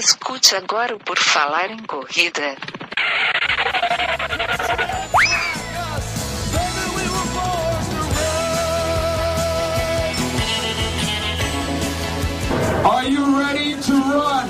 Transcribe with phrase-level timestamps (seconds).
[0.00, 2.56] Escute agora o Por Falar em Corrida.
[12.82, 14.48] Are you ready to run?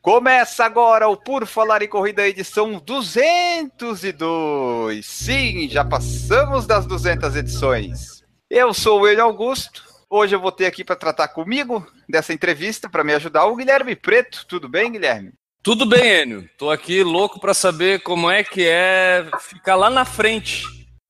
[0.00, 5.06] Começa agora o Por Falar em Corrida, edição 202.
[5.06, 8.21] Sim, já passamos das 200 edições.
[8.54, 9.82] Eu sou o Elio Augusto.
[10.10, 13.96] Hoje eu vou ter aqui para tratar comigo dessa entrevista, para me ajudar, o Guilherme
[13.96, 14.44] Preto.
[14.46, 15.32] Tudo bem, Guilherme?
[15.62, 16.46] Tudo bem, Enio.
[16.58, 20.66] Tô aqui louco para saber como é que é ficar lá na frente,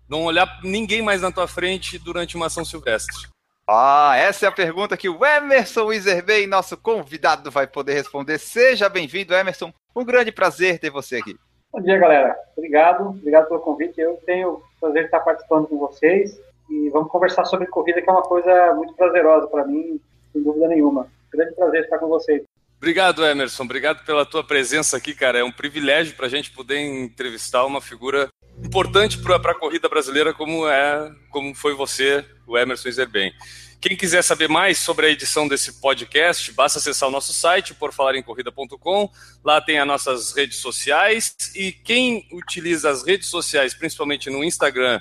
[0.08, 3.26] não olhar ninguém mais na tua frente durante uma ação silvestre.
[3.68, 8.38] Ah, essa é a pergunta que o Emerson Iserbein, nosso convidado, vai poder responder.
[8.38, 9.72] Seja bem-vindo, Emerson.
[9.96, 11.34] Um grande prazer ter você aqui.
[11.72, 12.36] Bom dia, galera.
[12.56, 14.00] Obrigado, obrigado pelo convite.
[14.00, 16.40] Eu tenho o prazer de estar participando com vocês
[16.72, 20.00] e vamos conversar sobre corrida, que é uma coisa muito prazerosa para mim,
[20.32, 21.06] sem dúvida nenhuma.
[21.30, 22.42] Grande prazer estar com vocês.
[22.78, 23.62] Obrigado, Emerson.
[23.62, 25.38] Obrigado pela tua presença aqui, cara.
[25.38, 28.28] É um privilégio para a gente poder entrevistar uma figura
[28.64, 33.32] importante para a corrida brasileira como é, como foi você, o Emerson Iserben.
[33.80, 39.10] Quem quiser saber mais sobre a edição desse podcast, basta acessar o nosso site, porfalarencorrida.com.
[39.44, 41.34] Lá tem as nossas redes sociais.
[41.54, 45.00] E quem utiliza as redes sociais, principalmente no Instagram,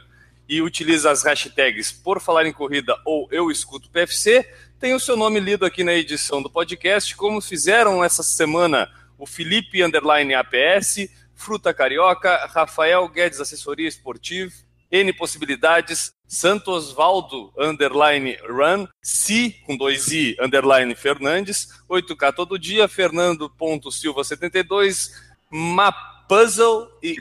[0.52, 4.46] e utiliza as hashtags Por Falar em Corrida ou Eu Escuto PFC,
[4.78, 9.26] tem o seu nome lido aqui na edição do podcast, como fizeram essa semana o
[9.26, 14.52] Felipe Underline APS, Fruta Carioca, Rafael Guedes Assessoria Esportiva,
[14.92, 22.90] N Possibilidades, Santos Valdo, underline Run, Si, com dois I, underline Fernandes, 8K todo dia,
[22.90, 25.12] Fernando.silva72,
[25.50, 27.16] Mapuzzle e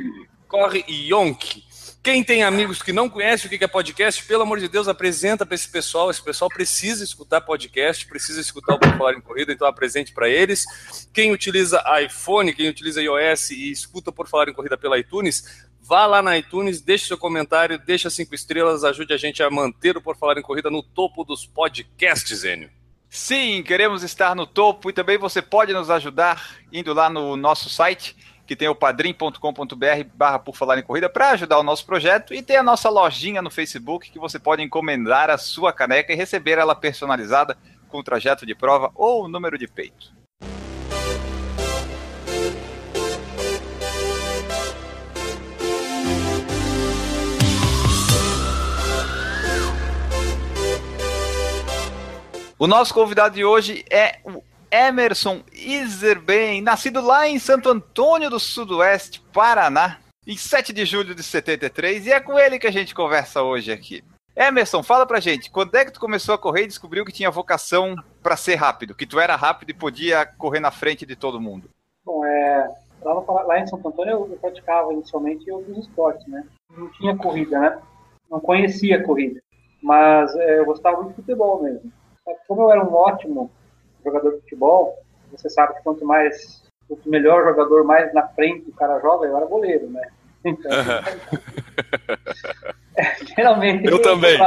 [0.49, 1.70] Corre Yonk.
[2.03, 5.45] Quem tem amigos que não conhecem o que é podcast, pelo amor de Deus, apresenta
[5.45, 6.11] para esse pessoal.
[6.11, 10.27] Esse pessoal precisa escutar podcast, precisa escutar o Por Falar em Corrida, então apresente para
[10.27, 10.65] eles.
[11.13, 16.07] Quem utiliza iPhone, quem utiliza iOS e escuta Por Falar em Corrida pela iTunes, vá
[16.07, 20.01] lá na iTunes, deixe seu comentário, deixa cinco estrelas, ajude a gente a manter o
[20.01, 22.71] Por Falar em Corrida no topo dos podcasts, Enio.
[23.11, 27.69] Sim, queremos estar no topo e também você pode nos ajudar indo lá no nosso
[27.69, 28.17] site
[28.51, 29.37] que tem o padrim.com.br
[30.13, 33.41] barra por falar em corrida para ajudar o nosso projeto e tem a nossa lojinha
[33.41, 37.57] no Facebook que você pode encomendar a sua caneca e receber ela personalizada
[37.89, 40.13] com trajeto de prova ou número de peito.
[52.59, 58.39] O nosso convidado de hoje é o Emerson Iserben, nascido lá em Santo Antônio do
[58.39, 62.95] Sudoeste, Paraná, em 7 de julho de 73, e é com ele que a gente
[62.95, 64.05] conversa hoje aqui.
[64.37, 67.31] Emerson, fala pra gente, quando é que tu começou a correr e descobriu que tinha
[67.31, 71.41] vocação para ser rápido, que tu era rápido e podia correr na frente de todo
[71.41, 71.69] mundo?
[72.05, 72.71] Bom, é,
[73.03, 76.45] lá, em Santo Antônio eu praticava inicialmente outros esportes, né?
[76.77, 77.79] Não tinha corrida, né?
[78.31, 79.43] Não conhecia corrida,
[79.83, 81.93] mas é, eu gostava muito de futebol mesmo.
[82.47, 83.51] Como eu era um ótimo
[84.05, 84.99] jogador de futebol,
[85.31, 89.37] você sabe que quanto mais, quanto melhor jogador, mais na frente o cara joga, eu
[89.37, 90.09] era goleiro, né?
[90.45, 90.71] Então,
[92.97, 93.87] é, geralmente.
[93.87, 94.39] Eu, eu também.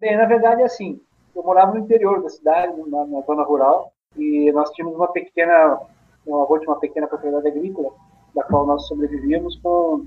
[0.00, 1.00] Bem, na verdade, assim,
[1.34, 5.80] eu morava no interior da cidade, na, na zona rural, e nós tínhamos uma pequena,
[6.26, 7.90] meu avô tinha uma pequena propriedade agrícola,
[8.34, 10.06] da qual nós sobrevivíamos com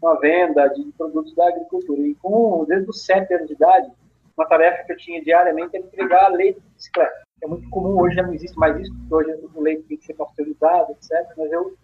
[0.00, 2.00] uma venda de produtos da agricultura.
[2.00, 3.90] E com, desde os sete anos de idade,
[4.36, 8.14] uma tarefa que eu tinha diariamente era entregar leite de bicicleta é muito comum, hoje
[8.14, 11.10] já não existe mais isso, porque hoje o leite tem que ser pasteurizado, etc.
[11.36, 11.74] Mas eu,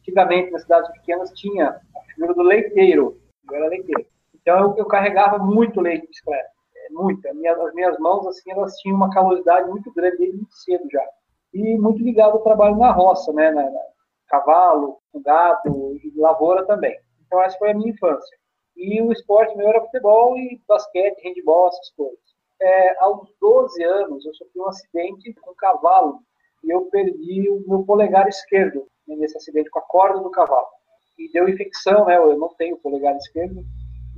[0.00, 3.18] antigamente, nas cidades pequenas, tinha a figura do leiteiro,
[3.50, 4.06] eu era leiteiro.
[4.34, 7.32] Então eu, eu carregava muito leite de bicicleta, é, muita.
[7.32, 11.04] Minha, as minhas mãos, assim, elas tinham uma calorosidade muito grande desde muito cedo já.
[11.54, 13.80] E muito ligado ao trabalho na roça, né, na, na
[14.28, 16.94] cavalo, gado e lavoura também.
[17.26, 18.36] Então essa foi a minha infância.
[18.76, 24.26] E o esporte meu era futebol e basquete, handball, essas coisas é, aos 12 anos,
[24.26, 26.20] eu sofri um acidente com um cavalo
[26.64, 30.66] e eu perdi o meu polegar esquerdo nesse acidente com a corda do cavalo.
[31.18, 32.16] E deu infecção, né?
[32.16, 33.64] Eu não tenho polegar esquerdo.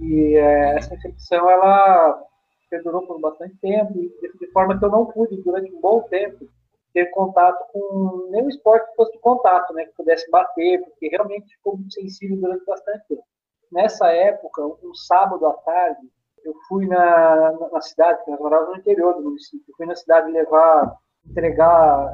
[0.00, 2.22] E é, essa infecção, ela
[2.68, 6.48] perdurou por bastante tempo, de forma que eu não pude, durante um bom tempo,
[6.92, 9.84] ter contato com nenhum esporte que fosse de contato, né?
[9.84, 13.24] Que pudesse bater, porque realmente ficou muito sensível durante bastante tempo.
[13.70, 16.00] Nessa época, um sábado à tarde,
[16.44, 19.96] eu fui na, na, cidade, porque nós morávamos no interior do município, eu fui na
[19.96, 20.96] cidade levar,
[21.26, 22.12] entregar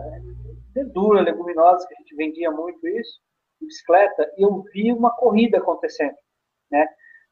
[0.74, 3.20] verdura, leguminosas, que a gente vendia muito isso,
[3.60, 6.16] de bicicleta, e eu vi uma corrida acontecendo,
[6.70, 6.86] né?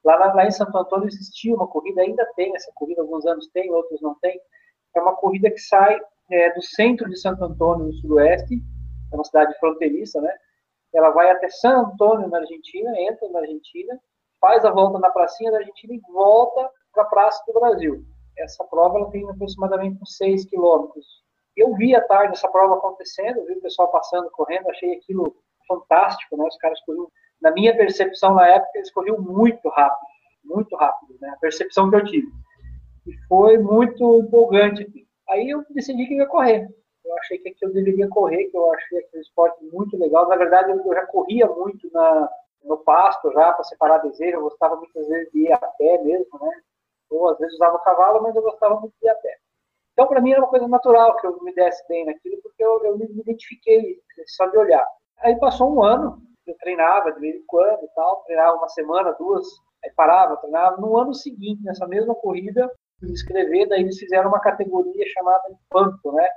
[0.05, 3.73] Lá, lá em Santo Antônio existia uma corrida, ainda tem essa corrida, alguns anos tem,
[3.73, 4.39] outros não tem.
[4.95, 5.99] É uma corrida que sai
[6.31, 8.63] é, do centro de Santo Antônio, no sudoeste,
[9.13, 10.33] é uma cidade fronteiriça, né?
[10.93, 13.99] Ela vai até San Antônio, na Argentina, entra na Argentina,
[14.41, 18.05] faz a volta na pracinha da Argentina e volta para a Praça do Brasil.
[18.39, 21.07] Essa prova ela tem aproximadamente uns 6 quilômetros.
[21.57, 25.37] Eu vi à tarde essa prova acontecendo, vi o pessoal passando, correndo, achei aquilo
[25.69, 26.45] fantástico, né?
[26.45, 27.09] Os caras corriam,
[27.41, 30.07] na minha percepção na época, eles corriam muito rápido,
[30.45, 31.29] muito rápido, né?
[31.31, 32.29] A percepção que eu tive.
[33.07, 34.87] E foi muito empolgante.
[35.29, 36.69] Aí eu decidi que ia correr.
[37.05, 40.29] Eu achei que aqui eu deveria correr, que eu achei aquele esporte muito legal.
[40.29, 42.29] Na verdade, eu já corria muito na,
[42.65, 44.39] no pasto já para separar desejo.
[44.39, 46.51] Eu gostava muitas vezes de ir a pé mesmo, né?
[47.11, 49.37] Ou às vezes usava cavalo, mas eu gostava muito de ir a pé.
[49.93, 52.85] Então, para mim, era uma coisa natural que eu me desse bem naquilo, porque eu,
[52.85, 54.85] eu me identifiquei só de olhar.
[55.19, 59.13] Aí passou um ano, eu treinava de vez em quando e tal, treinava uma semana,
[59.13, 59.47] duas,
[59.85, 60.81] aí parava, treinava.
[60.81, 62.69] No ano seguinte, nessa mesma corrida,
[63.01, 66.29] me inscrever, daí eles fizeram uma categoria chamada Panto, né?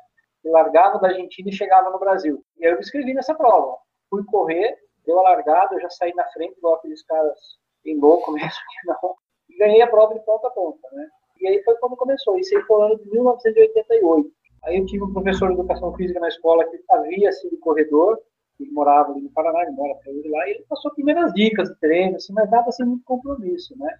[0.44, 2.44] Eu largava da Argentina e chegava no Brasil.
[2.58, 3.78] E aí eu me inscrevi nessa prova.
[4.10, 7.40] Fui correr, deu a largada, eu já saí na frente, igual aqueles caras
[7.84, 8.50] bem louco mesmo,
[8.82, 9.16] que não.
[9.50, 11.08] E ganhei a prova de ponta a ponta, né?
[11.40, 12.38] E aí foi quando começou.
[12.38, 14.32] Isso aí foi no ano de 1988.
[14.64, 18.20] Aí eu tive um professor de educação física na escola que havia sido corredor,
[18.60, 21.70] ele morava ali no Paraná, ele mora até hoje lá, e ele passou primeiras dicas
[21.70, 24.00] de treino, assim, mas nada assim muito compromisso, né?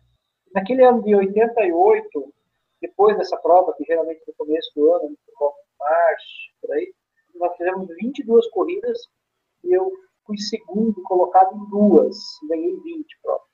[0.54, 2.34] Naquele ano de 88,
[2.82, 6.28] depois dessa prova, que geralmente no começo do ano, no março,
[6.62, 6.92] por aí,
[7.36, 8.98] nós fizemos 22 corridas
[9.64, 9.92] e eu
[10.26, 12.18] fui segundo colocado em duas,
[12.50, 13.47] ganhei 20 provas.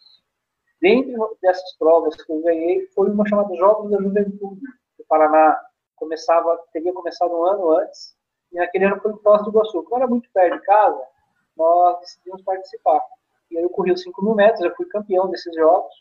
[0.83, 4.61] Dentre dessas provas que eu ganhei, foi uma chamada Jogos da Juventude.
[4.99, 5.57] O Paraná
[5.95, 8.13] começava, teria começado um ano antes,
[8.51, 9.81] e naquele ano foi em Foz do Iguaçu.
[9.83, 11.01] Como era muito perto de casa,
[11.55, 13.01] nós decidimos participar.
[13.49, 15.93] E aí eu corri os 5 mil metros, eu fui campeão desses jogos,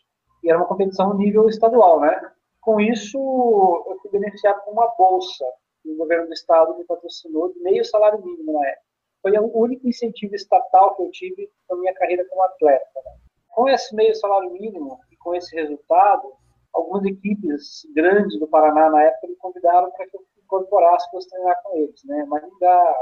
[0.43, 2.33] e era uma competição nível estadual, né?
[2.59, 5.45] Com isso, eu fui beneficiado com uma bolsa
[5.81, 8.85] que o governo do estado me patrocinou de meio salário mínimo na época.
[9.21, 12.99] Foi o único incentivo estatal que eu tive na minha carreira como atleta.
[13.05, 13.23] Né?
[13.53, 16.33] Com esse meio salário mínimo e com esse resultado,
[16.73, 21.61] algumas equipes grandes do Paraná na época me convidaram para que eu incorporasse para treinar
[21.63, 22.25] com eles, né?
[22.25, 22.95] Maringá,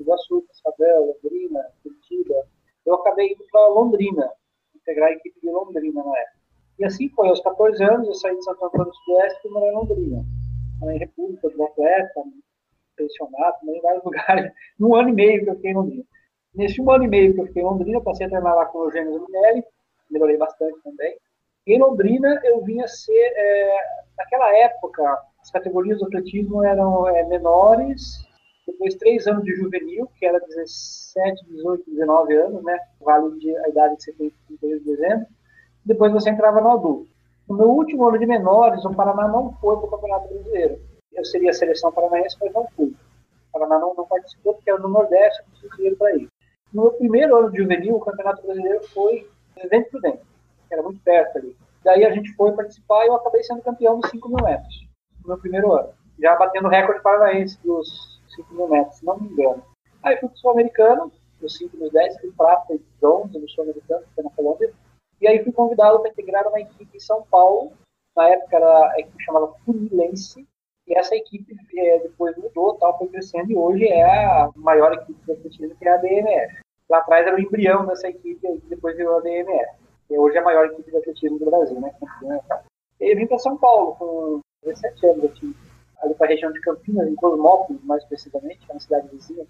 [0.00, 2.34] Iguaçu, Cascavel, Londrina, Curitiba.
[2.84, 4.32] Eu acabei indo para Londrina,
[4.74, 6.38] integrar a equipe de Londrina na época.
[6.80, 9.68] E assim foi, aos 14 anos eu saí de Santo Antônio do Sudoeste e morar
[9.68, 10.24] em Londrina.
[10.82, 12.22] Em República, do Atleta,
[12.96, 14.52] pensionado, em vários lugares.
[14.80, 16.04] Um ano e meio que eu fiquei em Londrina.
[16.52, 18.78] Nesse um ano e meio que eu fiquei em Londrina, passei a treinar lá com
[18.78, 19.64] o Eugênio Minelli,
[20.10, 21.16] melhorei bastante também.
[21.66, 23.76] Em Londrina, eu vinha ser, é,
[24.18, 25.02] naquela época,
[25.40, 28.22] as categorias do atletismo eram é, menores,
[28.66, 32.78] depois três anos de juvenil, que era 17, 18, 19 anos, né?
[33.00, 35.26] Vale de, a idade de 31 de dezembro.
[35.84, 37.08] Depois você entrava no adulto.
[37.48, 40.80] No meu último ano de menores, o Paraná não foi para o Campeonato Brasileiro.
[41.12, 42.86] Eu seria a seleção paranaense, mas não fui.
[42.88, 46.28] O Paraná não, não participou porque era no Nordeste, não tinha dinheiro para ir.
[46.72, 50.22] No meu primeiro ano de juvenil, o Campeonato Brasileiro foi Presidente Prudente
[50.70, 51.56] era muito perto ali.
[51.82, 54.88] Daí a gente foi participar e eu acabei sendo campeão dos 5 mil metros,
[55.22, 55.90] no meu primeiro ano.
[56.18, 59.62] Já batendo o recorde paranaense dos 5 mil metros, se não me engano.
[60.02, 64.02] Aí fui para o Sul-Americano, dos 5 mil 10, fui prata e bronze no Sul-Americano,
[64.02, 64.72] que foi na Colômbia.
[65.20, 67.72] E aí fui convidado para integrar uma equipe em São Paulo.
[68.16, 70.46] Na época era a equipe chamada Funilense.
[70.86, 75.18] E essa equipe é, depois mudou, tal, foi crescendo e hoje é a maior equipe
[75.24, 76.63] do atletismo, que é a DMF.
[76.88, 80.40] Lá atrás era o embrião dessa equipe, e depois virou a DMF que hoje é
[80.40, 81.94] a maior equipe de atletismo do Brasil, né?
[83.00, 85.54] E eu vim para São Paulo com 17 anos aqui,
[86.02, 89.46] ali para a região de Campinas, em Cosmópolis, mais precisamente, que é uma cidade vizinha.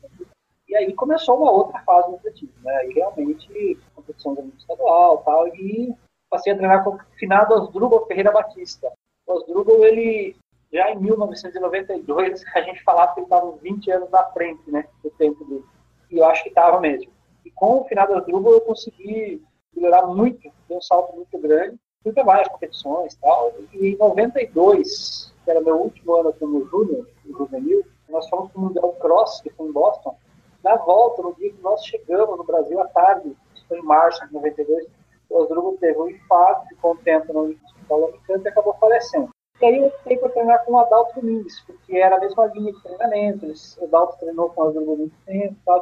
[0.68, 2.74] E aí começou uma outra fase do atletismo, né?
[2.76, 5.94] Aí realmente, competição do estadual tal, e
[6.30, 8.92] passei a treinar com o finado Osdrubal Ferreira Batista.
[9.26, 10.36] O Osdrubal, ele,
[10.72, 15.10] já em 1992, a gente falava que ele estava 20 anos na frente, né, do
[15.10, 15.64] tempo dele.
[16.10, 17.13] E eu acho que estava mesmo.
[17.44, 19.42] E com o finado Osdrubal, eu consegui
[19.74, 21.76] melhorar muito, deu um salto muito grande.
[22.02, 23.52] Fui para várias competições e tal.
[23.72, 28.64] E em 92, que era meu último ano como júnior, juvenil, nós fomos para o
[28.64, 30.16] Mundial Cross, que foi em Boston.
[30.62, 34.26] Na volta, no dia que nós chegamos no Brasil à tarde, isso foi em março
[34.26, 34.86] de 92,
[35.28, 39.33] o Osdrugo teve um infarto, ficou um tempo no Hospital Alicante e acabou falecendo.
[39.60, 42.72] E aí eu optei para treinar com o Adalto Domingues, porque era a mesma linha
[42.72, 43.52] de treinamento.
[43.78, 45.14] O Adalto treinou com o Osdrugo muito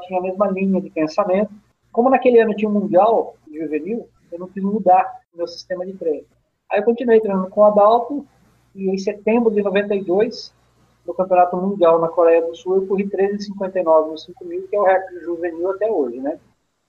[0.06, 1.50] tinha a mesma linha de pensamento.
[1.90, 6.26] Como naquele ano tinha um Mundial juvenil, eu não quis mudar meu sistema de treino.
[6.70, 8.26] Aí eu continuei treinando com o Adalto,
[8.74, 10.54] e em setembro de 92,
[11.06, 14.80] no Campeonato Mundial na Coreia do Sul, eu corri 13,59 no 5 mil, que é
[14.80, 16.38] o recorde juvenil até hoje, né?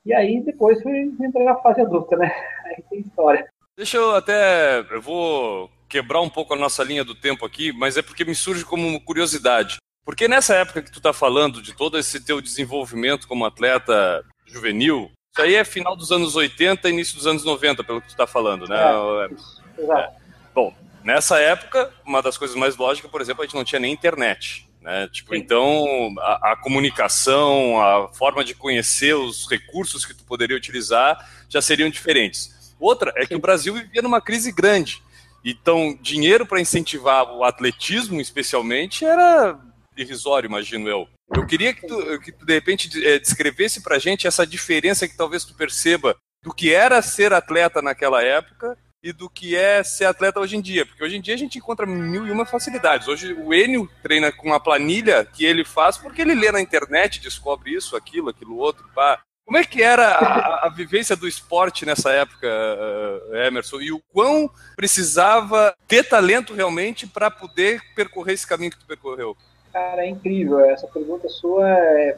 [0.05, 2.29] E aí depois fui, entrei na fase adulta, né?
[2.65, 3.47] Aí tem história.
[3.77, 4.79] Deixa eu até.
[4.91, 8.33] Eu vou quebrar um pouco a nossa linha do tempo aqui, mas é porque me
[8.33, 9.77] surge como curiosidade.
[10.03, 15.11] Porque nessa época que tu está falando de todo esse teu desenvolvimento como atleta juvenil,
[15.31, 18.25] isso aí é final dos anos 80 início dos anos 90, pelo que tu está
[18.25, 18.75] falando, né?
[18.75, 20.01] É, exato.
[20.01, 20.11] É.
[20.55, 20.73] Bom,
[21.03, 24.67] nessa época, uma das coisas mais lógicas, por exemplo, a gente não tinha nem internet.
[24.81, 25.07] Né?
[25.09, 25.85] Tipo, então
[26.17, 31.87] a, a, comunicação, a forma de conhecer os recursos que tu poderia utilizar já seriam
[31.87, 32.75] diferentes.
[32.79, 35.02] Outra é que o Brasil vivia numa crise grande.
[35.43, 39.59] Então, dinheiro para incentivar o atletismo, especialmente, era
[39.97, 41.07] irrisório, imagino eu.
[41.35, 45.17] Eu queria que tu, que tu de repente, é, descrevesse para gente essa diferença que
[45.17, 50.05] talvez tu perceba do que era ser atleta naquela época e do que é ser
[50.05, 50.85] atleta hoje em dia.
[50.85, 53.07] Porque hoje em dia a gente encontra mil e uma facilidades.
[53.07, 57.19] Hoje o Enio treina com uma planilha que ele faz porque ele lê na internet,
[57.19, 58.87] descobre isso, aquilo, aquilo outro.
[58.95, 59.21] Pá.
[59.45, 63.81] Como é que era a, a, vivência do esporte nessa época, eh, Emerson?
[63.81, 69.35] E o quão precisava ter talento realmente para poder percorrer esse caminho que tu percorreu?
[69.73, 70.61] Cara, é incrível.
[70.61, 72.17] Essa pergunta sua, é,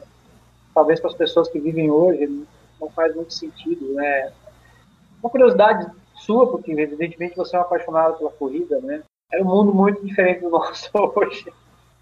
[0.72, 2.46] talvez para as pessoas que vivem hoje,
[2.80, 3.92] não faz muito sentido.
[3.94, 4.32] Né?
[5.20, 9.02] Uma curiosidade sua, porque evidentemente você é um apaixonado pela corrida, né?
[9.32, 11.52] Era um mundo muito diferente do nosso hoje.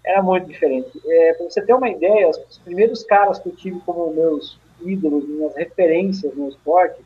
[0.05, 1.01] Era muito diferente.
[1.03, 5.27] É, para você ter uma ideia, os primeiros caras que eu tive como meus ídolos,
[5.27, 7.01] minhas referências no esporte,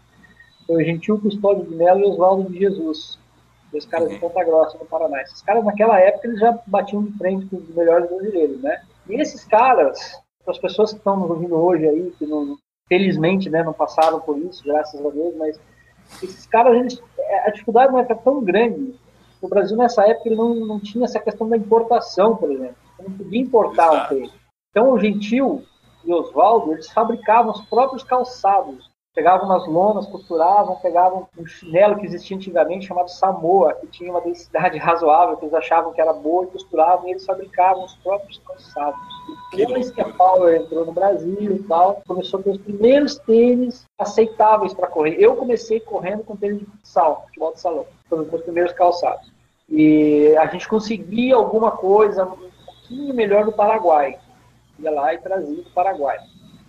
[0.66, 3.20] foi o Gentil Custódio de Mello e Oswaldo de Jesus
[3.72, 4.20] dois caras de uhum.
[4.22, 5.22] Ponta Grossa, no Paraná.
[5.22, 8.82] Esses caras, naquela época, eles já batiam de frente com os melhores brasileiros, né?
[9.08, 12.58] E esses caras, para as pessoas que estão nos ouvindo hoje aí, que não,
[12.88, 15.60] felizmente né, não passaram por isso, graças a Deus, mas
[16.24, 18.96] esses caras, eles, é, a dificuldade não é tão grande.
[19.42, 22.76] O Brasil, nessa época, ele não, não tinha essa questão da importação, por exemplo.
[23.00, 24.14] Não podia importar Exato.
[24.14, 24.34] um peixe.
[24.72, 25.64] Então, o Gentil
[26.10, 28.90] e Oswaldo, eles fabricavam os próprios calçados
[29.20, 34.22] pegavam umas lonas, costuravam, pegavam um chinelo que existia antigamente chamado Samoa, que tinha uma
[34.22, 38.40] densidade razoável, que eles achavam que era boa, e costuravam e eles fabricavam os próprios
[38.40, 39.00] calçados.
[39.54, 43.86] Depois que a Power entrou no Brasil e tal, começou a ter os primeiros tênis
[43.98, 45.16] aceitáveis para correr.
[45.20, 49.30] Eu comecei correndo com tênis de futsal, futebol de salão, foram os meus primeiros calçados.
[49.68, 54.18] E a gente conseguia alguma coisa um pouquinho melhor no Paraguai.
[54.82, 56.18] Ia lá e trazia do Paraguai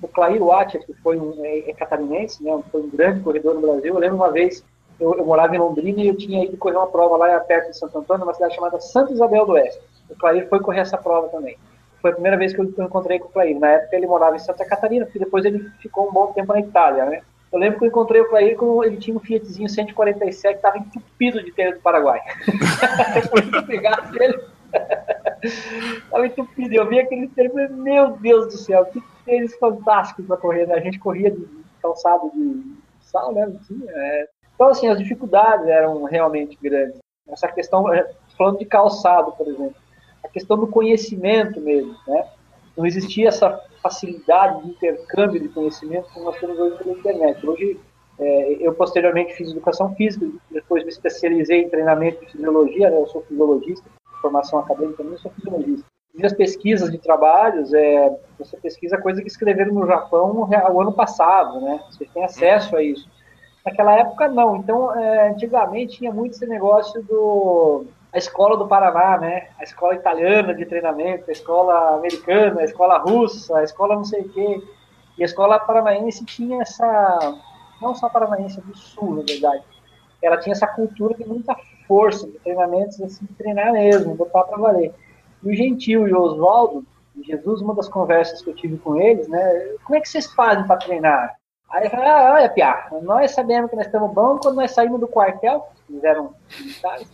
[0.02, 3.61] o Clair Watcher, que foi um é, é catarinense, né, foi um grande corredor no
[3.61, 3.95] Brasil.
[3.95, 4.64] Eu lembro uma vez,
[4.99, 7.79] eu, eu, morava em Londrina e eu tinha ido correr uma prova lá perto de
[7.79, 9.81] Santo Antônio, numa cidade chamada Santa Isabel do Oeste.
[10.09, 11.57] O Clair foi correr essa prova também.
[12.00, 13.59] Foi a primeira vez que eu, encontrei com o Clair.
[13.59, 16.61] Na época ele morava em Santa Catarina, porque depois ele ficou um bom tempo na
[16.61, 17.21] Itália, né?
[17.52, 20.79] Eu lembro que eu encontrei o Clair quando ele tinha um Fiatzinho 147 que estava
[20.79, 22.21] entupido de telha do Paraguai.
[23.55, 24.40] eu pegasse ele.
[26.05, 26.75] Estava entupido.
[26.75, 30.67] Eu vi aquele telha e falei, meu Deus do céu, que tênis fantásticos para correr,
[30.67, 30.75] né?
[30.75, 31.47] A gente corria de
[31.81, 33.53] calçado de sal, né?
[33.89, 34.29] é.
[34.55, 36.99] Então, assim, as dificuldades eram realmente grandes.
[37.29, 39.75] Essa questão, é, falando de calçado, por exemplo,
[40.23, 42.29] a questão do conhecimento mesmo, né?
[42.77, 47.47] Não existia essa facilidade de intercâmbio de conhecimento como nós temos hoje pela internet.
[47.47, 47.81] Hoje,
[48.19, 52.99] é, eu posteriormente fiz educação física, depois me especializei em treinamento de fisiologia, né?
[52.99, 53.89] Eu sou fisiologista,
[54.21, 59.73] formação acadêmica também, sou fisiologista minhas pesquisas de trabalhos, é, você pesquisa coisa que escreveram
[59.73, 61.81] no Japão o ano passado, né?
[61.91, 63.09] Você tem acesso a isso.
[63.65, 64.57] Naquela época, não.
[64.57, 69.49] Então, é, antigamente tinha muito esse negócio do a escola do Paraná, né?
[69.59, 74.23] A escola italiana de treinamento, a escola americana, a escola russa, a escola não sei
[74.23, 74.62] o quê.
[75.17, 77.39] E a escola paranaense tinha essa,
[77.81, 79.62] não só paranaense do sul, na verdade,
[80.23, 81.55] ela tinha essa cultura de muita
[81.91, 84.95] força, de treinamentos assim, de treinar mesmo, botar para valer.
[85.43, 86.87] E o Gentil e o Oswaldo,
[87.27, 89.75] Jesus, uma das conversas que eu tive com eles, né?
[89.85, 91.35] Como é que vocês fazem para treinar?
[91.69, 95.01] Aí eu falei, ah, olha, Pia, nós sabemos que nós estamos bons quando nós saímos
[95.01, 97.11] do quartel, eles eram militares,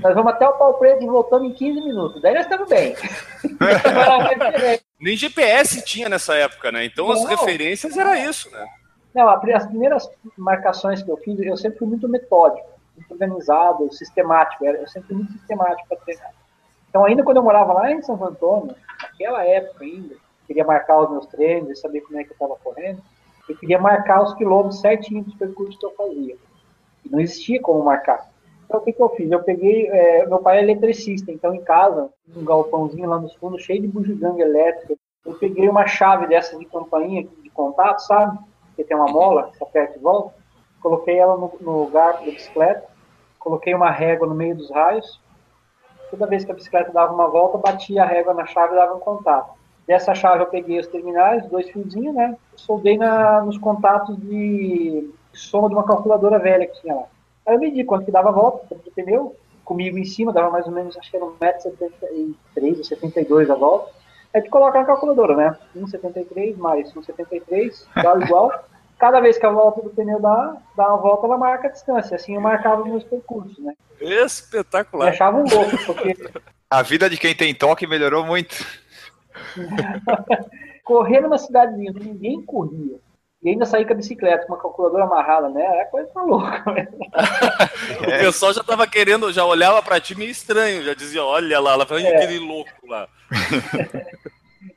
[0.00, 2.22] nós vamos até o pau preto e voltamos em 15 minutos.
[2.22, 2.94] Daí nós estamos bem.
[5.00, 6.84] Nem GPS tinha nessa época, né?
[6.84, 7.14] Então Não.
[7.14, 8.64] as referências era isso, né?
[9.14, 12.68] Não, as primeiras marcações que eu fiz, eu sempre fui muito metódico,
[13.12, 14.64] organizado, sistemático.
[14.64, 16.32] Eu sempre fui muito sistemático para treinar.
[16.88, 21.10] Então, ainda quando eu morava lá em Santo Antônio, naquela época ainda, queria marcar os
[21.10, 23.02] meus treinos e saber como é que eu estava correndo,
[23.48, 26.36] eu queria marcar os quilômetros certinho dos percursos que eu fazia.
[27.04, 28.28] E não existia como marcar.
[28.64, 29.30] Então, o que, que eu fiz?
[29.30, 29.88] Eu peguei.
[29.88, 33.86] É, meu pai é eletricista, então em casa, um galpãozinho lá nos fundos, cheio de
[33.86, 34.96] bugiganga elétrica.
[35.24, 38.38] Eu peguei uma chave dessas de campainha de contato, sabe?
[38.74, 40.34] Que tem uma mola, que aperta e volta.
[40.80, 42.86] Coloquei ela no, no garfo da bicicleta,
[43.46, 45.20] coloquei uma régua no meio dos raios,
[46.10, 48.94] Toda vez que a bicicleta dava uma volta, batia a régua na chave e dava
[48.94, 49.54] um contato.
[49.86, 52.36] Dessa chave eu peguei os terminais, dois fiozinhos, né?
[52.56, 57.04] Soldei na, nos contatos de soma de uma calculadora velha que tinha lá.
[57.46, 60.66] Aí eu medi quanto que dava a volta do pneu, comigo em cima, dava mais
[60.66, 63.90] ou menos, acho que era 1,73m ou 72 a volta.
[64.32, 65.56] Aí tu coloca na calculadora, né?
[65.76, 68.52] 1,73 mais 1,73 dá igual.
[68.98, 72.16] Cada vez que a volta do pneu dá, dá uma volta, ela marca a distância.
[72.16, 73.74] Assim eu marcava meus percursos, né?
[74.00, 75.06] Espetacular.
[75.06, 76.16] Me achava um louco, porque
[76.70, 78.56] A vida de quem tem toque melhorou muito.
[80.84, 82.96] correr numa cidadezinha onde ninguém corria
[83.42, 86.72] e ainda sair com a bicicleta com uma calculadora amarrada nela, é coisa tá louca.
[86.72, 86.88] né?
[88.00, 91.76] O pessoal já tava querendo, já olhava pra ti meio estranho, já dizia, olha lá,
[91.76, 92.16] lá vem É.
[92.16, 93.08] aquele louco lá.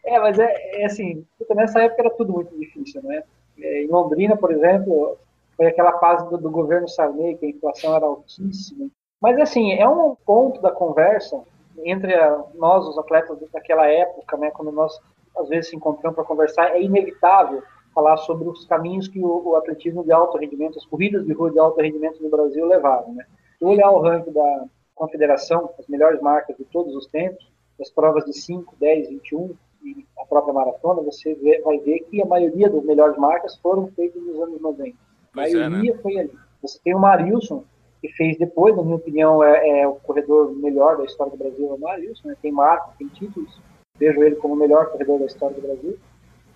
[0.05, 1.23] É, mas é, é assim,
[1.55, 3.23] nessa época era tudo muito difícil, né?
[3.61, 5.17] É, em Londrina, por exemplo,
[5.55, 8.89] foi aquela fase do, do governo Sarney, que a inflação era altíssima.
[9.21, 11.41] Mas assim, é um ponto da conversa
[11.83, 14.99] entre a- nós, os atletas daquela época, né, quando nós
[15.37, 17.61] às vezes se encontramos para conversar, é inevitável
[17.93, 21.51] falar sobre os caminhos que o, o atletismo de alto rendimento, as corridas de rua
[21.51, 23.25] de alto rendimento no Brasil levaram, né?
[23.57, 27.45] Se olhar o ranking da confederação, as melhores marcas de todos os tempos,
[27.77, 32.21] das provas de 5, 10, 21 e a própria maratona, você vê- vai ver que
[32.21, 34.89] a maioria das melhores marcas foram feitas nos anos 90.
[34.89, 34.95] A
[35.33, 36.31] Pois é, maioria foi ali.
[36.61, 37.63] Você tem o Marilson,
[38.01, 41.69] que fez depois, na minha opinião, é, é o corredor melhor da história do Brasil,
[41.69, 42.35] é o Marilson, né?
[42.41, 43.59] tem marca, tem títulos,
[43.97, 45.97] vejo ele como o melhor corredor da história do Brasil.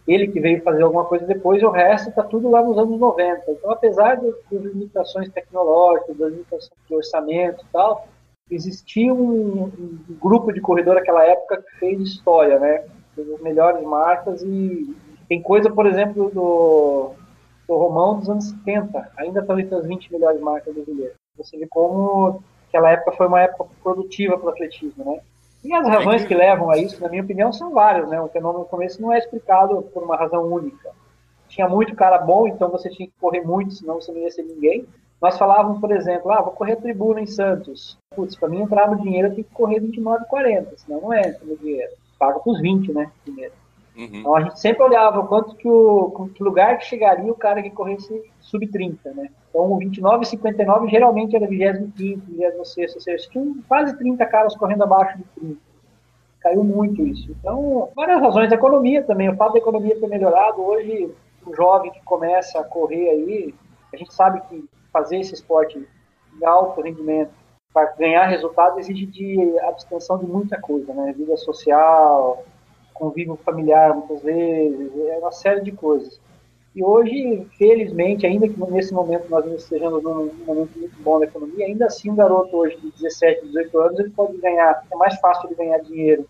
[0.06, 3.00] Ele que veio fazer alguma coisa depois, e o resto está tudo lá nos anos
[3.00, 3.52] 90.
[3.52, 8.08] Então, apesar das limitações tecnológicas, das limitações de orçamento e tal,
[8.52, 12.84] existia um, um grupo de corredor naquela época que fez história, né?
[13.16, 14.96] Fez as melhores marcas e
[15.28, 17.12] tem coisa, por exemplo, do,
[17.68, 21.16] do Romão dos anos 70, ainda estão entre as 20 melhores marcas brasileiras.
[21.38, 25.20] Você vê como aquela época foi uma época produtiva para o atletismo, né?
[25.64, 28.20] E as razões que levam a isso, na minha opinião, são várias, né?
[28.20, 30.92] O fenômeno no começo não é explicado por uma razão única.
[31.48, 34.44] Tinha muito cara bom, então você tinha que correr muito, senão você não ia ser
[34.44, 34.86] ninguém.
[35.22, 37.98] Nós falávamos, por exemplo, ah, vou correr a tribuna em Santos.
[38.14, 41.56] Putz, para mim entrar no dinheiro eu tenho que correr 29,40, senão não entra no
[41.56, 41.94] dinheiro.
[42.24, 43.12] Paga pros 20, né?
[43.26, 43.52] Primeiro.
[43.98, 44.10] Uhum.
[44.12, 47.62] Então a gente sempre olhava o quanto que o que lugar que chegaria o cara
[47.62, 49.30] que corresse sub 30, né?
[49.50, 55.18] Então o 29,59 geralmente era 25, 26, ou seja, tinha quase 30 caras correndo abaixo
[55.18, 55.58] de 30.
[56.40, 57.32] Caiu muito isso.
[57.32, 58.52] Então, várias razões.
[58.52, 60.62] A economia também, o fato da economia ter melhorado.
[60.62, 61.10] Hoje,
[61.46, 63.56] o jovem que começa a correr aí,
[63.94, 65.88] a gente sabe que fazer esse esporte
[66.38, 67.32] de alto rendimento
[67.74, 71.14] para ganhar resultado exige de abstenção de muita coisa, né?
[71.14, 72.46] Vida social,
[72.94, 76.20] convívio familiar muitas vezes, é uma série de coisas.
[76.76, 81.68] E hoje, felizmente, ainda que nesse momento nós estejamos num momento muito bom da economia,
[81.68, 85.48] ainda assim um garoto hoje de 17, 18 anos, ele pode ganhar, é mais fácil
[85.48, 86.28] ele ganhar dinheiro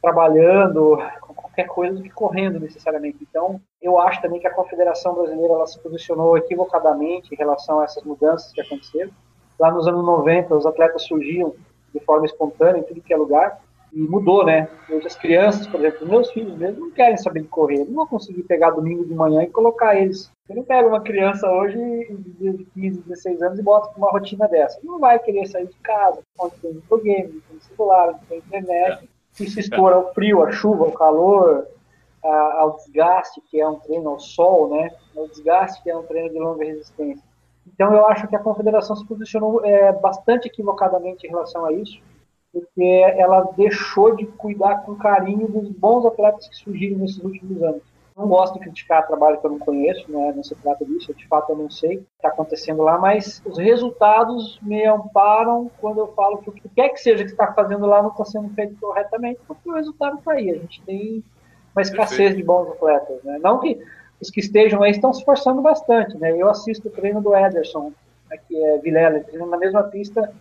[0.00, 3.18] trabalhando com qualquer coisa do que correndo necessariamente.
[3.20, 7.84] Então, eu acho também que a Confederação Brasileira ela se posicionou equivocadamente em relação a
[7.84, 9.12] essas mudanças que aconteceram.
[9.62, 11.54] Lá nos anos 90, os atletas surgiam
[11.94, 13.60] de forma espontânea em tudo que é lugar,
[13.92, 14.68] e mudou, né?
[14.90, 17.84] Hoje as crianças, por exemplo, meus filhos mesmo não querem saber de correr.
[17.84, 20.32] Não vou conseguir pegar domingo de manhã e colocar eles.
[20.48, 21.78] Eu não pego uma criança hoje
[22.40, 24.80] de 15, 16 anos e bota uma rotina dessa.
[24.82, 29.08] Não vai querer sair de casa, onde tem videogame, tem celular, tem internet.
[29.30, 31.68] Se se expor ao frio, à chuva, ao calor,
[32.24, 34.90] ao desgaste, que é um treino ao sol, né?
[35.16, 37.31] Ao desgaste, que é um treino de longa resistência.
[37.66, 42.00] Então eu acho que a confederação se posicionou é, bastante equivocadamente em relação a isso
[42.52, 47.82] porque ela deixou de cuidar com carinho dos bons atletas que surgiram nesses últimos anos.
[48.14, 50.34] Não gosto de criticar trabalho que eu não conheço, né?
[50.36, 53.42] não se trata disso, de fato eu não sei o que está acontecendo lá, mas
[53.46, 57.54] os resultados me amparam quando eu falo que o que quer que seja que está
[57.54, 60.50] fazendo lá não está sendo feito corretamente, porque o resultado está aí.
[60.50, 61.24] A gente tem
[61.74, 62.36] uma escassez Perfeito.
[62.36, 63.22] de bons atletas.
[63.24, 63.38] Né?
[63.42, 63.82] Não que
[64.22, 66.16] os que estejam aí estão se esforçando bastante.
[66.16, 66.40] Né?
[66.40, 67.92] Eu assisto o treino do Ederson,
[68.30, 70.32] aqui é Vilela, na mesma pista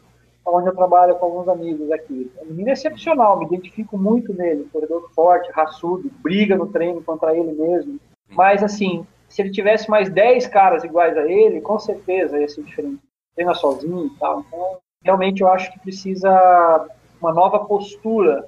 [0.45, 2.31] onde eu trabalho com alguns amigos aqui.
[2.41, 7.35] O menino é excepcional, me identifico muito nele, corredor forte, raçudo, briga no treino contra
[7.35, 7.99] ele mesmo.
[8.29, 12.63] Mas assim, se ele tivesse mais 10 caras iguais a ele, com certeza ia ser
[12.63, 12.99] diferente.
[13.35, 14.43] Treina sozinho e tal.
[14.47, 16.87] Então, realmente eu acho que precisa
[17.21, 18.47] uma nova postura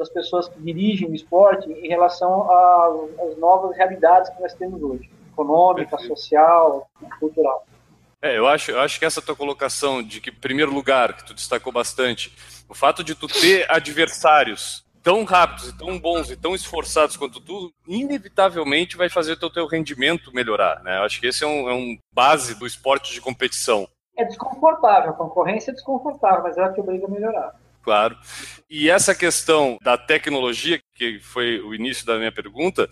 [0.00, 5.10] das pessoas que dirigem o esporte em relação às novas realidades que nós temos hoje,
[5.30, 6.16] econômica, Perfeito.
[6.16, 7.66] social, cultural.
[8.22, 11.26] É, eu acho, eu acho que essa tua colocação de que, em primeiro lugar, que
[11.26, 12.34] tu destacou bastante,
[12.66, 17.38] o fato de tu ter adversários tão rápidos e tão bons e tão esforçados quanto
[17.38, 20.98] tu, inevitavelmente vai fazer o teu, teu rendimento melhorar, né?
[20.98, 23.86] Eu acho que esse é um, é um base do esporte de competição,
[24.16, 27.59] É desconfortável, a concorrência é desconfortável, mas ela te obriga a melhorar.
[27.82, 28.16] Claro.
[28.68, 32.88] E essa questão da tecnologia, que foi o início da minha pergunta,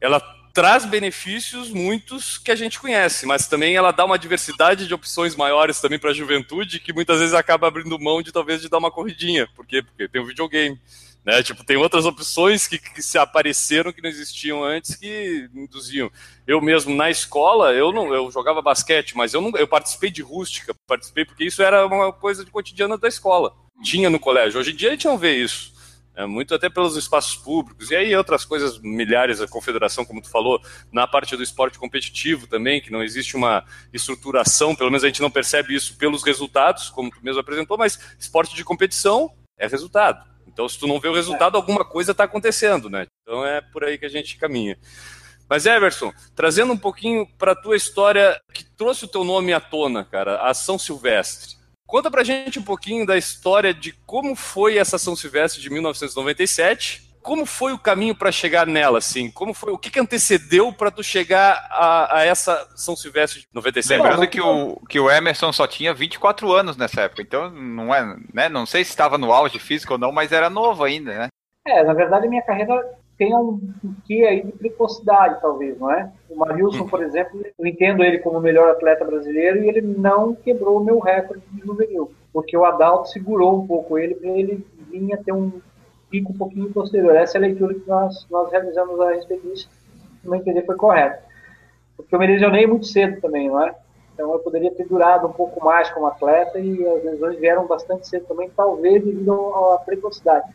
[0.00, 0.20] ela
[0.58, 5.36] traz benefícios muitos que a gente conhece, mas também ela dá uma diversidade de opções
[5.36, 8.78] maiores também para a juventude que muitas vezes acaba abrindo mão de talvez de dar
[8.78, 10.76] uma corridinha, porque porque tem um videogame,
[11.24, 11.42] né?
[11.42, 16.10] Tipo, tem outras opções que, que, se apareceram que não existiam antes que induziam.
[16.46, 20.22] Eu mesmo na escola, eu não, eu jogava basquete, mas eu não, eu participei de
[20.22, 23.54] rústica, participei porque isso era uma coisa de cotidiana da escola.
[23.82, 24.60] Tinha no colégio.
[24.60, 25.72] Hoje em dia a gente não vê isso.
[26.18, 30.28] É, muito até pelos espaços públicos, e aí outras coisas milhares, a confederação, como tu
[30.28, 30.60] falou,
[30.90, 35.22] na parte do esporte competitivo também, que não existe uma estruturação, pelo menos a gente
[35.22, 40.28] não percebe isso pelos resultados, como tu mesmo apresentou, mas esporte de competição é resultado.
[40.44, 43.06] Então, se tu não vê o resultado, alguma coisa está acontecendo, né?
[43.22, 44.76] Então é por aí que a gente caminha.
[45.48, 49.60] Mas Everson, trazendo um pouquinho para a tua história que trouxe o teu nome à
[49.60, 51.57] tona, cara, a São Silvestre.
[51.88, 57.08] Conta pra gente um pouquinho da história de como foi essa São Silvestre de 1997.
[57.22, 59.30] Como foi o caminho para chegar nela, assim?
[59.30, 59.72] Como foi?
[59.72, 64.02] O que, que antecedeu para tu chegar a, a, essa São Silvestre de 97?
[64.02, 68.16] Lembrando que o, que o Emerson só tinha 24 anos nessa época, então não é,
[68.34, 68.50] né?
[68.50, 71.28] Não sei se estava no auge físico ou não, mas era novo ainda, né?
[71.66, 72.74] É, na verdade minha carreira
[73.18, 73.58] tem um
[74.06, 76.10] quê aí de precocidade, talvez, não é?
[76.30, 80.34] O Marilson, por exemplo, eu entendo ele como o melhor atleta brasileiro e ele não
[80.34, 84.64] quebrou o meu recorde de juvenil, porque o Adalto segurou um pouco ele para ele
[84.88, 85.60] vinha ter um
[86.08, 87.14] pico um pouquinho posterior.
[87.16, 89.68] Essa é a leitura que nós, nós realizamos a respeito disso,
[90.24, 91.22] não entender foi correto.
[91.96, 93.74] Porque eu me lesionei muito cedo também, não é?
[94.14, 98.08] Então eu poderia ter durado um pouco mais como atleta e as lesões vieram bastante
[98.08, 100.46] cedo também, talvez devido à precocidade.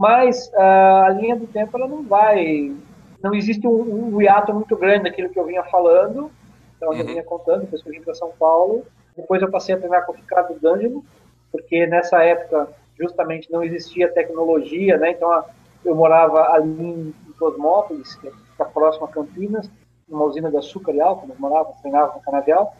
[0.00, 2.74] Mas uh, a linha do tempo ela não vai.
[3.22, 6.30] Não existe um, um hiato muito grande daquilo que eu vinha falando,
[6.74, 6.96] então uhum.
[6.96, 8.86] eu vinha contando, depois que eu vim para São Paulo.
[9.14, 11.04] Depois eu passei a treinar com o Ricardo D'Angelo,
[11.52, 15.10] porque nessa época justamente não existia tecnologia, né?
[15.10, 15.44] Então
[15.84, 19.70] eu morava ali em Cosmópolis, que é próximo a Campinas,
[20.08, 22.74] numa usina de açúcar e álcool, nós morávamos, treinava no Canavial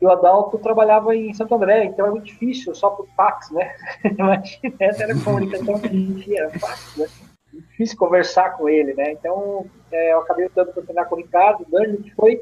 [0.00, 3.74] e o Adalto trabalhava em Santo André, então era muito difícil, só por fax, né?
[4.18, 7.06] Imagina, essa era a comunicação que era fax, né?
[7.52, 9.12] Difícil conversar com ele, né?
[9.12, 12.40] Então, é, eu acabei dando para treinar com o Ricardo Dani, que foi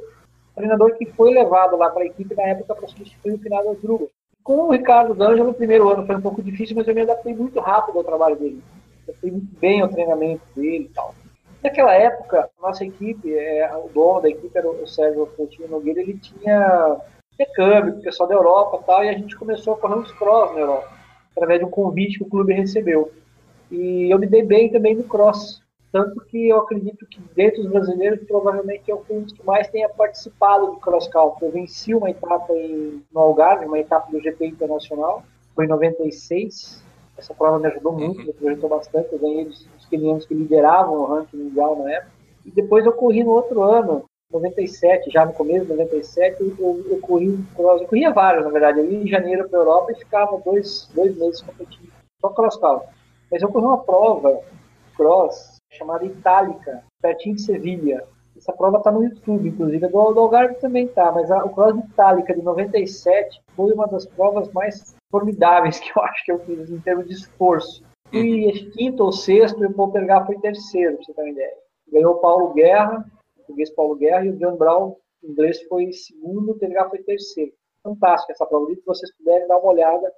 [0.55, 3.81] treinador que foi levado lá para a equipe na época para substituir o final das
[3.81, 4.09] Drugas.
[4.43, 7.35] Com o Ricardo D'Angelo, no primeiro ano foi um pouco difícil, mas eu me adaptei
[7.35, 8.63] muito rápido ao trabalho dele.
[9.07, 11.15] Eu fui muito bem ao treinamento dele e tal.
[11.63, 16.01] Naquela época, a nossa equipe, é, o dono da equipe era o Sérgio Coutinho Nogueira,
[16.01, 17.01] ele tinha
[17.39, 20.13] intercâmbio com o pessoal da Europa e tal, e a gente começou a correr uns
[20.13, 20.89] cross na Europa,
[21.31, 23.13] através de um convite que o clube recebeu.
[23.71, 27.71] E eu me dei bem também no cross, tanto que eu acredito que dentro dos
[27.71, 31.47] brasileiros, provavelmente fui um dos que mais tenha participado do cross country.
[31.47, 35.23] Eu venci uma etapa em, no Algarve, uma etapa do GP Internacional,
[35.55, 36.85] foi em 96.
[37.17, 39.13] Essa prova me ajudou muito, me projetou bastante.
[39.13, 42.13] Eu ganhei dos, dos que lideravam o ranking mundial na época.
[42.45, 47.01] E depois eu corri no outro ano, 97, já no começo de 97, eu, eu
[47.01, 48.81] corri cross, eu corria vários, na verdade.
[48.81, 52.57] Eu ia em janeiro para a Europa e ficava dois, dois meses competindo, só cross
[52.57, 52.89] country.
[53.31, 54.41] Mas eu corri uma prova
[54.97, 58.05] cross chamada Itálica, pertinho de Sevilha.
[58.37, 61.51] Essa prova está no YouTube, inclusive, a do, do Algarve também está, mas a, o
[61.51, 66.39] cross Itálica de 97 foi uma das provas mais formidáveis que eu acho que eu
[66.41, 67.83] fiz em termos de esforço.
[68.11, 68.71] Fui uhum.
[68.73, 71.55] quinto ou sexto e o Poltergar foi terceiro, para você ter uma ideia.
[71.91, 73.05] Ganhou o Paulo Guerra,
[73.49, 77.53] português Paulo Guerra, e o John Brown, inglês, foi segundo, o TNH foi terceiro.
[77.83, 78.73] Fantástico essa prova.
[78.75, 80.13] Se vocês puderem dar uma olhada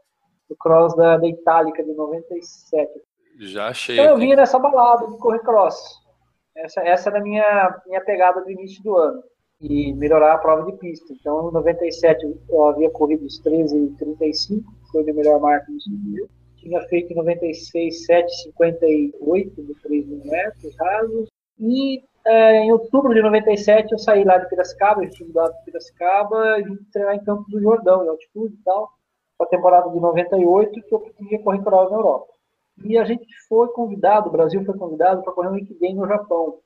[0.48, 2.90] no cross da, da Itálica de 97.
[3.38, 3.94] Já achei.
[3.94, 6.00] Então eu vinha nessa balada de correr cross.
[6.56, 9.22] Essa, essa era a minha, minha pegada do início do ano.
[9.60, 11.12] E melhorar a prova de pista.
[11.12, 15.80] Então, em 97 eu havia corrido os 13 e 35, foi a melhor marca no
[15.80, 16.28] 5 mil.
[16.56, 21.28] Tinha feito em 96 7,58 de 3 mil metros rasos.
[21.58, 25.64] E é, em outubro de 97 eu saí lá de Piracicaba, eu tive lá de
[25.64, 28.90] Piracicaba e vim treinar em Campos do Jordão, em altitude e tal,
[29.38, 32.26] para a temporada de 98, que eu queria correr cross na Europa.
[32.84, 36.58] E a gente foi convidado, o Brasil foi convidado para correr um Ikiden no Japão,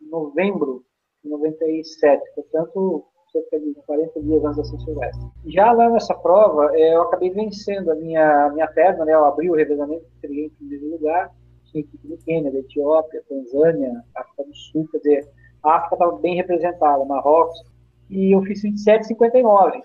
[0.00, 0.84] em novembro
[1.22, 5.26] de 97, portanto, cerca de 40 dias antes da São Silvestre.
[5.46, 9.50] Já lá nessa prova, é, eu acabei vencendo a minha, minha perna, né, eu abri
[9.50, 11.30] o revezamento, entreguei em primeiro lugar,
[11.72, 15.28] tinha equipe do Quênia, da Etiópia, Tanzânia, África do Sul, quer dizer,
[15.62, 17.58] a África estava bem representada, Marrocos,
[18.10, 19.82] e eu fiz 27,59.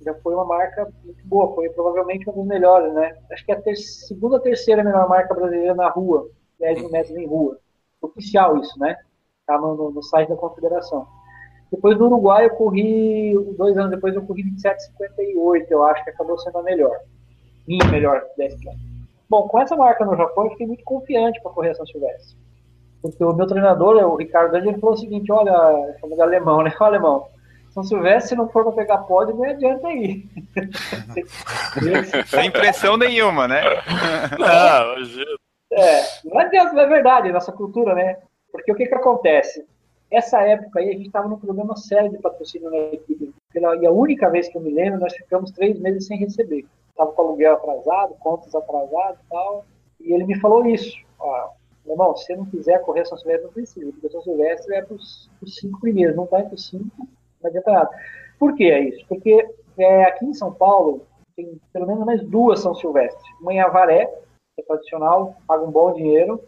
[0.00, 3.16] Já foi uma marca muito boa, foi provavelmente uma das melhores, né?
[3.32, 7.16] Acho que é a ter segunda ou terceira melhor marca brasileira na rua, 10 metros
[7.16, 7.58] em rua.
[8.00, 8.96] Oficial isso, né?
[9.44, 11.06] Tá no, no, no, site da confederação.
[11.70, 16.38] Depois do Uruguai eu corri, dois anos depois eu corri 27,58, eu acho que acabou
[16.38, 16.96] sendo a melhor.
[17.66, 18.87] Minha melhor 10 km.
[19.28, 22.36] Bom, com essa marca no Japão, eu fiquei muito confiante para correr a São Silvestre.
[23.02, 25.52] Porque o meu treinador, o Ricardo Dani, ele falou o seguinte, olha,
[26.00, 26.74] falando alemão, né?
[26.80, 27.28] Olha, alemão,
[27.70, 30.26] São Silvestre, se não for para pegar pódio, não adianta ir.
[32.26, 33.62] Sem pressão nenhuma, né?
[34.38, 35.38] Não, imagina.
[35.70, 38.16] É, não adianta, é verdade, nossa cultura, né?
[38.50, 39.66] Porque o que que acontece?
[40.10, 43.34] Essa época aí, a gente estava num problema sério de patrocínio na equipe.
[43.52, 46.64] Pela, e a única vez que eu me lembro, nós ficamos três meses sem receber.
[46.98, 49.64] Estava com aluguel atrasado, contas atrasadas e tal.
[50.00, 50.98] E ele me falou isso.
[51.84, 53.92] Meu irmão, se você não quiser correr São Silvestre, não precisa.
[53.92, 56.90] Porque São Silvestre é para os cinco primeiros, não está entre os cinco,
[57.40, 57.90] não adianta nada.
[58.36, 59.06] Por que é isso?
[59.06, 61.06] Porque é, aqui em São Paulo,
[61.36, 63.22] tem pelo menos mais duas São Silvestre.
[63.40, 64.06] Uma em Avaré,
[64.56, 66.42] que é tradicional, paga um bom dinheiro.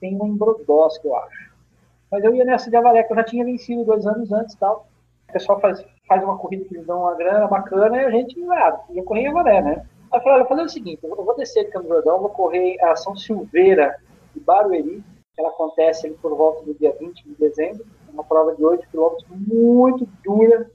[0.00, 1.52] Tem uma em Brodowski, eu acho.
[2.10, 4.58] Mas eu ia nessa de Avaré, que eu já tinha vencido dois anos antes e
[4.58, 4.86] tal.
[5.28, 8.36] O pessoal faz, faz uma corrida que eles dão uma grana bacana e a gente
[8.50, 9.86] ah, ia correr em Avaré, né?
[10.10, 12.76] Aí eu falei, olha, fazer o seguinte, eu vou descer de Campo Jordão, vou correr
[12.82, 13.96] a São Silveira
[14.34, 18.56] de Barueri, que ela acontece ali por volta do dia 20 de dezembro, uma prova
[18.56, 20.68] de 8 km muito dura,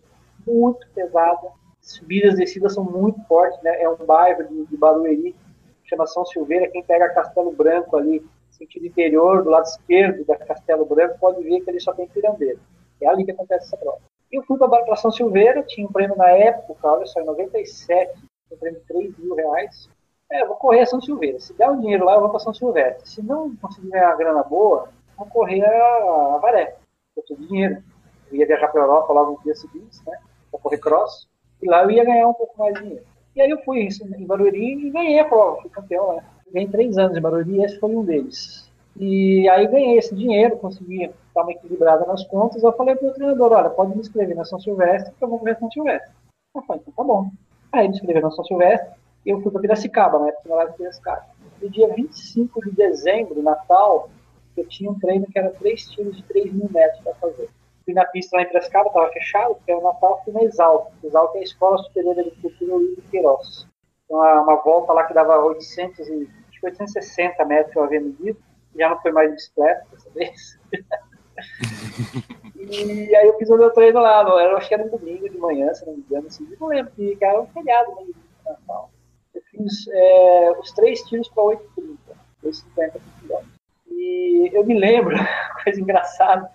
[0.48, 1.50] muito pesada,
[1.82, 3.82] subidas e descidas são muito fortes, né?
[3.82, 5.36] É um bairro de, de Barueri,
[5.84, 10.86] chama São Silveira, quem pega Castelo Branco ali, sentido interior, do lado esquerdo da Castelo
[10.86, 12.62] Branco, pode ver que ele só tem pirambeiro.
[13.02, 14.00] É ali que acontece essa prova.
[14.31, 18.19] Eu fui para São Silveira, tinha um prêmio na época, olha só, em 97,
[18.51, 19.89] um prêmio de 3 mil reais.
[20.31, 21.39] É, vou correr a São Silveira.
[21.39, 23.07] Se der o um dinheiro lá, eu vou para São Silvestre.
[23.07, 26.75] Se não conseguir ganhar uma grana boa, vou correr a, a Varé.
[27.15, 27.83] Eu tenho dinheiro.
[28.31, 30.17] Eu ia viajar para Europa logo no dia seguinte, né?
[30.51, 31.27] Para correr cross.
[31.61, 33.05] E lá eu ia ganhar um pouco mais de dinheiro.
[33.35, 35.61] E aí eu fui em Barueri e ganhei a prova.
[35.61, 36.23] Fui campeão lá.
[36.51, 38.71] Ganhei três anos em Barueri e esse foi um deles.
[38.97, 42.63] E aí ganhei esse dinheiro, consegui dar uma equilibrada nas contas.
[42.63, 45.39] Eu falei para o treinador, olha, pode me inscrever na São Silvestre, que eu vou
[45.39, 46.12] correr São Silvestre.
[46.55, 47.29] Eu falei, então tá bom.
[47.73, 48.89] Aí me inscrevi na São Silvestre
[49.25, 50.31] e eu fui para Piracicaba, né?
[50.31, 51.25] Porque lá de Piracicaba.
[51.62, 54.10] No dia 25 de dezembro, Natal,
[54.55, 57.49] eu tinha um treino que era três tiros de 3 mil metros para fazer.
[57.84, 60.88] Fui na pista lá em Piracicaba, estava fechado, porque era o Natal, fui na Exalc.
[61.03, 63.67] Exalc é a Escola Superior de Agricultura Luiz de Queiroz.
[64.05, 66.29] Então, uma volta lá que dava 800 e,
[66.65, 68.38] 860 metros eu havia medido,
[68.77, 70.59] já não foi mais bicicleta dessa vez.
[72.55, 75.38] e aí eu fiz o meu treino lá, eu acho que era um domingo de
[75.38, 78.07] manhã, se não me engano, assim, não lembro, que era um feriado né,
[78.45, 78.89] Natal.
[79.33, 81.97] Eu fiz é, os três tiros para 8,30,
[82.43, 83.55] 2,50 por quilômetro.
[83.88, 85.15] E eu me lembro,
[85.63, 86.49] coisa engraçada,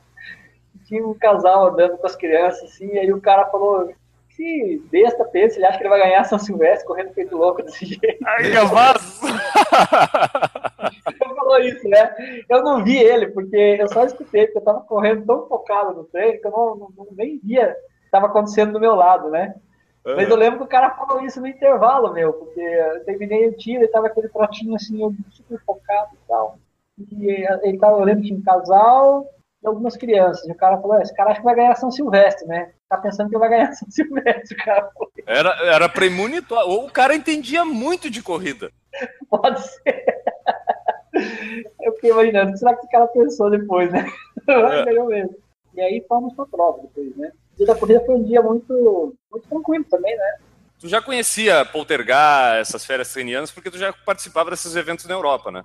[0.86, 3.92] tinha um casal andando com as crianças, assim, e aí o cara falou,
[4.40, 7.84] que besta pensa, ele acha que ele vai ganhar São Silvestre correndo feito louco desse
[7.84, 8.24] jeito.
[8.26, 9.20] Ai, Gavaz!
[10.80, 12.14] ele falou isso, né?
[12.48, 16.04] Eu não vi ele, porque eu só escutei, porque eu tava correndo tão focado no
[16.04, 19.54] treino que eu não, não, nem via o que estava acontecendo do meu lado, né?
[20.06, 20.16] Uhum.
[20.16, 23.56] Mas eu lembro que o cara falou isso no intervalo, meu, porque eu terminei o
[23.56, 26.58] tiro e tava aquele trotinho assim, eu super focado e tal.
[26.98, 29.26] E ele tava, eu lembro que tinha um casal,
[29.62, 30.46] e algumas crianças.
[30.46, 32.72] E o cara falou: esse cara acha que vai ganhar São Silvestre, né?
[32.88, 35.12] Tá pensando que vai ganhar São Silvestre, o cara falou.
[35.26, 36.68] Era, era premonitório.
[36.68, 38.70] Ou o cara entendia muito de corrida.
[39.28, 40.19] Pode ser.
[41.80, 44.06] Eu fiquei imaginando, será que esse cara pensou depois, né?
[44.48, 45.28] É.
[45.74, 47.30] E aí fomos pra prova depois, né?
[47.52, 50.34] O dia da corrida foi um dia muito, muito tranquilo também, né?
[50.80, 55.52] Tu já conhecia Poltergar, essas férias trenianas, porque tu já participava desses eventos na Europa,
[55.52, 55.62] né?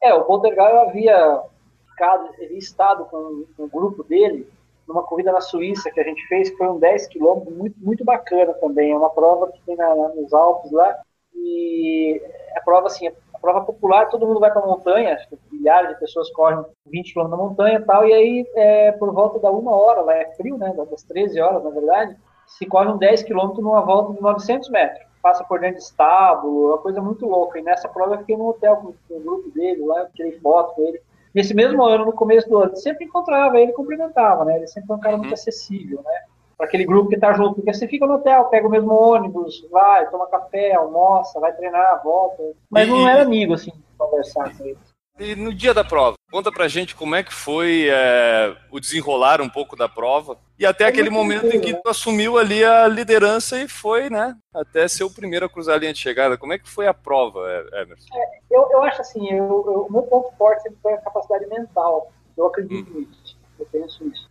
[0.00, 1.40] É, o Poltergar eu havia
[1.88, 4.46] ficado, estado com, com o grupo dele
[4.86, 8.04] numa corrida na Suíça que a gente fez, que foi um 10 quilômetros, muito, muito
[8.04, 8.92] bacana também.
[8.92, 10.98] É uma prova que tem na, nos Alpes lá.
[11.34, 12.20] E
[12.56, 13.10] a prova, assim,
[13.42, 15.18] prova popular, todo mundo vai para a montanha,
[15.50, 18.06] milhares de pessoas correm 20 quilômetros na montanha e tal.
[18.06, 20.72] E aí, é, por volta da uma hora, lá é frio, né?
[20.88, 25.04] Das 13 horas, na verdade, se corre um 10 quilômetros numa volta de 900 metros.
[25.20, 27.58] Passa por dentro de estábulo, é uma coisa muito louca.
[27.58, 30.38] E nessa prova eu fiquei no hotel com, com o grupo dele lá, eu tirei
[30.40, 31.00] foto com ele.
[31.34, 34.56] Nesse mesmo ano, no começo do ano, sempre encontrava ele cumprimentava, né?
[34.56, 35.34] Ele sempre é um cara muito uhum.
[35.34, 36.20] acessível, né?
[36.62, 39.66] Para aquele grupo que tá junto, porque você fica no hotel, pega o mesmo ônibus,
[39.68, 42.40] vai, toma café, almoça, vai treinar, volta.
[42.70, 42.90] Mas e...
[42.92, 44.78] não era amigo, assim, conversar com ele.
[45.18, 49.40] E no dia da prova, conta pra gente como é que foi é, o desenrolar
[49.40, 51.80] um pouco da prova e até é aquele momento em que né?
[51.82, 55.78] tu assumiu ali a liderança e foi, né, até ser o primeiro a cruzar a
[55.78, 56.38] linha de chegada.
[56.38, 57.40] Como é que foi a prova,
[57.72, 58.06] Emerson?
[58.14, 62.12] É, eu, eu acho assim, eu, o meu ponto forte sempre foi a capacidade mental.
[62.36, 63.00] Eu acredito hum.
[63.00, 64.30] nisso, eu penso isso.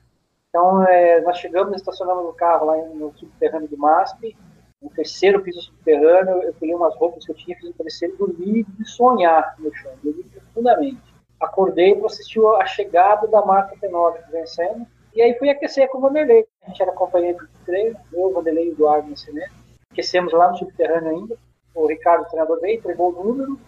[0.52, 4.36] Então, é, nós chegamos, estacionamos o carro lá no subterrâneo do MASP,
[4.82, 8.18] no terceiro piso subterrâneo, eu peguei umas roupas que eu tinha, fiz o terceiro e
[8.18, 11.02] dormi de sonhar no chão, dormi profundamente.
[11.40, 14.86] Acordei para assistir a chegada da marca T9 vencendo,
[15.16, 16.46] e aí fui aquecer com o Vanderlei.
[16.64, 19.54] A gente era companheiro de treino, eu, Vanderlei e o Eduardo cinema.
[19.90, 21.38] Aquecemos lá no subterrâneo ainda.
[21.74, 23.60] O Ricardo, o treinador, veio, entregou o número,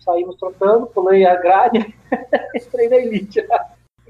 [0.00, 1.94] saímos trocando, pulei a grade,
[2.54, 3.46] entrei elite.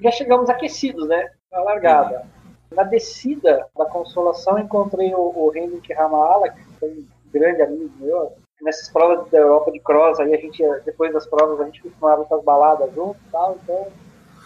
[0.02, 1.30] Já chegamos aquecidos, né?
[1.50, 2.26] Na largada.
[2.72, 8.32] Na descida da Consolação, encontrei o, o Henrique Ramaala, que foi um grande amigo meu.
[8.62, 12.22] Nessas provas da Europa de cross, aí a gente, depois das provas, a gente costumava
[12.22, 13.86] ir para as baladas junto e tal, então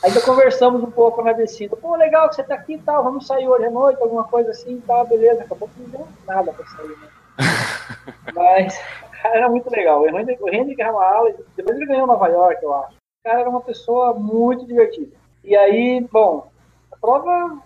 [0.05, 1.77] Ainda conversamos um pouco na descida.
[1.77, 4.51] Pô, legal que você tá aqui e tal, vamos sair hoje à noite, alguma coisa
[4.51, 5.43] assim e tal, beleza.
[5.43, 7.09] Acabou que não deu nada pra sair, né?
[8.35, 8.79] Mas,
[9.25, 10.03] era muito legal.
[10.03, 12.97] O Henrique Ramal, depois ele ganhou Nova York, eu acho.
[12.97, 15.17] O cara era uma pessoa muito divertida.
[15.47, 16.51] E aí, bom,
[16.93, 17.63] a prova,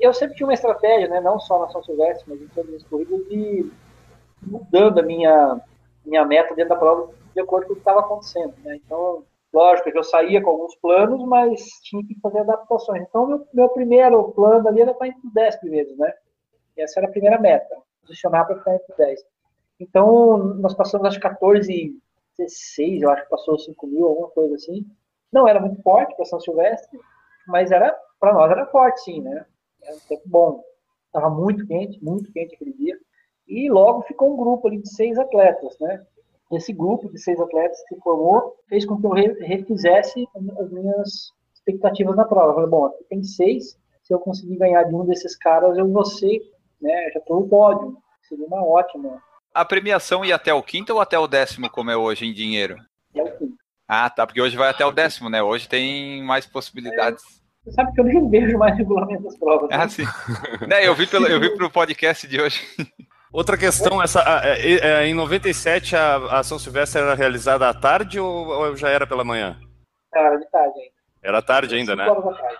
[0.00, 2.82] eu sempre tinha uma estratégia, né, não só na São Silvestre, mas em todas as
[2.84, 3.70] corridas, de
[4.40, 5.60] mudando a minha,
[6.06, 8.76] minha meta dentro da prova de acordo com o que estava acontecendo, né?
[8.76, 13.02] Então, Lógico que eu saía com alguns planos, mas tinha que fazer adaptações.
[13.02, 16.12] Então, meu, meu primeiro plano ali era estar entre os 10 primeiros, né?
[16.76, 19.20] E essa era a primeira meta, posicionar para ficar entre os 10.
[19.78, 21.96] Então, nós passamos, acho, 14
[22.36, 24.84] 16, eu acho que passou 5 mil, alguma coisa assim.
[25.32, 26.98] Não era muito forte para São Silvestre,
[27.46, 29.44] mas era para nós era forte, sim, né?
[29.82, 30.64] Era um tempo bom.
[31.06, 32.98] Estava muito quente, muito quente aquele dia.
[33.46, 36.04] E logo ficou um grupo ali de seis atletas, né?
[36.56, 40.26] esse grupo de seis atletas que formou fez com que eu refizesse
[40.58, 42.50] as minhas expectativas na prova.
[42.50, 45.90] Eu falei, bom, aqui tem seis, se eu conseguir ganhar de um desses caras, eu
[45.90, 46.40] vou ser,
[46.80, 47.96] né, já estou no pódio.
[48.22, 49.22] Seria uma ótima.
[49.52, 52.76] A premiação ia até o quinto ou até o décimo, como é hoje, em dinheiro?
[53.14, 53.56] É o quinto.
[53.88, 55.42] Ah, tá, porque hoje vai até o décimo, né?
[55.42, 57.22] Hoje tem mais possibilidades.
[57.22, 57.44] É.
[57.64, 59.70] Você sabe que eu nem vejo mais regulamento das provas.
[59.70, 59.76] Né?
[59.76, 60.04] Ah, sim.
[60.66, 62.60] né, eu vi pelo, eu vi pro podcast de hoje.
[63.32, 68.20] Outra questão, essa, é, é, em 97 a, a São Silvestre era realizada à tarde
[68.20, 69.58] ou, ou já era pela manhã?
[70.14, 70.94] Era de tarde ainda.
[71.22, 72.08] Era tarde ainda, né?
[72.08, 72.58] horas da tarde.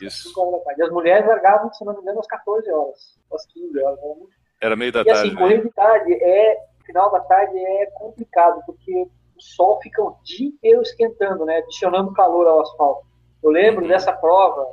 [0.00, 0.28] Isso.
[0.28, 0.80] 5 horas da tarde.
[0.80, 3.98] E as mulheres largavam, se não me engano, às 14 horas, às 15 horas.
[3.98, 4.26] Né?
[4.60, 5.22] Era meio da e, tarde.
[5.22, 6.56] E assim, correr de tarde é,
[6.86, 9.08] final da tarde é complicado, porque
[9.42, 11.58] sol fica o dia inteiro esquentando, né?
[11.58, 13.06] Adicionando calor ao asfalto.
[13.42, 13.88] Eu lembro uhum.
[13.88, 14.66] dessa prova,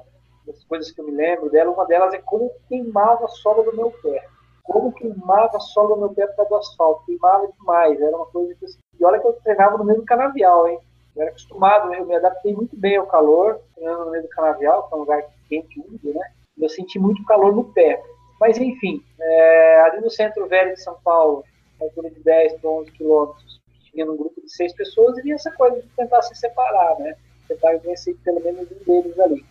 [0.45, 3.75] das coisas que eu me lembro dela, uma delas é como queimava a sola do
[3.75, 4.23] meu pé
[4.69, 7.05] como queimava a sola no meu pé por causa do asfalto.
[7.05, 7.99] Queimava demais.
[7.99, 8.65] Era uma coisa que.
[8.99, 10.79] E olha que eu treinava no meio do canavial, hein?
[11.15, 14.88] Eu era acostumado, eu me adaptei muito bem ao calor, treinando no meio do canavial,
[14.88, 16.32] que é um lugar quente, úmido, né?
[16.58, 18.01] Eu senti muito calor no pé.
[18.39, 21.43] Mas, enfim, é, ali no centro velho de São Paulo,
[21.82, 23.60] altura de 10 para 11 quilômetros,
[23.91, 27.15] tinha um grupo de seis pessoas e essa coisa de tentar se separar, né?
[27.47, 29.45] Tentar vencer pelo menos um deles ali.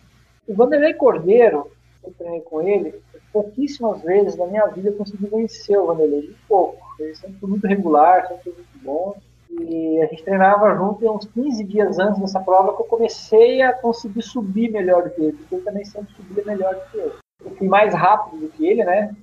[0.47, 1.71] O Vanderlei Cordeiro,
[2.03, 6.35] eu treinei com ele, pouquíssimas vezes na minha vida eu consegui vencer o Vanderlei, de
[6.47, 6.79] pouco.
[6.99, 9.15] Ele sempre foi muito regular, sempre foi muito bom.
[9.51, 13.61] E a gente treinava junto e uns 15 dias antes dessa prova que eu comecei
[13.61, 16.97] a conseguir subir melhor do que ele, porque ele também sempre subia melhor do que
[16.97, 17.13] eu.
[17.43, 19.15] Eu fui mais rápido do que ele, né?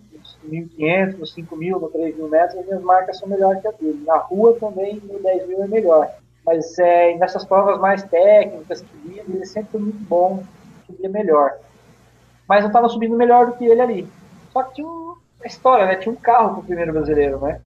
[0.47, 4.03] Nos 1.500, nos 5.000, nos 3.000 metros, as minhas marcas são melhores que a dele.
[4.07, 6.11] Na rua também, no 10.000 é melhor.
[6.45, 10.43] Mas é, nessas provas mais técnicas, ele sempre foi muito bom,
[10.87, 11.59] subia melhor
[12.49, 14.09] mas eu estava subindo melhor do que ele ali.
[14.53, 15.97] Só que tinha uma história, né?
[15.97, 17.61] Tinha um carro pro primeiro brasileiro, né?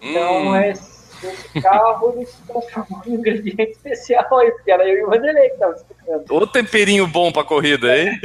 [0.00, 0.56] Então, hum.
[0.56, 5.04] esse, esse carro ele se transformou em um ingrediente especial aí, porque era eu e
[5.04, 6.24] o Vanderlei que estavam explicando.
[6.34, 8.18] Ô temperinho bom pra corrida, hein?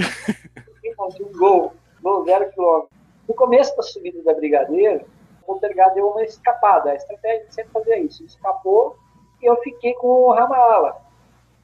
[0.98, 2.90] Um gol, gol zero quilômetro.
[3.28, 5.06] No começo da subida da Brigadeiro,
[5.42, 6.92] o Poltergar deu uma escapada.
[6.92, 8.22] A estratégia sempre fazia isso.
[8.22, 8.98] Ele escapou
[9.42, 11.06] e eu fiquei com o Ramala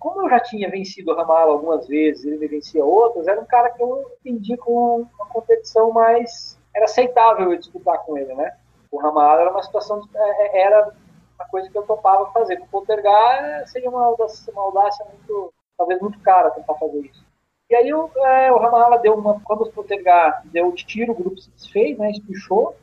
[0.02, 3.46] como eu já tinha vencido o Ramal algumas vezes, ele me vencia outras, era um
[3.46, 6.60] cara que eu entendi com uma competição mais.
[6.76, 8.58] Era aceitável eu disputar com ele, né?
[8.90, 10.02] O Ramal era uma situação.
[10.16, 10.92] É, é, era
[11.36, 12.58] uma coisa que eu topava fazer.
[12.58, 15.54] Com o Poltergar seria uma audácia, uma audácia muito.
[15.78, 17.24] talvez muito cara tentar fazer isso.
[17.72, 19.40] E aí o, é, o Ramala deu uma.
[19.40, 22.12] Quando o Poltergar deu o tiro, o grupo se desfez, né?
[22.12, 22.76] Espichou.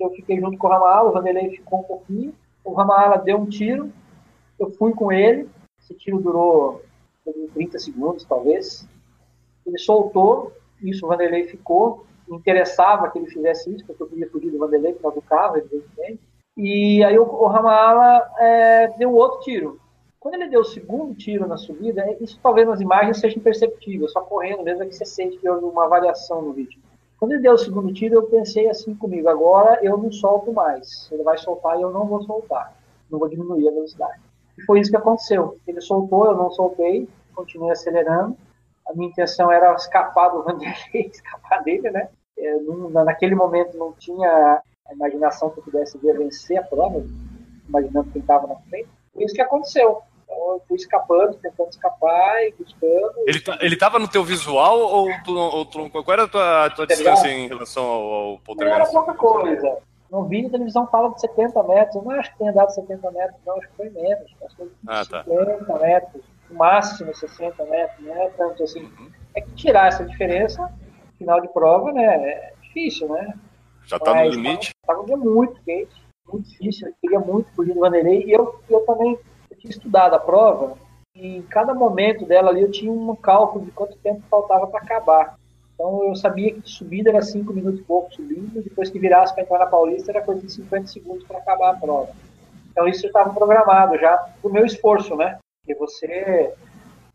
[0.00, 2.34] Eu fiquei junto com o Ramala, o Vanderlei ficou um pouquinho.
[2.64, 3.92] O Ramala deu um tiro,
[4.58, 5.48] eu fui com ele
[5.86, 6.82] esse tiro durou
[7.54, 8.88] 30 segundos, talvez.
[9.64, 12.04] Ele soltou, isso o Vanderlei ficou.
[12.28, 15.56] Interessava que ele fizesse isso, porque eu queria fugir do Vanderlei por causa do carro,
[15.56, 16.20] evidentemente.
[16.56, 19.80] E aí o, o Ramala é, deu outro tiro.
[20.26, 24.08] Quando ele deu o segundo tiro na subida, é, isso talvez nas imagens seja imperceptível,
[24.08, 26.82] só correndo mesmo é que você sente que houve uma variação no vídeo.
[27.16, 31.08] Quando ele deu o segundo tiro, eu pensei assim comigo: agora eu não solto mais.
[31.12, 32.76] Ele vai soltar e eu não vou soltar.
[33.08, 34.20] Não vou diminuir a velocidade.
[34.58, 35.60] E foi isso que aconteceu.
[35.64, 38.36] Ele soltou, eu não soltei, continuei acelerando.
[38.88, 42.08] A minha intenção era escapar do Vanderlei, escapar dele, né?
[42.36, 47.06] Eu, não, naquele momento não tinha a imaginação que eu pudesse vencer a prova,
[47.68, 48.88] imaginando quem estava na frente.
[49.14, 50.02] Foi isso que aconteceu.
[50.26, 53.14] Então eu fui escapando, tentando escapar e buscando.
[53.26, 56.70] Ele, tá, ele tava no teu visual ou, tu, ou tu, qual era a tua,
[56.70, 58.80] tua distância em relação ao, ao poltergeist?
[58.80, 59.78] Era pouca coisa.
[60.10, 61.96] No vídeo, a televisão fala de 70 metros.
[61.96, 63.56] Eu não acho que tenha dado 70 metros, não.
[63.56, 64.34] Acho que foi menos.
[64.44, 65.78] Acho que foi ah, 50 tá.
[65.78, 66.24] metros.
[66.50, 68.06] No máximo 60 metros.
[68.06, 68.82] Não é tanto assim.
[68.82, 69.10] Uhum.
[69.34, 70.72] é que tirar essa diferença,
[71.18, 73.34] final de prova, né, é difícil, né?
[73.86, 74.72] Já tá no limite.
[74.86, 75.94] Tava, tava um dia muito quente,
[76.30, 79.18] muito difícil, eu queria muito fugir do Vanderlei, e eu, eu também
[79.70, 80.76] estudado a prova,
[81.14, 84.80] e em cada momento dela ali eu tinha um cálculo de quanto tempo faltava para
[84.80, 85.38] acabar.
[85.74, 89.42] Então eu sabia que subida era 5 minutos e pouco subindo, depois que virasse para
[89.42, 92.10] entrar na Paulista era coisa de 50 segundos para acabar a prova.
[92.70, 95.38] Então isso estava programado já o meu esforço, né?
[95.60, 96.52] Porque você,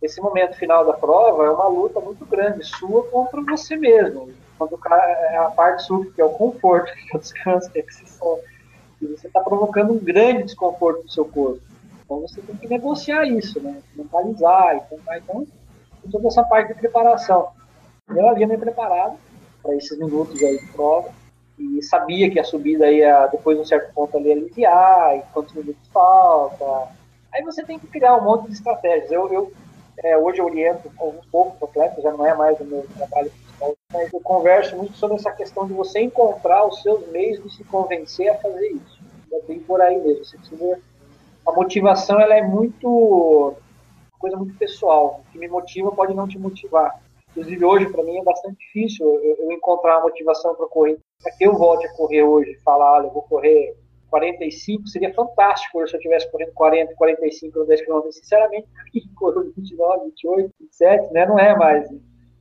[0.01, 4.29] esse momento final da prova é uma luta muito grande, sua contra você mesmo.
[4.57, 7.79] Quando cara, é a parte sua, que é o conforto, que é o descanso, que
[7.79, 11.70] é que você está provocando um grande desconforto no seu corpo.
[12.11, 13.81] Então você tem que negociar isso, né?
[13.95, 15.47] Mentalizar e tentar, então,
[16.11, 17.51] toda essa parte de preparação.
[18.09, 19.17] Eu havia me preparado
[19.63, 21.09] para esses minutos aí de prova
[21.57, 25.53] e sabia que a subida ia, depois de um certo ponto ali, aliviar, e quantos
[25.53, 26.89] minutos falta.
[27.33, 29.09] Aí você tem que criar um monte de estratégias.
[29.09, 29.51] Eu, eu
[30.03, 33.73] é, hoje eu oriento alguns poucos atletas, já não é mais o meu trabalho principal,
[33.93, 37.63] mas eu converso muito sobre essa questão de você encontrar os seus meios de se
[37.63, 38.99] convencer a fazer isso.
[39.31, 40.25] É bem por aí mesmo.
[40.25, 40.90] Você precisa...
[41.51, 43.53] A motivação ela é muito
[44.17, 45.21] coisa muito pessoal.
[45.27, 46.97] O que me motiva pode não te motivar.
[47.31, 50.97] Inclusive, hoje, para mim, é bastante difícil eu, eu encontrar uma motivação para correr.
[51.21, 53.75] Para que eu volte a correr hoje, falar, olha, eu vou correr
[54.09, 58.11] 45, seria fantástico se eu estivesse correndo 40, 45 ou 10 km.
[58.11, 58.67] Sinceramente,
[59.15, 61.25] corro 29, 28, 27, né?
[61.25, 61.89] Não é mais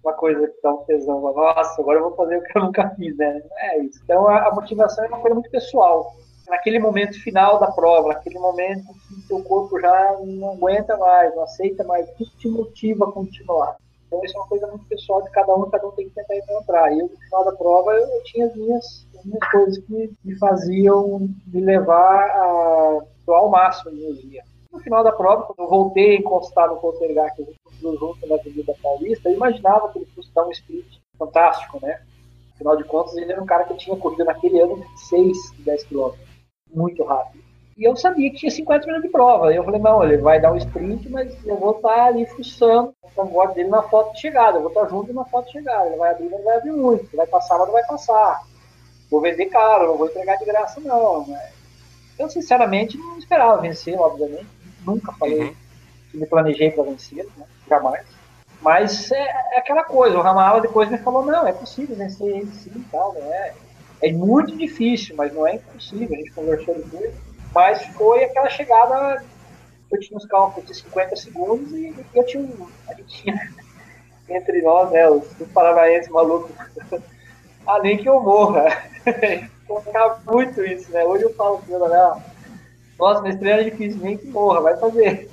[0.04, 1.20] uma coisa que dá um tesão.
[1.20, 3.42] Nossa, agora eu vou fazer o que eu nunca fiz, né?
[3.48, 4.00] Não é isso.
[4.04, 6.12] Então, a, a motivação é uma coisa muito pessoal.
[6.50, 11.34] Naquele momento final da prova, naquele momento que o seu corpo já não aguenta mais,
[11.34, 13.76] não aceita mais, o que te motiva a continuar?
[14.06, 16.36] Então isso é uma coisa muito pessoal de cada um, cada um tem que tentar
[16.36, 16.92] encontrar.
[16.92, 20.12] E eu, no final da prova, eu, eu tinha as minhas, as minhas coisas que
[20.24, 24.42] me faziam me levar a ao máximo no dia.
[24.72, 27.98] No final da prova, quando eu voltei a encostar no Poltergar, que a gente construiu
[27.98, 32.00] junto na Avenida Paulista, eu imaginava que ele fosse dar um sprint fantástico, né?
[32.54, 36.10] Afinal de contas, ele era um cara que tinha corrido naquele ano 6, 10 km.
[36.72, 37.42] Muito rápido.
[37.76, 39.52] E eu sabia que tinha 50 minutos de prova.
[39.54, 43.10] Eu falei, não, ele vai dar um sprint, mas eu vou estar ali fuçando o
[43.10, 44.58] cangote dele na foto de chegada.
[44.58, 45.86] Eu vou estar junto na foto de chegada.
[45.86, 47.16] Ele vai abrir, não vai abrir muito.
[47.16, 48.42] Vai passar, mas não vai passar.
[49.10, 51.26] Vou vender caro, não vou entregar de graça, não.
[51.26, 51.52] Mas...
[52.18, 54.46] Eu, sinceramente, não esperava vencer, obviamente.
[54.84, 55.54] Nunca falei uhum.
[56.10, 57.46] que me planejei para vencer, né?
[57.66, 58.04] jamais.
[58.60, 62.52] Mas é, é, aquela coisa, o Ramala depois me falou, não, é possível vencer ele
[62.52, 63.54] sim e tal, né?
[64.02, 66.14] É muito difícil, mas não é impossível.
[66.14, 67.12] A gente conversou depois
[67.54, 69.22] mas foi aquela chegada,
[69.90, 72.48] eu tinha uns cálculos de 50 segundos e, eu tinha.
[72.88, 73.50] A gente tinha
[74.28, 76.52] entre nós, né, os, os paranaenses malucos,
[77.66, 78.66] ah, nem que eu morra.
[79.66, 81.04] Colocava muito isso, né?
[81.04, 82.22] Hoje eu falo assim, não,
[82.98, 85.30] nossa, minha estreia é difícil, nem que morra, vai fazer.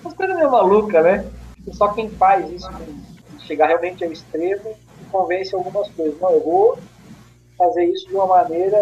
[0.00, 1.30] Umas coisas meio malucas, né?
[1.72, 2.70] Só quem faz isso,
[3.40, 4.76] chegar realmente ao extremo,
[5.10, 6.20] convence algumas coisas.
[6.20, 6.78] Não, eu vou
[7.64, 8.78] fazer isso de uma maneira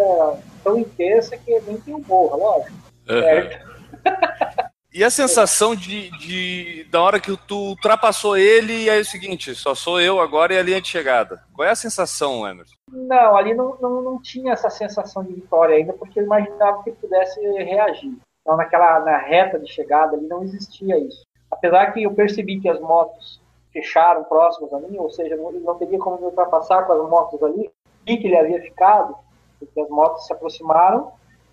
[0.65, 2.77] tão intensa que nem eu morra, lógico.
[3.09, 3.21] Uhum.
[3.21, 3.71] Certo?
[4.93, 9.05] E a sensação de, de, da hora que tu ultrapassou ele e aí é o
[9.05, 11.45] seguinte, só sou eu agora e a linha de chegada.
[11.55, 12.75] Qual é a sensação, Emerson?
[12.91, 16.91] Não, ali não, não, não tinha essa sensação de vitória ainda, porque eu imaginava que
[16.91, 18.19] pudesse reagir.
[18.43, 21.25] Então naquela na reta de chegada ali não existia isso.
[21.49, 23.41] Apesar que eu percebi que as motos
[23.73, 27.41] fecharam próximas a mim, ou seja, não, não teria como me ultrapassar com as motos
[27.45, 27.71] ali,
[28.19, 29.17] que ele havia ficado,
[29.59, 31.13] porque as motos se aproximaram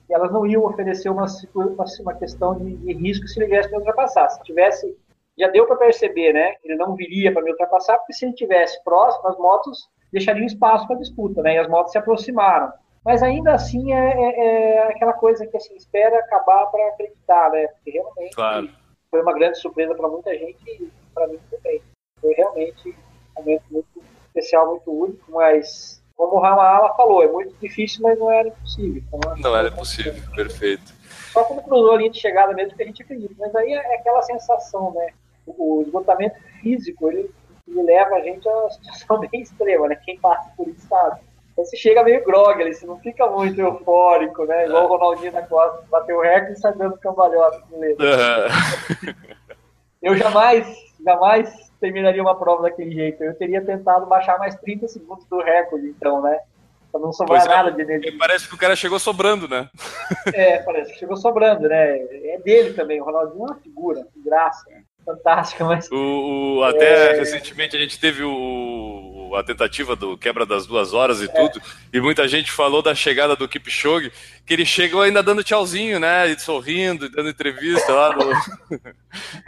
[0.10, 3.78] e elas não iam oferecer uma, uma, questão de, de, risco se ele viesse me
[3.78, 4.30] ultrapassar.
[4.30, 4.98] Se tivesse,
[5.38, 6.56] já deu para perceber, né?
[6.64, 10.88] Ele não viria para me ultrapassar, porque se ele tivesse próximo, as motos deixariam espaço
[10.88, 11.56] para disputa, né?
[11.56, 12.72] E as motos se aproximaram.
[13.04, 17.68] Mas ainda assim é, é, é aquela coisa que assim espera acabar para acreditar, né?
[17.68, 18.70] Porque realmente claro.
[19.10, 21.82] foi uma grande surpresa para muita gente e para mim também.
[22.20, 27.56] Foi realmente um momento muito especial, muito único, mas como o Ramala falou, é muito
[27.62, 29.04] difícil, mas não era impossível.
[29.08, 30.92] Então, não era impossível, perfeito.
[31.32, 33.36] Só quando cruzou a linha de chegada mesmo que a gente acredita.
[33.38, 35.10] Mas aí é aquela sensação, né?
[35.46, 37.30] O esgotamento físico, ele,
[37.68, 39.96] ele leva a gente a uma situação bem extrema, né?
[40.04, 41.22] Quem passa por isso sabe.
[41.54, 44.66] Então você chega meio grog ali, você não fica muito eufórico, né?
[44.66, 47.98] Igual o Ronaldinho na Costa, bateu o recorde e sai dando cambalhota com ele.
[48.00, 49.14] Uhum.
[50.02, 50.68] Eu jamais,
[51.04, 53.24] jamais terminaria uma prova daquele jeito.
[53.24, 56.40] Eu teria tentado baixar mais 30 segundos do recorde, então, né?
[56.92, 58.14] Pra não sobrar é, nada de energia.
[58.18, 59.70] Parece que o cara chegou sobrando, né?
[60.34, 61.98] É, parece que chegou sobrando, né?
[62.00, 63.02] É dele também.
[63.02, 64.66] O Ronaldinho é uma figura, que graça.
[65.08, 65.90] Fantástica, mas.
[65.90, 67.20] O, o até é...
[67.20, 71.62] recentemente a gente teve o, a tentativa do quebra das duas horas e tudo,
[71.94, 74.12] e muita gente falou da chegada do Kipchoge,
[74.46, 78.26] que ele chegou ainda dando tchauzinho, né, e sorrindo, dando entrevista lá no,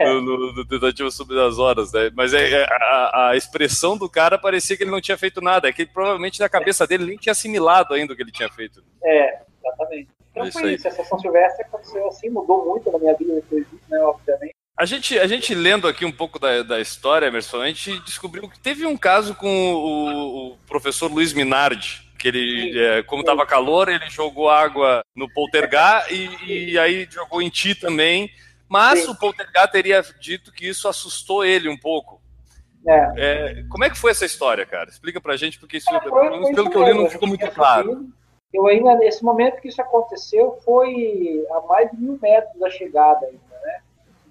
[0.00, 4.08] no, no, no tentativa sobre as horas, né, mas é, é, a, a, expressão do
[4.08, 7.04] cara parecia que ele não tinha feito nada, é que ele, provavelmente na cabeça dele
[7.04, 8.82] nem tinha assimilado ainda o que ele tinha feito.
[9.04, 10.08] É, exatamente.
[10.30, 10.74] Então isso foi aí.
[10.76, 14.59] isso, essa São Silvestre aconteceu assim, mudou muito na minha vida depois disso, né, obviamente.
[14.80, 18.48] A gente, a gente lendo aqui um pouco da, da história, Emerson, a gente descobriu
[18.48, 23.44] que teve um caso com o, o professor Luiz Minardi, que ele, é, como estava
[23.44, 28.30] calor, ele jogou água no Poltergar e, e aí jogou em ti também,
[28.70, 29.10] mas Sim.
[29.10, 32.18] o Poltergar teria dito que isso assustou ele um pouco.
[32.86, 33.12] É.
[33.18, 34.88] É, como é que foi essa história, cara?
[34.88, 37.50] Explica pra gente, porque isso, é, foi, foi pelo que eu li, não ficou muito
[37.50, 38.08] claro.
[38.50, 43.30] Eu ainda, nesse momento que isso aconteceu, foi a mais de mil metros da chegada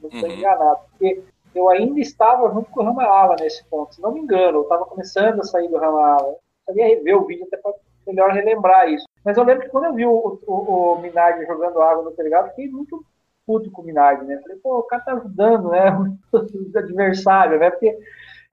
[0.02, 0.36] não estou uhum.
[0.36, 1.24] enganado, porque
[1.56, 4.86] eu ainda estava junto com o Ramala nesse ponto, se não me engano, eu estava
[4.86, 6.36] começando a sair do Ramala.
[6.68, 7.74] Eu ia rever o vídeo até para
[8.06, 9.06] melhor relembrar isso.
[9.24, 12.50] Mas eu lembro que quando eu vi o, o, o Minardi jogando água no telhado,
[12.50, 13.04] fiquei muito
[13.46, 14.40] puto com o Minardi, né?
[14.42, 15.90] Falei, pô, o cara tá ajudando, né?
[16.32, 17.72] Os adversários, né?
[17.72, 17.98] Porque,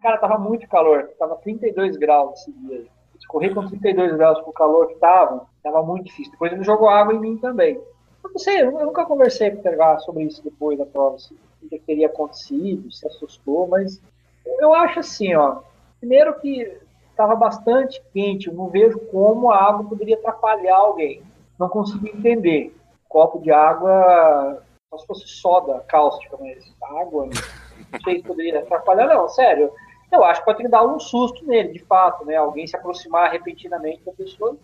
[0.01, 2.84] cara, tava muito calor, tava 32 graus esse dia.
[3.28, 6.30] Correr com 32 graus com o calor que tava, tava muito difícil.
[6.32, 7.80] Depois ele jogou água em mim também.
[8.26, 11.32] Eu não sei, eu nunca conversei com o Tergar sobre isso depois da prova, se
[11.62, 14.02] o que teria acontecido, se assustou, mas
[14.44, 15.60] eu acho assim, ó.
[16.00, 16.76] Primeiro que
[17.10, 21.22] estava bastante quente, eu não vejo como a água poderia atrapalhar alguém.
[21.58, 22.74] Não consigo entender.
[23.08, 29.06] copo de água, só se fosse soda cáustica, mas água, não sei se poderia atrapalhar,
[29.06, 29.72] não, sério.
[30.10, 32.36] Eu acho que pode dar um susto nele, de fato, né?
[32.36, 34.56] Alguém se aproximar repentinamente da pessoa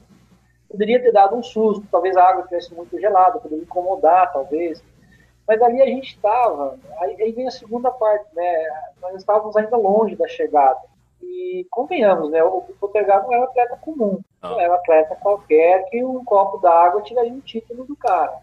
[0.73, 4.83] poderia ter dado um susto, talvez a água estivesse muito gelada, poderia incomodar, talvez.
[5.47, 8.69] Mas ali a gente estava, aí, aí, vem a segunda parte, né?
[9.03, 10.81] Nós estávamos ainda longe da chegada.
[11.21, 12.43] E convenhamos, né?
[12.43, 14.51] O Potergar não é um atleta comum, não.
[14.53, 18.39] não é um atleta qualquer que um copo d'água tiraria o título do cara.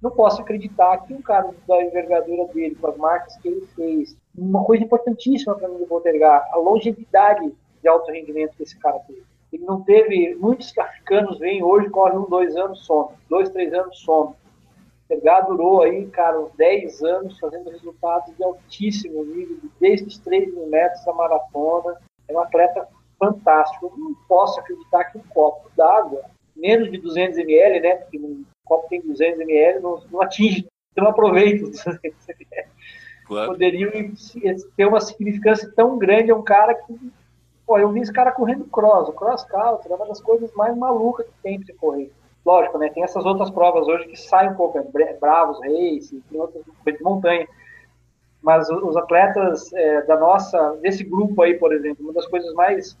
[0.00, 4.16] Não posso acreditar que um cara da envergadura dele, com as marcas que ele fez,
[4.36, 7.52] uma coisa importantíssima para mim do Potergar, a longevidade
[7.82, 10.34] de alto rendimento que esse cara teve ele não teve.
[10.34, 13.14] Muitos africanos vêm hoje, correm um, dois anos, some.
[13.28, 14.34] Dois, três anos, some.
[15.08, 20.52] Pegar durou aí, cara, uns 10 anos fazendo resultados de altíssimo nível, desde os 3
[20.52, 21.96] mil metros da maratona.
[22.28, 22.88] É um atleta
[23.18, 23.86] fantástico.
[23.86, 26.24] Eu não posso acreditar que um copo d'água,
[26.56, 27.94] menos de 200 ml, né?
[27.96, 30.66] Porque um copo tem 200 ml, não, não atinge,
[30.96, 32.68] não aproveita os 200 ml.
[33.26, 33.52] Claro.
[33.52, 33.92] Poderiam
[34.76, 37.12] ter uma significância tão grande a um cara que
[37.66, 39.08] Pô, eu vi esse cara correndo cross.
[39.08, 42.12] O cross country é uma das coisas mais malucas que tem pra correr.
[42.44, 42.88] Lógico, né?
[42.90, 46.98] Tem essas outras provas hoje que saem um pouco, é Bravos Race, tem outras coisas
[46.98, 47.48] de montanha.
[48.40, 52.96] Mas os atletas é, da nossa, desse grupo aí, por exemplo, uma das coisas mais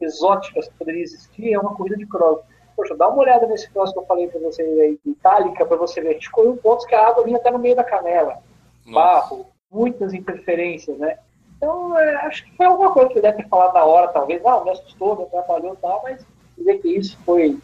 [0.00, 2.40] exóticas que poderia existir é uma corrida de cross.
[2.74, 6.00] Poxa, dá uma olhada nesse cross que eu falei para você aí, itálica, para você
[6.00, 6.08] ver.
[6.08, 8.38] A gente correu pontos que a água vinha até no meio da canela.
[8.86, 8.94] Nossa.
[8.94, 11.18] Barro, muitas interferências, né?
[11.56, 14.42] Então, é, acho que foi alguma coisa que deve ter falado na hora, talvez.
[14.42, 16.26] Não, me assustou, me atrapalhou e tal, mas
[16.56, 17.58] dizer que isso foi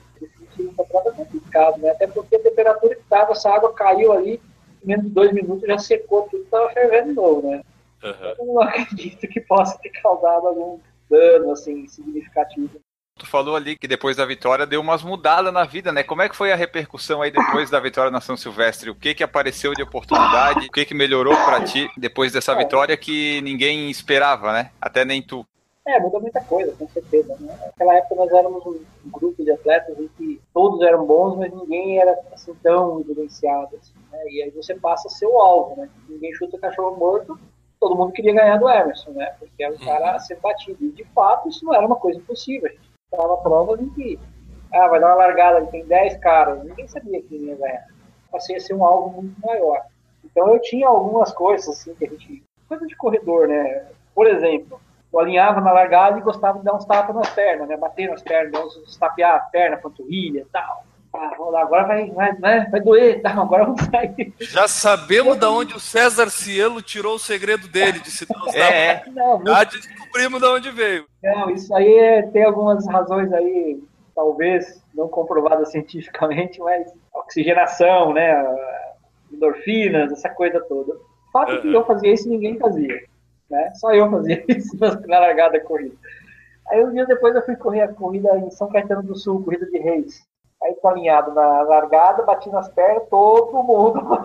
[0.58, 1.90] é complicado, né?
[1.90, 4.40] Até porque a temperatura que estava, essa água caiu ali,
[4.82, 7.62] em menos de dois minutos já secou tudo, estava fervendo de novo, né?
[8.02, 8.34] Uhum.
[8.38, 10.78] Eu não acredito que possa ter causado algum
[11.08, 12.80] dano, assim, significativo.
[13.20, 16.02] Tu falou ali que depois da vitória deu umas mudadas na vida, né?
[16.02, 18.88] Como é que foi a repercussão aí depois da vitória na São Silvestre?
[18.88, 20.68] O que que apareceu de oportunidade?
[20.68, 24.70] O que que melhorou para ti depois dessa vitória que ninguém esperava, né?
[24.80, 25.44] Até nem tu.
[25.86, 27.36] É, mudou muita coisa, com certeza.
[27.38, 27.54] Né?
[27.60, 32.00] Naquela época nós éramos um grupo de atletas em que todos eram bons, mas ninguém
[32.00, 33.76] era assim tão evidenciado.
[33.76, 34.18] Assim, né?
[34.30, 35.90] E aí você passa a ser o alvo, né?
[36.08, 37.38] Ninguém chuta cachorro morto,
[37.78, 39.34] todo mundo queria ganhar do Emerson, né?
[39.38, 40.82] Porque era um cara a ser batido.
[40.86, 42.66] E de fato isso não era uma coisa impossível.
[42.66, 44.18] A gente estava provas em que
[44.72, 47.86] ah, vai dar uma largada, tem 10 caras, ninguém sabia quem ia ganhar.
[48.30, 49.82] Passei a ser um alvo muito maior.
[50.24, 52.42] Então eu tinha algumas coisas assim que a gente.
[52.68, 53.86] coisa de corredor, né?
[54.14, 54.80] Por exemplo,
[55.12, 57.76] eu alinhava na largada e gostava de dar uns tapas nas pernas, né?
[57.76, 60.84] Bater nas pernas, uns tapear a perna, panturrilha e tal.
[61.12, 64.32] Ah, vamos lá, agora vai, vai, vai, vai doer, tá, agora vamos sair.
[64.38, 69.02] Já sabemos de onde o César Cielo tirou o segredo dele de se dar é,
[69.08, 71.06] não, Já descobrimos de onde veio.
[71.22, 73.82] Não, isso aí é, tem algumas razões aí,
[74.14, 78.32] talvez não comprovadas cientificamente, mas oxigenação, né,
[79.32, 80.92] endorfinas, essa coisa toda.
[80.92, 81.60] O fato uhum.
[81.60, 83.02] que eu fazia isso ninguém fazia,
[83.50, 83.72] né?
[83.74, 85.94] Só eu fazia isso na largada da corrida.
[86.68, 89.66] Aí um dia depois eu fui correr a corrida em São Caetano do Sul, corrida
[89.66, 90.29] de reis.
[90.62, 93.98] Aí tô alinhado na largada, bati nas pernas, todo mundo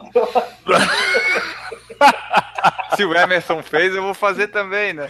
[2.95, 5.07] Se o Emerson fez, eu vou fazer também, né?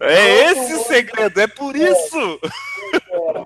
[0.00, 2.38] É esse o segredo, é por isso!
[3.10, 3.44] É.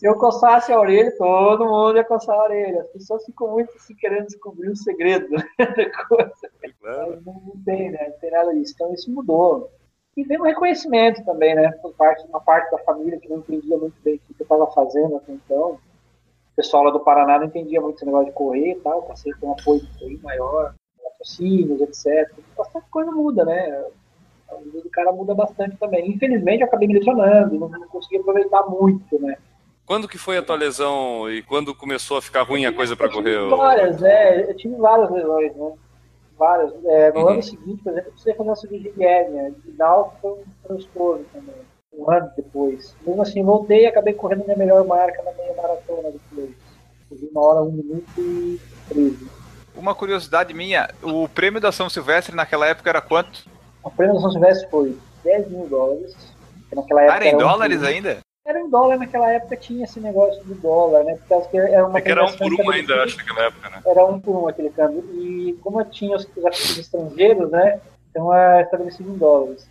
[0.00, 2.80] Se eu coçasse a orelha, todo mundo ia coçar a orelha.
[2.80, 6.32] As pessoas ficam muito assim, querendo descobrir o segredo né, da coisa.
[6.80, 8.08] Mas não, não tem, né?
[8.08, 8.72] Não tem nada disso.
[8.74, 9.70] Então isso mudou.
[10.16, 11.70] E veio um reconhecimento também, né?
[11.82, 14.66] Por parte, uma parte da família que não entendia muito bem o que eu estava
[14.68, 15.78] fazendo até então.
[16.52, 19.02] O pessoal lá do Paraná não entendia muito esse negócio de correr e tal.
[19.02, 22.32] Passei com um apoio bem maior, patrocínios, etc.
[22.56, 23.84] Bastante coisa muda, né?
[24.50, 26.10] A vida do cara muda bastante também.
[26.10, 29.36] Infelizmente, eu acabei me lesionando, não, não consegui aproveitar muito, né?
[29.86, 33.10] Quando que foi a tua lesão e quando começou a ficar ruim a coisa para
[33.10, 33.48] correr?
[33.48, 34.48] Várias, né?
[34.48, 35.72] Eu tive várias lesões, né?
[36.38, 36.72] Várias.
[36.84, 37.28] É, no uhum.
[37.28, 39.54] ano seguinte, por exemplo, eu precisei fazer uma cirurgia de hérnia.
[39.76, 41.56] Down foi um transtorno também.
[42.00, 42.96] Um ano depois.
[43.06, 46.50] Mesmo assim, voltei e acabei correndo minha melhor marca na meia maratona depois.
[47.08, 49.28] Corri uma hora, um minuto e treze.
[49.76, 53.44] Uma curiosidade minha, o prêmio da São Silvestre naquela época era quanto?
[53.84, 56.14] O prêmio da São Silvestre foi 10 mil dólares.
[56.74, 57.86] Naquela época era em dólares um...
[57.86, 58.18] ainda?
[58.46, 61.18] Era em dólar naquela época, tinha esse negócio de dólar, né?
[61.28, 63.82] Porque era uma é que era um por um ainda, acho, naquela época, né?
[63.84, 65.04] Era um por um aquele câmbio.
[65.12, 67.80] E como eu tinha os, os estrangeiros, né?
[68.10, 69.68] Então é estabelecido em dólares.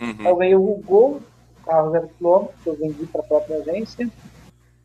[0.00, 0.26] Uhum.
[0.26, 1.20] Eu ganhei o Gol,
[1.64, 4.08] carro zero quilômetro, que eu vendi para a própria agência.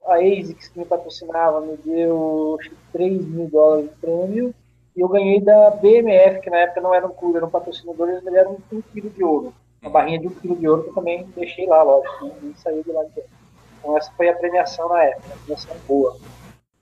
[0.05, 4.55] A ASICS, que me patrocinava, me deu acho, 3 mil dólares de prêmio.
[4.95, 8.09] E eu ganhei da BMF, que na época não era um clube, era um patrocinador,
[8.09, 10.89] eles me deram um quilo de ouro uma barrinha de um quilo de ouro que
[10.89, 13.31] eu também deixei lá, lógico, nem saiu de lá de dentro.
[13.79, 16.17] Então essa foi a premiação na época, a premiação boa.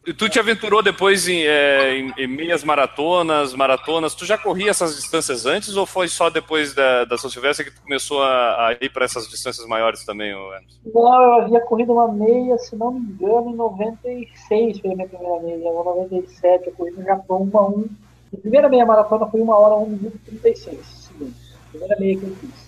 [0.08, 4.16] E tu te aventurou depois em, é, em, em, meias maratonas, maratonas?
[4.16, 7.72] Tu já corria essas distâncias antes ou foi só depois da, da São Silvestre que
[7.72, 10.80] tu começou a, a ir para essas distâncias maiores também, Emerson?
[10.94, 15.10] Não, eu havia corrido uma meia, se não me engano, em 96 foi a minha
[15.10, 17.86] primeira meia, ou 97, eu corri no Japão 1 a 1.
[18.34, 21.54] A primeira meia maratona foi 1 hora 1 minuto e 36 segundos.
[21.70, 22.67] Primeira meia que eu fiz.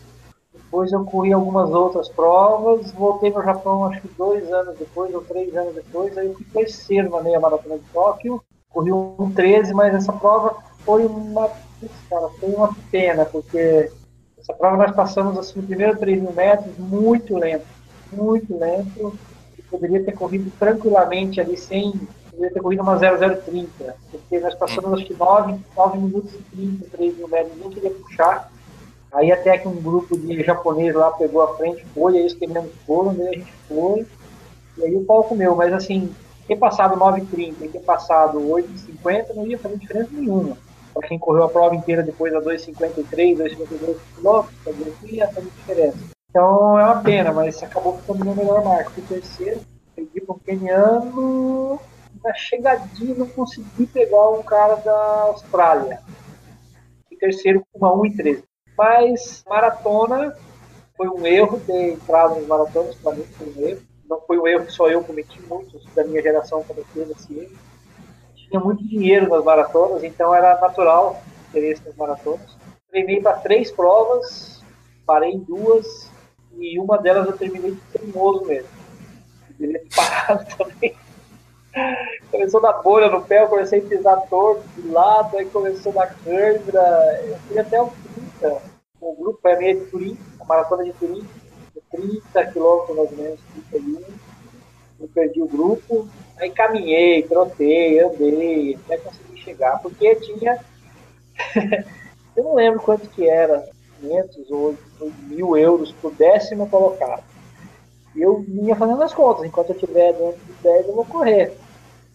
[0.70, 5.22] Depois eu corri algumas outras provas, voltei no Japão acho que dois anos depois, ou
[5.22, 8.40] três anos depois, aí eu fui terceiro na meia maratona de Tóquio,
[8.70, 11.50] corri um 13, mas essa prova foi uma,
[12.08, 13.92] cara, foi uma pena, porque
[14.38, 17.66] essa prova nós passamos assim, no primeiro 3 mil metros muito lento,
[18.14, 19.18] muito lento,
[19.58, 21.94] e poderia ter corrido tranquilamente ali sem,
[22.30, 26.86] poderia ter corrido uma 0030, porque nós passamos acho que 9, 9 minutos e 30,
[26.92, 28.52] 3 mil metros, nem queria puxar,
[29.12, 32.70] Aí até que um grupo de japonês lá pegou a frente, foi, aí eles queimando
[32.86, 34.06] foram, daí a gente foi,
[34.78, 36.14] e aí o pau comeu, mas assim,
[36.48, 40.58] ter passado 9,30 e ter passado 8,50 não ia fazer diferença nenhuma.
[40.94, 45.98] Para quem correu a prova inteira depois a 2,53, 2,52 km, ia fazer diferença.
[46.30, 48.92] Então é uma pena, mas acabou ficando meu melhor marco.
[48.92, 49.62] Fui terceiro,
[49.96, 51.80] perdi um keniano,
[52.24, 56.02] na chegadinha não consegui pegar um cara da Austrália.
[57.08, 58.44] Fui terceiro com uma 1,13.
[58.80, 60.34] Mas maratona
[60.96, 63.82] foi um erro ter entrado nos maratonas, para mim foi um erro.
[64.10, 67.58] Não foi um erro que só eu cometi, muitos da minha geração cometeram esse erro.
[68.38, 72.56] Tinha muito dinheiro nas maratonas, então era natural interesse nas maratonas.
[72.90, 74.64] Treinei para três provas,
[75.06, 76.10] parei em duas,
[76.58, 78.70] e uma delas eu terminei teimoso mesmo.
[79.50, 80.96] Deveria ter parado também.
[82.32, 86.08] Começou da bolha no pé, eu comecei a pisar torto de lado, aí começou da
[86.08, 87.22] câimbra.
[87.28, 87.92] Eu fui até o
[88.40, 91.26] 30 o grupo é meia de Turim, a maratona de Turim,
[91.92, 93.40] 30 quilômetros mais ou menos,
[93.72, 94.04] 31.
[95.00, 100.60] Eu perdi o grupo, aí caminhei, trotei, andei, até conseguir chegar, porque tinha.
[102.36, 103.68] eu não lembro quanto que era,
[104.02, 104.76] 500 ou
[105.24, 107.24] mil euros por décimo colocado.
[108.14, 111.54] E eu vinha fazendo as contas, enquanto eu estiver dentro dos 10 eu vou correr.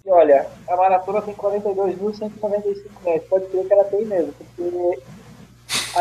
[0.05, 5.01] E olha, a maratona tem 42.195 metros, pode crer que ela tem mesmo, porque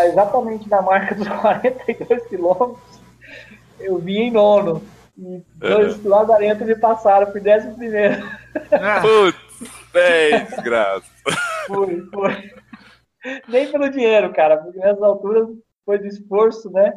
[0.01, 3.01] exatamente na marca dos 42 quilômetros,
[3.79, 4.81] eu vi em nono.
[5.17, 6.09] E dois uhum.
[6.09, 8.23] lazarentos me passaram por décimo primeiro.
[8.71, 8.99] Ah.
[9.01, 11.07] Putz, é desgraça.
[11.67, 12.51] Foi, foi.
[13.47, 15.47] Nem pelo dinheiro, cara, porque nessas alturas
[15.85, 16.93] foi de esforço, né?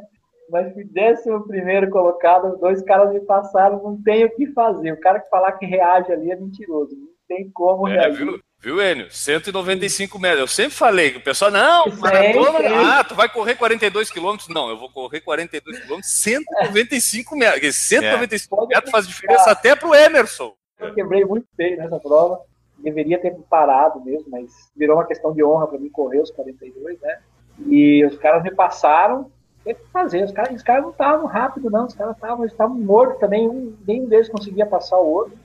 [0.51, 4.93] Mas fui décimo primeiro colocado, dois caras me passaram, não tem o que fazer.
[4.93, 6.97] O cara que falar que reage ali é mentiroso.
[6.97, 8.25] Não tem como é, reagir.
[8.25, 8.41] Viu?
[8.59, 9.11] Viu, Enio?
[9.11, 10.41] 195 metros.
[10.41, 14.49] Eu sempre falei que o pessoal, não, maratona, ah, tu vai correr 42 quilômetros.
[14.49, 17.77] Não, eu vou correr 42 quilômetros, 195 metros.
[17.77, 18.67] 195 é.
[18.67, 20.55] metros faz diferença até pro Emerson.
[20.79, 22.41] Eu quebrei muito feio nessa prova.
[22.79, 27.01] Deveria ter parado mesmo, mas virou uma questão de honra para mim correr os 42,
[27.01, 27.19] né?
[27.67, 29.31] E os caras me passaram,
[29.65, 30.25] tem que fazer.
[30.25, 31.87] Os caras, os caras não estavam rápido, não.
[31.87, 33.49] Os caras estavam mortos também.
[33.49, 35.39] Um, nenhum deles conseguia passar o outro.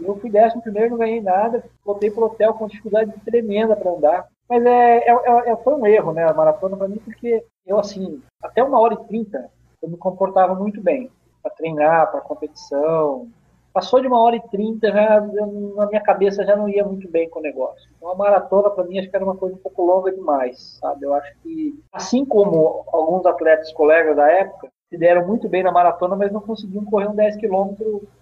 [0.00, 4.28] Eu fui décimo primeiro, não ganhei nada, voltei pro hotel com dificuldade tremenda para andar.
[4.48, 7.78] Mas é, é, é, é, foi um erro, né, a maratona para mim, porque eu,
[7.78, 9.50] assim, até uma hora e trinta,
[9.82, 11.10] eu me comportava muito bem
[11.42, 13.28] para treinar, para competição.
[13.72, 17.40] Passou de uma hora e trinta, na minha cabeça já não ia muito bem com
[17.40, 17.88] o negócio.
[17.96, 21.04] Então a maratona para mim acho que era uma coisa um pouco longa demais, sabe?
[21.04, 25.72] Eu acho que, assim como alguns atletas colegas da época, se deram muito bem na
[25.72, 27.74] maratona, mas não conseguiam correr um 10 km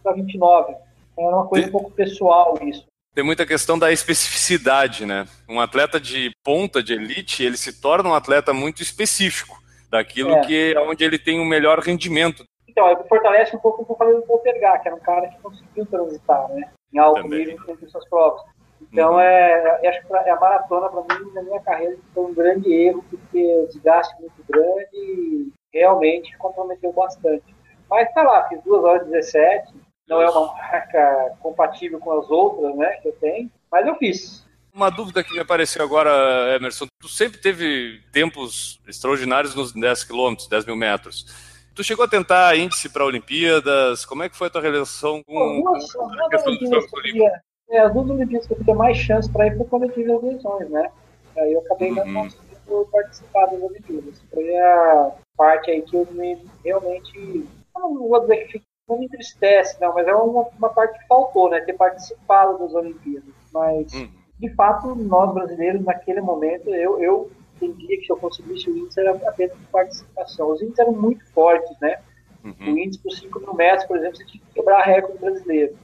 [0.03, 0.75] para 29.
[1.17, 2.87] Era uma coisa um pouco pessoal isso.
[3.15, 5.27] Tem muita questão da especificidade, né?
[5.49, 9.57] Um atleta de ponta, de elite, ele se torna um atleta muito específico
[9.89, 10.41] daquilo é.
[10.41, 12.45] que é onde ele tem o um melhor rendimento.
[12.69, 15.29] Então, é fortalece um pouco o que eu falei do Poltergar, que era um cara
[15.29, 16.69] que conseguiu transitar, né?
[16.93, 17.47] Em alto Também.
[17.47, 18.43] nível entre suas provas.
[18.83, 19.21] Então, uhum.
[19.21, 23.05] é, acho que é a maratona, para mim, na minha carreira, foi um grande erro,
[23.09, 27.55] porque o desgaste muito grande e realmente comprometeu bastante.
[27.89, 29.75] Mas tá lá, fiz 2 horas e 17,
[30.09, 34.45] não é uma marca compatível com as outras, né, que eu tenho, mas eu fiz.
[34.73, 36.11] Uma dúvida que me apareceu agora,
[36.57, 41.27] Emerson, tu sempre teve tempos extraordinários nos 10 quilômetros, 10 mil metros.
[41.75, 44.05] Tu chegou a tentar índice para Olimpíadas?
[44.05, 47.41] Como é que foi a tua relação com, Algumas, com a questão dos Jogos Olímpicos?
[47.71, 50.13] É, as duas Olimpíadas que eu tive mais chance para ir foi quando eu tive
[50.13, 50.91] as lesões, né?
[51.37, 52.05] Aí eu acabei uhum.
[52.13, 54.23] não conseguindo participar das Olimpíadas.
[54.33, 57.47] Foi a parte aí que eu me realmente.
[57.75, 61.51] não vou dizer que não me entristece, não, mas é uma, uma parte que faltou,
[61.51, 61.61] né?
[61.61, 63.35] Ter participado das Olimpíadas.
[63.53, 64.11] Mas, uhum.
[64.39, 69.01] de fato, nós brasileiros, naquele momento, eu, eu entendia que se eu conseguisse o índice
[69.01, 70.51] era apenas de participação.
[70.51, 71.99] Os índices eram muito fortes, né?
[72.45, 72.74] Uhum.
[72.74, 75.76] O índice por 5 mil metros, por exemplo, você tinha que quebrar recorde brasileiro.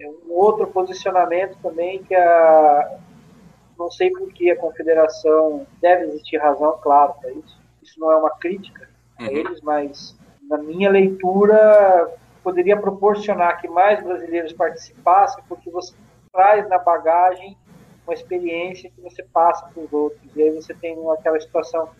[0.00, 2.98] É um outro posicionamento também que a.
[3.76, 7.60] Não sei por que a confederação deve existir razão, claro, para isso.
[7.82, 8.88] Isso não é uma crítica
[9.18, 9.28] a uhum.
[9.28, 10.18] eles, mas
[10.48, 12.12] na minha leitura
[12.48, 15.94] poderia proporcionar que mais brasileiros participassem, porque você
[16.32, 17.54] traz na bagagem
[18.06, 20.34] uma experiência que você passa para os outros.
[20.34, 21.90] E aí você tem aquela situação.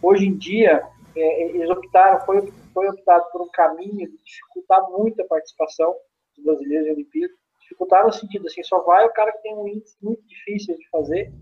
[0.00, 0.86] Hoje em dia,
[1.16, 5.92] é, eles optaram, foi, foi optado por um caminho de dificultar muito a participação
[6.36, 7.36] dos brasileiros em Olimpíadas.
[7.62, 10.88] Dificultar no sentido assim, só vai o cara que tem um índice muito difícil de
[10.88, 11.32] fazer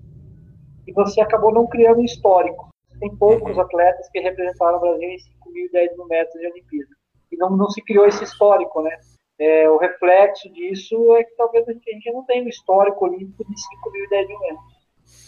[0.86, 2.70] e você acabou não criando um histórico.
[2.98, 6.46] Tem poucos atletas que representaram o Brasil em 5 mil e 10 mil metros de
[6.46, 7.03] Olimpíada
[7.34, 8.96] e não, não se criou esse histórico, né?
[9.38, 13.04] É, o reflexo disso é que talvez a gente, a gente não tenha um histórico
[13.04, 14.74] olímpico de 5 mil e 10 mil metros.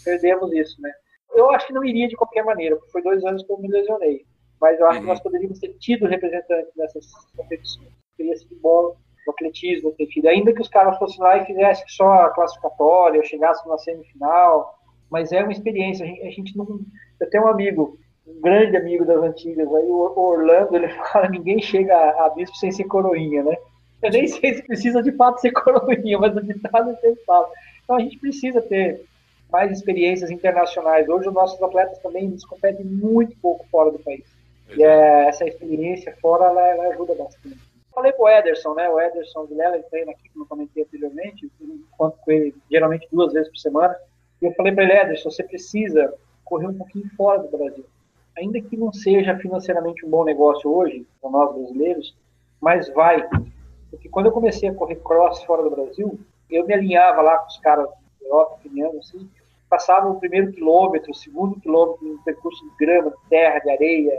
[0.03, 0.91] Perdemos isso, né?
[1.35, 3.67] Eu acho que não iria de qualquer maneira, porque foi dois anos que eu me
[3.67, 4.25] lesionei.
[4.59, 5.03] Mas eu acho uhum.
[5.03, 7.05] que nós poderíamos ter tido representantes nessas
[7.35, 7.91] competições.
[8.15, 8.95] Teria sido bom
[9.27, 10.27] o atletismo ter tido.
[10.27, 14.73] Ainda que os caras fossem lá e fizessem só a classificatória, ou chegassem na semifinal.
[15.11, 16.05] Mas é uma experiência.
[16.05, 16.79] A gente, a gente não.
[17.19, 21.61] Eu tenho um amigo um grande amigo das antigas aí, o Orlando, ele fala, ninguém
[21.61, 23.55] chega a bispo sem ser coroinha, né?
[24.01, 27.49] Eu nem sei se precisa de fato ser coroinha, mas o ditado sempre fala.
[27.83, 29.05] Então a gente precisa ter
[29.49, 31.07] mais experiências internacionais.
[31.07, 34.25] Hoje os nossos atletas também eles competem muito pouco fora do país.
[34.75, 37.57] E é, essa experiência fora, ela, ela ajuda bastante.
[37.95, 38.87] Falei com o Ederson, né?
[38.89, 43.07] O Ederson Vilela, ele treina aqui, como eu comentei anteriormente, eu encontro com ele geralmente
[43.11, 43.95] duas vezes por semana.
[44.41, 46.13] E eu falei para ele, Ederson, você precisa
[46.43, 47.85] correr um pouquinho fora do Brasil
[48.37, 52.15] ainda que não seja financeiramente um bom negócio hoje, para nós brasileiros,
[52.61, 53.27] mas vai.
[53.89, 56.19] Porque quando eu comecei a correr cross fora do Brasil,
[56.49, 58.59] eu me alinhava lá com os caras da Europa,
[58.99, 59.29] assim,
[59.69, 64.13] passava o primeiro quilômetro, o segundo quilômetro em percurso de grama, de terra, de areia,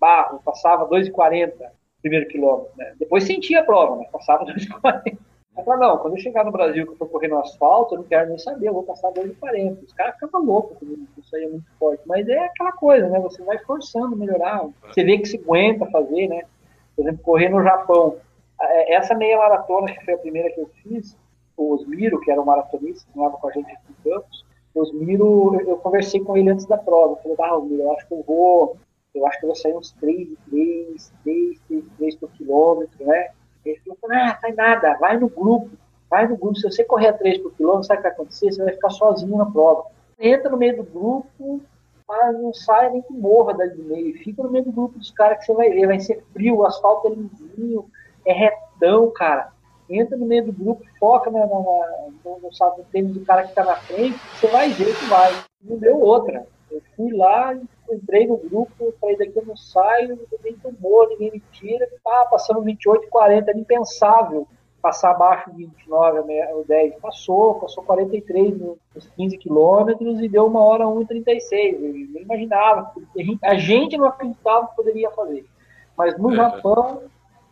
[0.00, 1.52] barro, passava 2,40
[2.00, 2.72] primeiro quilômetro.
[2.76, 2.94] Né?
[2.98, 5.16] Depois sentia a prova, mas passava 2,40.
[5.54, 8.04] Falei, não, quando eu chegar no Brasil, que eu for correr no asfalto, eu não
[8.04, 9.84] quero nem saber, eu vou passar 2,40.
[9.84, 12.02] Os caras ficam loucos comigo, isso aí é muito forte.
[12.06, 13.20] Mas é aquela coisa, né?
[13.20, 14.66] Você vai forçando melhorar.
[14.88, 16.42] Você vê que se aguenta fazer, né?
[16.96, 18.16] Por exemplo, correr no Japão.
[18.60, 21.16] É, essa meia maratona, que foi a primeira que eu fiz,
[21.56, 24.44] o Osmiro, que era um maratonista, que estava com a gente aqui em Campos,
[24.74, 27.12] Osmiro, eu conversei com ele antes da prova.
[27.12, 28.76] Eu falei, ah, Osmiro, eu acho que eu vou,
[29.14, 33.30] eu acho que eu vou sair uns 3, 3, 3, 3, 3 por quilômetro, né?
[33.64, 35.70] Ele falou, ah, sai nada, vai no grupo,
[36.10, 36.56] vai no grupo.
[36.56, 38.52] Se você correr a 3 por quilômetro, sabe o que vai acontecer?
[38.52, 39.86] Você vai ficar sozinho na prova.
[40.18, 41.60] Entra no meio do grupo,
[42.06, 44.18] mas não sai nem que morra dali do meio.
[44.18, 45.86] Fica no meio do grupo dos caras que você vai ver.
[45.86, 47.86] Vai ser frio, o asfalto é lisinho,
[48.24, 49.52] é retão, cara.
[49.88, 51.56] Entra no meio do grupo, foca na, na, na,
[52.24, 55.32] no, no, no tênis do cara que está na frente, você vai ver que vai.
[55.62, 56.46] Não deu outra.
[56.70, 57.54] Eu fui lá,
[57.90, 61.88] entrei no grupo, falei, daqui eu não saio, ninguém tomou, ninguém me tira.
[62.06, 64.46] Ah, passando 28, 40, era impensável
[64.84, 66.20] passar abaixo de 29
[66.52, 66.96] ou 10.
[66.96, 71.72] Passou, passou 43 nos 15 quilômetros e deu uma hora 1,36.
[71.72, 72.92] Eu nem imaginava,
[73.42, 75.46] a gente não acreditava que poderia fazer.
[75.96, 76.36] Mas no é.
[76.36, 77.02] Japão,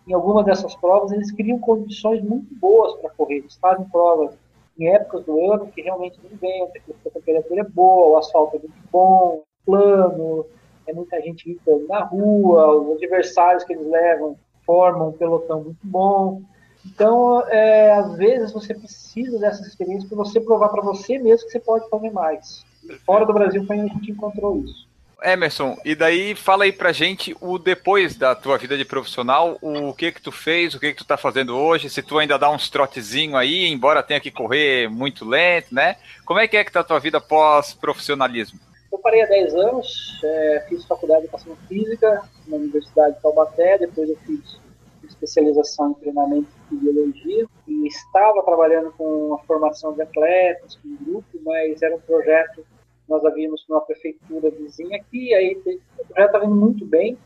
[0.06, 3.38] em algumas dessas provas, eles criam condições muito boas para correr.
[3.38, 4.36] Eles fazem provas
[4.78, 8.56] em épocas do ano que realmente não venta, que a temperatura é boa, o asfalto
[8.56, 10.46] é muito bom, plano,
[10.86, 14.36] é muita gente gritando na rua, os adversários que eles levam
[14.66, 16.42] formam um pelotão muito bom.
[16.84, 21.52] Então, é, às vezes você precisa dessas experiências para você provar para você mesmo que
[21.52, 22.64] você pode fazer mais.
[23.06, 24.90] Fora do Brasil foi onde a gente encontrou isso.
[25.24, 29.94] Emerson, e daí fala aí pra gente o depois da tua vida de profissional, o
[29.94, 32.50] que que tu fez, o que que tu tá fazendo hoje, se tu ainda dá
[32.50, 35.96] uns trotezinho aí, embora tenha que correr muito lento, né?
[36.24, 38.58] Como é que é que tá a tua vida pós-profissionalismo?
[39.02, 44.08] Parei há 10 anos, é, fiz faculdade de educação física na Universidade de Taubaté, depois
[44.08, 44.60] eu fiz
[45.04, 50.96] especialização em treinamento e biologia e estava trabalhando com a formação de atletas, com um
[50.96, 52.64] grupo, mas era um projeto
[53.08, 57.18] nós havíamos numa prefeitura vizinha aqui, aí o projeto estava indo muito bem,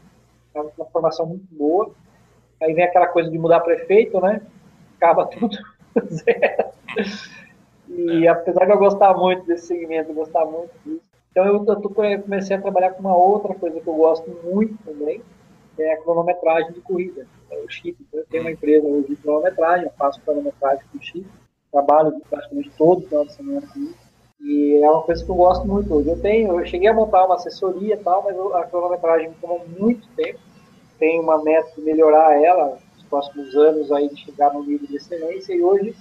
[0.49, 1.93] estava com uma formação muito boa,
[2.61, 4.43] aí vem aquela coisa de mudar prefeito, né?
[4.97, 5.57] Acaba tudo
[6.07, 6.73] zero.
[7.89, 11.06] E apesar de eu gostar muito desse segmento, gostar muito disso,
[11.37, 15.21] então eu, eu comecei a trabalhar com uma outra coisa que eu gosto muito também,
[15.77, 17.95] que é a cronometragem de corrida, é o chip.
[18.01, 21.27] Então, eu tenho uma empresa hoje de cronometragem, eu faço cronometragem com chip,
[21.71, 24.07] trabalho praticamente todo final de semana com isso.
[24.41, 26.09] E é uma coisa que eu gosto muito hoje.
[26.09, 29.63] Eu tenho, eu cheguei a montar uma assessoria e tal, mas a cronometragem me tomou
[29.79, 30.39] muito tempo.
[30.99, 34.97] Tenho uma meta de melhorar ela nos próximos anos aí de chegar no nível de
[34.97, 35.95] excelência e hoje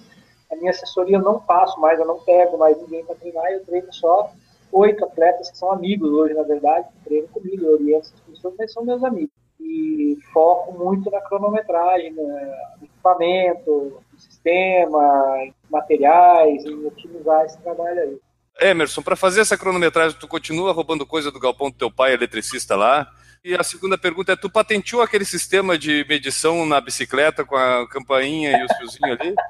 [0.50, 3.66] a minha assessoria eu não faço mais, eu não pego mais ninguém para treinar, eu
[3.66, 4.32] treino só
[4.72, 8.54] oito atletas que são amigos hoje, na verdade, que treinam comigo, eu oriento essas pessoas,
[8.58, 9.34] mas são meus amigos.
[9.60, 18.00] E foco muito na cronometragem, no equipamento, no sistema, em materiais, em otimizar esse trabalho
[18.00, 18.20] aí.
[18.62, 22.76] Emerson, para fazer essa cronometragem, tu continua roubando coisa do galpão do teu pai, eletricista
[22.76, 23.08] lá?
[23.44, 27.88] E a segunda pergunta é, tu patenteou aquele sistema de medição na bicicleta com a
[27.88, 29.36] campainha e os fiozinhos ali?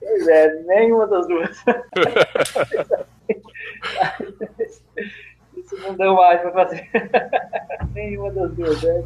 [0.00, 1.64] Pois é, nenhuma das duas.
[5.56, 6.90] Isso não deu mais para fazer.
[7.92, 8.82] nenhuma das duas.
[8.82, 9.04] Né?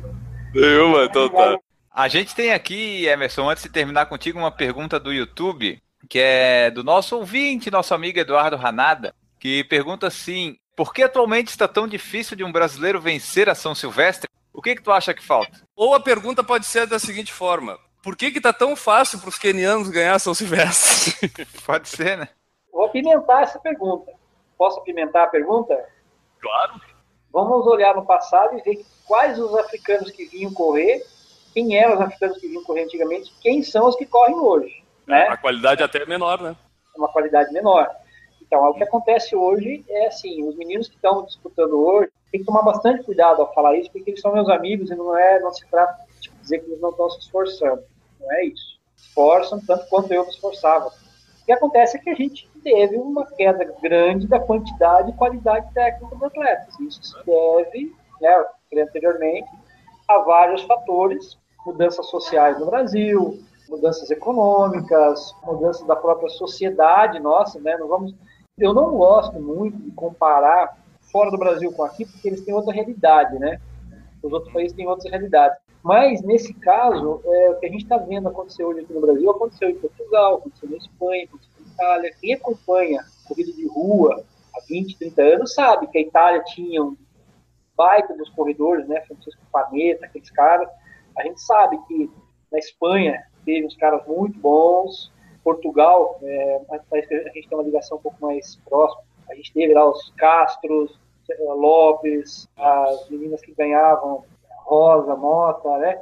[0.54, 1.58] Nenhuma, então tá.
[1.90, 6.70] A gente tem aqui, Emerson, antes de terminar contigo, uma pergunta do YouTube, que é
[6.70, 11.86] do nosso ouvinte, nosso amigo Eduardo Ranada, que pergunta assim: por que atualmente está tão
[11.86, 14.28] difícil de um brasileiro vencer a São Silvestre?
[14.52, 15.62] O que, que tu acha que falta?
[15.76, 19.28] Ou a pergunta pode ser da seguinte forma: por que, que tá tão fácil para
[19.28, 21.30] os quenianos ganhar São Silvestre?
[21.64, 22.28] pode ser, né?
[22.72, 24.10] Vou apimentar essa pergunta.
[24.56, 25.88] Posso apimentar a pergunta?
[26.40, 26.80] Claro.
[27.32, 31.02] Vamos olhar no passado e ver quais os africanos que vinham correr,
[31.52, 34.84] quem eram os africanos que vinham correr antigamente, quem são os que correm hoje.
[35.06, 35.26] Né?
[35.28, 36.56] A qualidade até é menor, né?
[36.96, 37.90] Uma qualidade menor.
[38.40, 42.46] Então, o que acontece hoje é assim, os meninos que estão disputando hoje, tem que
[42.46, 45.52] tomar bastante cuidado ao falar isso, porque eles são meus amigos e não é, não
[45.52, 47.82] se trata de dizer que eles não estão se esforçando.
[48.20, 48.78] Não é isso.
[48.96, 50.86] Esforçam tanto quanto eu me esforçava.
[50.86, 55.72] O que acontece é que a gente teve uma queda grande da quantidade e qualidade
[55.72, 56.80] técnica dos atletas.
[56.80, 58.44] Isso se deve, né,
[58.82, 59.48] anteriormente,
[60.08, 63.38] a vários fatores, mudanças sociais no Brasil,
[63.68, 67.76] mudanças econômicas, mudanças da própria sociedade nossa, né?
[67.76, 68.14] Não vamos,
[68.58, 70.76] eu não gosto muito de comparar
[71.12, 73.60] fora do Brasil com aqui, porque eles têm outra realidade, né?
[74.22, 75.58] Os outros países têm outras realidades.
[75.82, 79.30] Mas, nesse caso, é, o que a gente está vendo acontecer hoje aqui no Brasil
[79.30, 82.14] aconteceu em Portugal, aconteceu na Espanha, aconteceu Itália.
[82.20, 86.96] Quem acompanha corrida de rua há 20, 30 anos sabe que a Itália tinha um
[87.76, 89.00] baita dos corredores, né?
[89.02, 90.68] Francisco Panetta, aqueles caras.
[91.18, 92.10] A gente sabe que
[92.50, 95.12] na Espanha teve uns caras muito bons.
[95.42, 96.96] Portugal, é, a
[97.34, 99.02] gente tem uma ligação um pouco mais próxima.
[99.28, 100.98] A gente teve lá os Castros,
[101.38, 104.24] Lopes, as meninas que ganhavam
[104.64, 106.00] Rosa, Mota, né?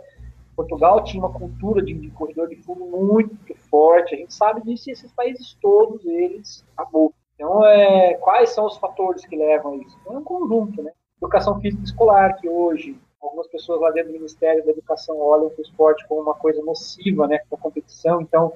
[0.54, 4.90] Portugal tinha uma cultura de, de, corredor de fundo muito forte, a gente sabe disso
[4.90, 7.12] e esses países todos, eles, acabou.
[7.34, 9.98] Então, é, quais são os fatores que levam a isso?
[10.06, 10.92] É um conjunto, né?
[11.18, 15.60] Educação física escolar, que hoje algumas pessoas lá dentro do Ministério da Educação olham para
[15.60, 18.20] o esporte como uma coisa nociva, né, para a competição.
[18.20, 18.52] Então,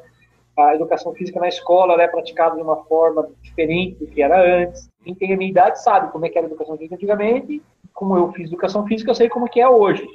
[0.56, 4.90] a educação física na escola é praticada de uma forma diferente do que era antes.
[5.04, 8.16] Quem tem a minha idade sabe como é que era a educação física antigamente, como
[8.16, 10.06] eu fiz educação física, eu sei como é que é hoje.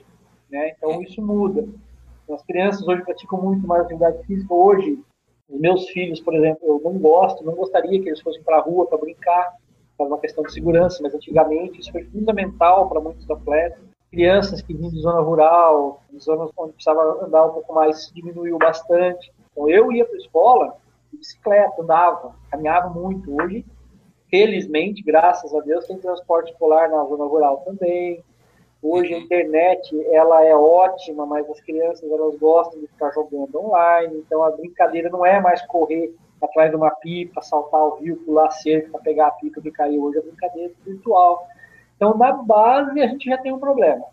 [0.51, 0.73] Né?
[0.77, 1.67] Então, isso muda.
[2.29, 4.53] As crianças hoje praticam muito mais atividade física.
[4.53, 4.99] Hoje,
[5.49, 8.61] os meus filhos, por exemplo, eu não gosto, não gostaria que eles fossem para a
[8.61, 9.55] rua para brincar,
[9.97, 14.73] por uma questão de segurança, mas antigamente isso foi fundamental para muitos atletas crianças que
[14.73, 19.31] vinham de zona rural, de zonas onde precisava andar um pouco mais, diminuiu bastante.
[19.51, 20.77] Então eu ia para a escola
[21.11, 23.33] de bicicleta, andava, caminhava muito.
[23.41, 23.65] Hoje,
[24.29, 28.21] felizmente, graças a Deus, tem transporte escolar na zona rural também.
[28.83, 34.17] Hoje a internet ela é ótima, mas as crianças elas gostam de ficar jogando online,
[34.17, 38.49] então a brincadeira não é mais correr atrás de uma pipa, saltar o rio, pular
[38.49, 40.03] cerca para pegar a pipa que caiu.
[40.03, 41.47] Hoje a brincadeira é virtual.
[41.95, 44.03] Então, na base, a gente já tem um problema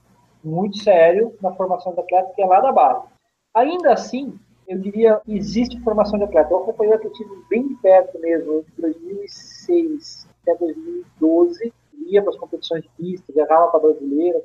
[0.44, 3.06] muito sério na formação de atleta, que é lá da base.
[3.54, 6.52] Ainda assim, eu diria, existe formação de atleta.
[6.52, 11.72] Eu acompanhei o atletismo bem de perto mesmo, entre 2006 até 2012,
[12.08, 14.42] ia para as competições de pista, viajava para a brasileira.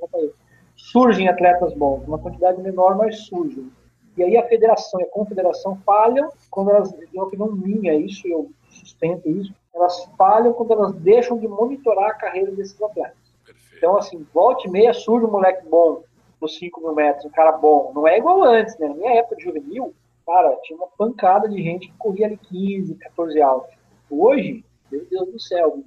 [0.75, 3.71] Surgem atletas bons, uma quantidade menor, mas surgem.
[4.15, 8.27] E aí a federação e a confederação falham quando elas, eu que não minha isso,
[8.27, 13.17] eu sustento isso, elas falham quando elas deixam de monitorar a carreira desses atletas.
[13.43, 13.77] Perfeito.
[13.77, 16.03] Então, assim, volta e meia surge um moleque bom
[16.39, 17.91] nos 5 mil metros, um cara bom.
[17.95, 18.87] Não é igual antes, né?
[18.87, 19.95] Na minha época de juvenil,
[20.25, 23.75] cara, tinha uma pancada de gente que corria ali 15, 14 altos.
[24.09, 24.63] Hoje,
[24.93, 25.83] meu Deus do céu,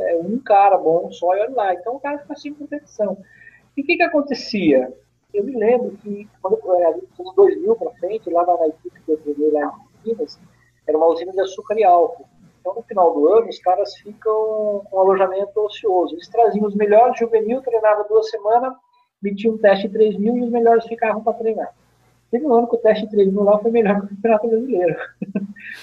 [0.00, 1.74] é um cara bom só e olha lá.
[1.74, 3.18] Então o cara fica sem competição.
[3.76, 4.92] E o que, que acontecia?
[5.34, 9.18] Eu me lembro que, quando eu dos 2000 para frente, lá na, equipe que eu
[9.18, 9.74] treinei lá
[10.04, 10.40] em Minas,
[10.86, 12.26] era uma usina de açúcar e álcool.
[12.60, 16.14] Então, no final do ano, os caras ficam com alojamento ocioso.
[16.14, 18.72] Eles traziam os melhores juvenil, treinavam duas semanas,
[19.22, 21.74] metiam um teste de 3 mil e os melhores ficavam para treinar.
[22.30, 24.48] Teve um ano que o teste de 3 mil lá foi melhor que o Campeonato
[24.48, 24.96] Brasileiro.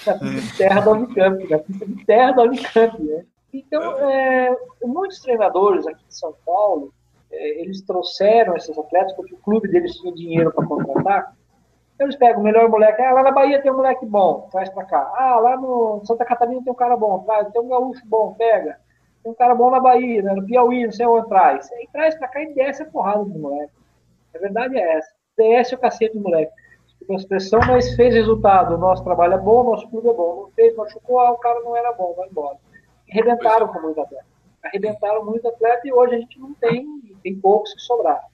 [0.06, 3.24] na pista de terra da Unicamp, na pista de terra da Unicamp, né?
[3.52, 6.92] Então, é, muitos treinadores aqui de São Paulo,
[7.32, 11.36] é, eles trouxeram esses atletas porque o clube deles tinha dinheiro para contratar.
[11.98, 13.00] Eles pegam o melhor moleque.
[13.00, 15.12] Ah, lá na Bahia tem um moleque bom, traz para cá.
[15.16, 17.48] Ah, lá no Santa Catarina tem um cara bom, traz.
[17.48, 18.78] Tem um gaúcho bom, pega.
[19.22, 20.34] Tem um cara bom na Bahia, né?
[20.34, 21.72] no Piauí, não sei onde traz.
[21.72, 23.72] Aí traz para cá e desce a porrada do moleque.
[24.34, 25.15] A verdade é essa.
[25.36, 26.52] Desce o cacete do moleque.
[27.06, 28.74] Com expressão, mas fez resultado.
[28.74, 30.42] O nosso trabalho é bom, o nosso clube é bom.
[30.42, 32.58] Não fez, machucou, ah, o cara não era bom, vai embora.
[33.10, 34.26] Arrebentaram com muito atleta.
[34.64, 36.86] Arrebentaram muito atleta e hoje a gente não tem,
[37.22, 38.26] tem poucos que sobraram.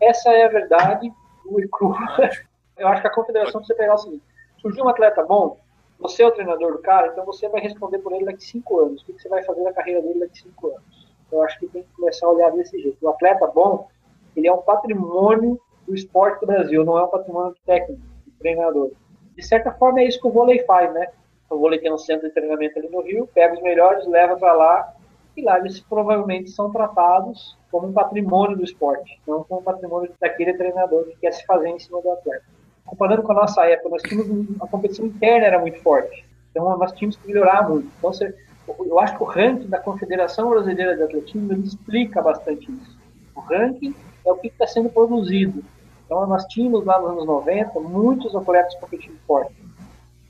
[0.00, 1.10] Essa é a verdade,
[1.44, 1.68] do e
[2.76, 4.22] Eu acho que a confederação precisa pegar o seguinte:
[4.60, 5.58] surgiu um atleta bom,
[5.98, 9.02] você é o treinador do cara, então você vai responder por ele daqui cinco anos.
[9.02, 11.08] O que você vai fazer na carreira dele daqui cinco anos?
[11.30, 12.96] Eu acho que tem que começar a olhar desse jeito.
[13.02, 13.88] O atleta bom,
[14.36, 18.90] ele é um patrimônio do esporte do Brasil, não é um patrimônio técnico, do treinador.
[19.34, 21.08] De certa forma, é isso que o vôlei faz, né?
[21.48, 24.52] O vôlei tem um centro de treinamento ali no Rio, pega os melhores, leva para
[24.52, 24.94] lá,
[25.36, 30.10] e lá eles provavelmente são tratados como um patrimônio do esporte, não como um patrimônio
[30.20, 32.44] daquele treinador que quer se fazer em cima do atleta.
[32.84, 36.92] Comparando com a nossa época, nós tínhamos a competição interna era muito forte, então nós
[36.92, 37.88] tínhamos que melhorar muito.
[37.98, 38.34] Então, você,
[38.80, 42.98] eu acho que o ranking da Confederação Brasileira de Atletismo explica bastante isso.
[43.36, 43.94] O ranking
[44.26, 45.62] é o que está sendo produzido,
[46.08, 49.52] então, nós tínhamos lá nos anos 90 muitos atletas competindo forte.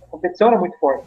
[0.02, 1.06] A competição era muito forte.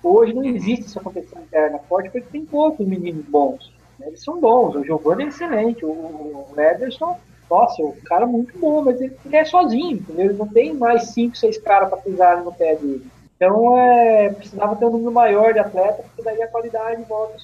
[0.00, 3.74] Hoje não existe essa competição interna forte porque tem poucos meninos bons.
[3.98, 4.06] Né?
[4.06, 4.76] Eles são bons.
[4.76, 5.84] O Giovanni é excelente.
[5.84, 7.18] O Ederson,
[7.50, 9.96] nossa, o cara é muito bom, mas ele é sozinho.
[9.96, 10.26] Entendeu?
[10.26, 13.04] Ele não tem mais cinco, seis caras para pisar no pé dele.
[13.34, 17.38] Então, é, precisava ter um número maior de atletas, porque daí a qualidade volta.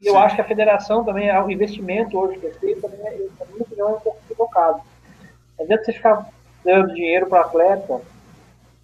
[0.00, 3.28] E eu acho que a federação também, o investimento hoje que é feito, também, é,
[3.38, 4.80] na minha opinião, é um pouco equivocado
[5.62, 6.28] não adianta você ficar
[6.64, 8.00] dando dinheiro para atleta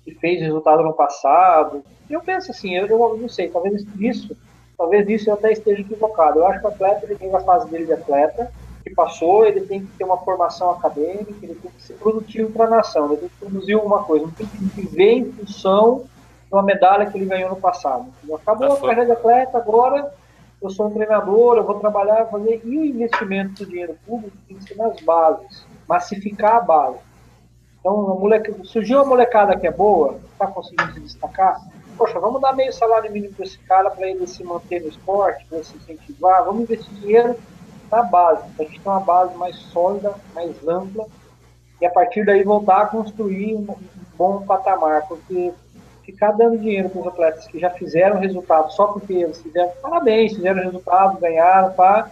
[0.05, 1.85] que fez resultado no passado.
[2.09, 4.37] Eu penso assim, eu, eu não sei, talvez isso,
[4.77, 6.39] talvez isso eu até esteja equivocado.
[6.39, 8.51] Eu acho que o atleta ele tem a fase dele de atleta,
[8.83, 12.67] que passou, ele tem que ter uma formação acadêmica, ele tem que ser produtivo para
[12.67, 16.05] a nação, ele tem que produzir alguma coisa, não tem que viver em função
[16.47, 18.07] de uma medalha que ele ganhou no passado.
[18.35, 20.11] Acabou a carreira de atleta, agora
[20.63, 24.57] eu sou um treinador, eu vou trabalhar, fazer, e o investimento do dinheiro público tem
[24.57, 26.99] que ser nas bases massificar a base.
[27.81, 31.61] Então, a moleque, surgiu uma molecada que é boa, está conseguindo se destacar.
[31.97, 35.45] Poxa, vamos dar meio salário mínimo para esse cara para ele se manter no esporte,
[35.47, 36.45] para se incentivar.
[36.45, 37.37] Vamos investir dinheiro
[37.91, 41.07] na base, para a gente ter uma base mais sólida, mais ampla,
[41.81, 43.67] e a partir daí voltar a construir um,
[44.17, 45.53] bom patamar, porque
[46.05, 50.35] ficar dando dinheiro para os atletas que já fizeram resultado só porque eles fizeram, parabéns,
[50.35, 52.11] fizeram resultado, ganharam, pá,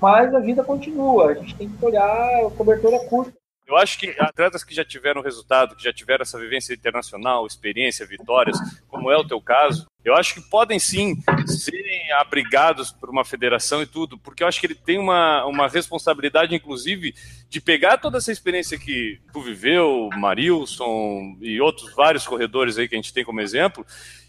[0.00, 1.30] mas a vida continua.
[1.30, 3.32] A gente tem que olhar, a cobertura curta.
[3.66, 8.06] Eu acho que atletas que já tiveram resultado, que já tiveram essa vivência internacional, experiência,
[8.06, 11.16] vitórias, como é o teu caso, eu acho que podem sim
[11.46, 15.66] serem abrigados por uma federação e tudo, porque eu acho que ele tem uma, uma
[15.66, 17.14] responsabilidade, inclusive,
[17.48, 22.94] de pegar toda essa experiência que tu viveu, Marilson e outros vários corredores aí que
[22.94, 23.84] a gente tem como exemplo,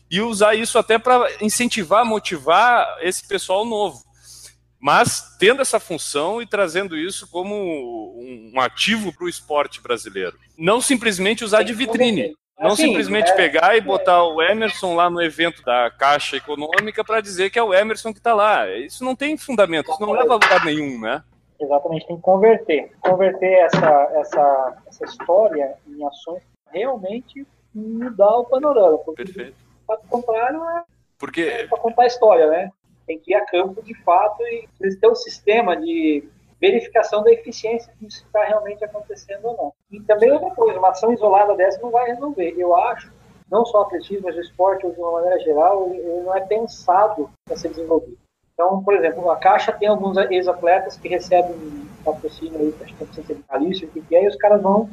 [0.09, 4.05] e usar isso até para incentivar, motivar esse pessoal novo
[4.86, 10.38] mas tendo essa função e trazendo isso como um ativo para o esporte brasileiro.
[10.56, 12.36] Não simplesmente usar de vitrine.
[12.60, 17.04] Não assim, simplesmente é, pegar e botar o Emerson lá no evento da Caixa Econômica
[17.04, 18.70] para dizer que é o Emerson que está lá.
[18.78, 21.24] Isso não tem fundamento, isso não leva a lugar nenhum, né?
[21.60, 22.92] Exatamente, tem que converter.
[23.00, 29.00] Converter essa, essa, essa história em ações realmente mudar o panorama.
[29.16, 29.56] Perfeito.
[29.88, 30.84] Para contrário, é
[31.18, 31.66] porque...
[31.68, 32.70] para contar a história, né?
[33.06, 36.28] Tem que ir a campo de fato e têm um sistema de
[36.60, 39.74] verificação da eficiência disso está realmente acontecendo ou não.
[39.91, 42.56] E também outra coisa, uma ação isolada dessa não vai resolver.
[42.58, 43.12] Eu acho,
[43.51, 47.30] não só o atletismo, mas o esporte de uma maneira geral, ele não é pensado
[47.45, 48.18] para ser desenvolvido.
[48.53, 51.56] Então, por exemplo, a Caixa tem alguns ex-atletas que recebem
[52.06, 54.36] patrocínio aí, acho que não sei se é vitalício, o que, que é, e os
[54.38, 54.89] caras vão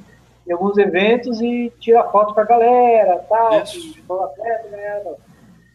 [0.46, 4.02] em alguns eventos e tira foto com a galera, tal, Isso.
[4.12, 5.16] atleta, galera.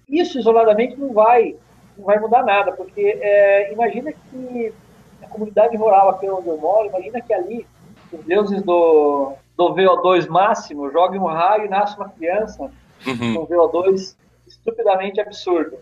[0.10, 1.56] Isso isoladamente não vai,
[1.98, 4.74] não vai mudar nada, porque é, imagina que
[5.22, 7.66] a comunidade rural aqui onde eu moro, imagina que ali
[8.12, 12.72] os deuses do, do VO2 máximo joguem um raio e nasce uma criança
[13.06, 13.36] uhum.
[13.36, 15.78] com VO2 estupidamente absurdo.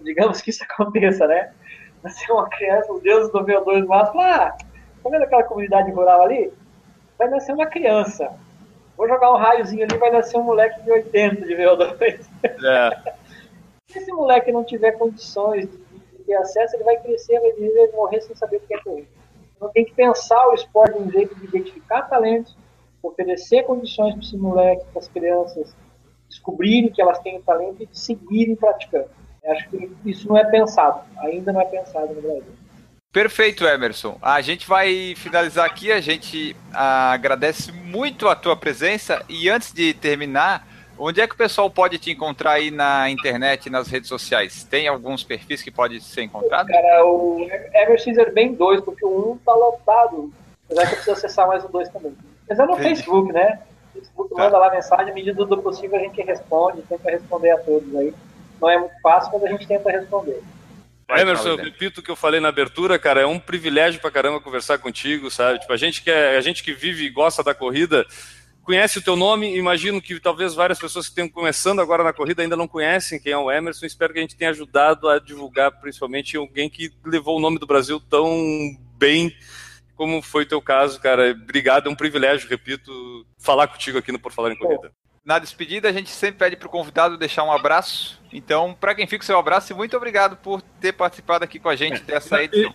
[0.00, 1.52] Digamos que isso aconteça, né?
[2.02, 4.56] Nascer uma criança, os deuses do VO2 máximo, ah,
[5.02, 6.52] tá vendo aquela comunidade rural ali?
[7.16, 8.32] Vai nascer uma criança.
[8.96, 12.26] Vou jogar um raiozinho ali, vai nascer um moleque de 80 de VO2.
[12.44, 13.12] É.
[13.92, 18.20] Se esse moleque não tiver condições de ter acesso, ele vai crescer, vai viver, morrer
[18.22, 19.08] sem saber o que é correr.
[19.56, 22.56] Então tem que pensar o esporte de um jeito de identificar talentos,
[23.02, 25.76] oferecer condições para esse moleque, para as crianças
[26.28, 29.10] descobrirem que elas têm talento e seguirem praticando.
[29.44, 32.44] Eu acho que isso não é pensado, ainda não é pensado no Brasil.
[33.12, 34.16] Perfeito, Emerson.
[34.22, 35.92] A gente vai finalizar aqui.
[35.92, 39.22] A gente agradece muito a tua presença.
[39.28, 40.66] E antes de terminar,
[41.04, 44.62] Onde é que o pessoal pode te encontrar aí na internet, nas redes sociais?
[44.62, 46.68] Tem alguns perfis que pode ser encontrado?
[46.68, 47.44] Cara, o
[47.74, 50.32] Emerson bem 2, porque o 1 tá lotado.
[50.64, 52.16] Apesar que eu preciso acessar mais o 2 também.
[52.48, 52.88] Mas é no Entendi.
[52.90, 53.58] Facebook, né?
[53.90, 54.44] O Facebook tá.
[54.44, 58.14] manda lá mensagem, à medida do possível a gente responde, tenta responder a todos aí.
[58.60, 60.40] Não é muito fácil, mas a gente tenta responder.
[61.10, 64.40] Emerson, eu repito o que eu falei na abertura, cara, é um privilégio pra caramba
[64.40, 65.58] conversar contigo, sabe?
[65.58, 68.06] Tipo, a gente que, é, a gente que vive e gosta da corrida,
[68.62, 72.42] conhece o teu nome, imagino que talvez várias pessoas que estão começando agora na corrida
[72.42, 75.72] ainda não conhecem quem é o Emerson, espero que a gente tenha ajudado a divulgar
[75.80, 79.34] principalmente alguém que levou o nome do Brasil tão bem
[79.94, 81.30] como foi o teu caso, cara.
[81.30, 84.92] Obrigado, é um privilégio, repito, falar contigo aqui no Por Falar em Corrida.
[85.24, 88.20] Na despedida, a gente sempre pede para o convidado deixar um abraço.
[88.32, 91.68] Então, para quem fica o seu abraço, e muito obrigado por ter participado aqui com
[91.68, 92.74] a gente dessa edição.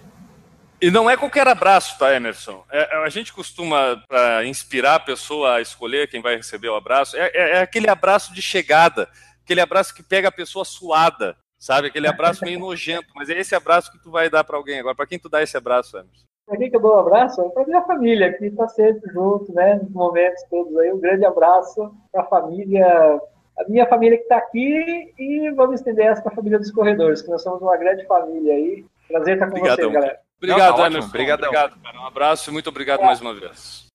[0.79, 2.63] E não é qualquer abraço, tá, Emerson?
[2.71, 6.75] É, é a gente costuma, para inspirar a pessoa a escolher quem vai receber o
[6.75, 9.09] abraço, é, é, é, aquele abraço de chegada,
[9.43, 11.87] aquele abraço que pega a pessoa suada, sabe?
[11.87, 14.95] Aquele abraço meio nojento, mas é esse abraço que tu vai dar para alguém agora.
[14.95, 16.25] Para quem tu dá esse abraço, Emerson?
[16.45, 17.49] Para quem que eu dou um abraço?
[17.49, 19.75] Para minha família, que está sempre junto, né?
[19.75, 20.93] Nos momentos todos aí.
[20.93, 22.85] Um grande abraço para a família,
[23.57, 27.23] a minha família que está aqui e vamos estender essa para a família dos corredores,
[27.23, 28.85] que nós somos uma grande família aí.
[29.07, 30.26] Prazer estar com Obrigado, vocês, galera.
[30.37, 31.05] Obrigado, Não, tá.
[31.07, 31.73] Obrigado, cara.
[31.99, 33.87] Um abraço e muito obrigado mais uma vez.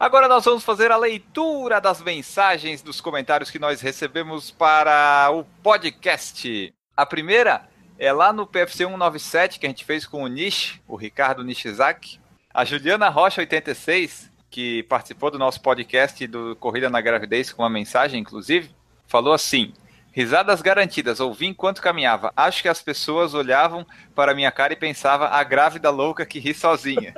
[0.00, 5.44] Agora nós vamos fazer a leitura das mensagens dos comentários que nós recebemos para o
[5.60, 6.72] podcast.
[6.96, 7.68] A primeira
[7.98, 12.17] é lá no PFC 197 que a gente fez com o Nish, o Ricardo Nishizaki.
[12.52, 17.70] A Juliana Rocha 86, que participou do nosso podcast do Corrida na Gravidez com uma
[17.70, 18.70] mensagem, inclusive,
[19.06, 19.72] falou assim:
[20.12, 22.32] Risadas garantidas, ouvi enquanto caminhava.
[22.34, 26.54] Acho que as pessoas olhavam para minha cara e pensavam a grávida louca que ri
[26.54, 27.14] sozinha.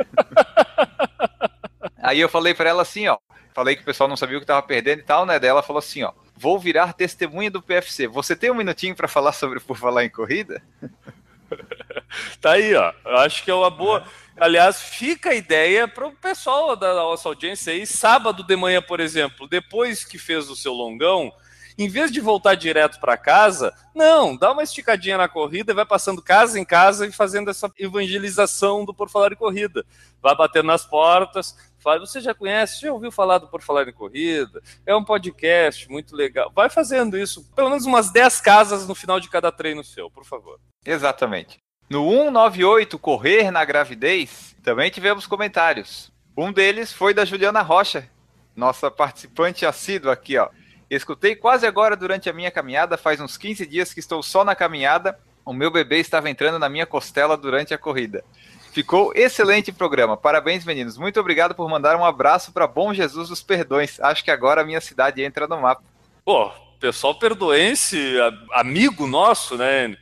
[2.03, 3.17] Aí eu falei para ela assim, ó.
[3.55, 5.39] Falei que o pessoal não sabia o que estava perdendo e tal, né?
[5.39, 6.13] Daí ela falou assim, ó.
[6.37, 8.07] Vou virar testemunha do PFC.
[8.07, 10.63] Você tem um minutinho para falar sobre por falar em corrida?
[12.41, 12.93] tá aí, ó.
[13.05, 14.05] Eu acho que é uma boa.
[14.41, 18.99] Aliás, fica a ideia para o pessoal da nossa audiência aí, sábado de manhã, por
[18.99, 21.31] exemplo, depois que fez o seu longão,
[21.77, 26.23] em vez de voltar direto para casa, não, dá uma esticadinha na corrida, vai passando
[26.23, 29.85] casa em casa e fazendo essa evangelização do Por Falar em Corrida.
[30.23, 33.93] Vai batendo nas portas, fala, você já conhece, já ouviu falar do Por Falar em
[33.93, 34.63] Corrida?
[34.87, 36.51] É um podcast muito legal.
[36.55, 40.25] Vai fazendo isso, pelo menos umas 10 casas no final de cada treino seu, por
[40.25, 40.59] favor.
[40.83, 41.61] Exatamente.
[41.91, 46.13] No 198 Correr na Gravidez, também tivemos comentários.
[46.37, 48.09] Um deles foi da Juliana Rocha,
[48.55, 50.51] nossa participante assídua aqui, ó.
[50.89, 54.55] Escutei quase agora durante a minha caminhada, faz uns 15 dias que estou só na
[54.55, 55.19] caminhada.
[55.45, 58.23] O meu bebê estava entrando na minha costela durante a corrida.
[58.71, 60.17] Ficou excelente programa.
[60.17, 60.97] Parabéns, meninos.
[60.97, 63.99] Muito obrigado por mandar um abraço para Bom Jesus dos Perdões.
[63.99, 65.83] Acho que agora a minha cidade entra no mapa.
[66.25, 68.15] Pô, pessoal perdoense,
[68.53, 69.97] amigo nosso, né?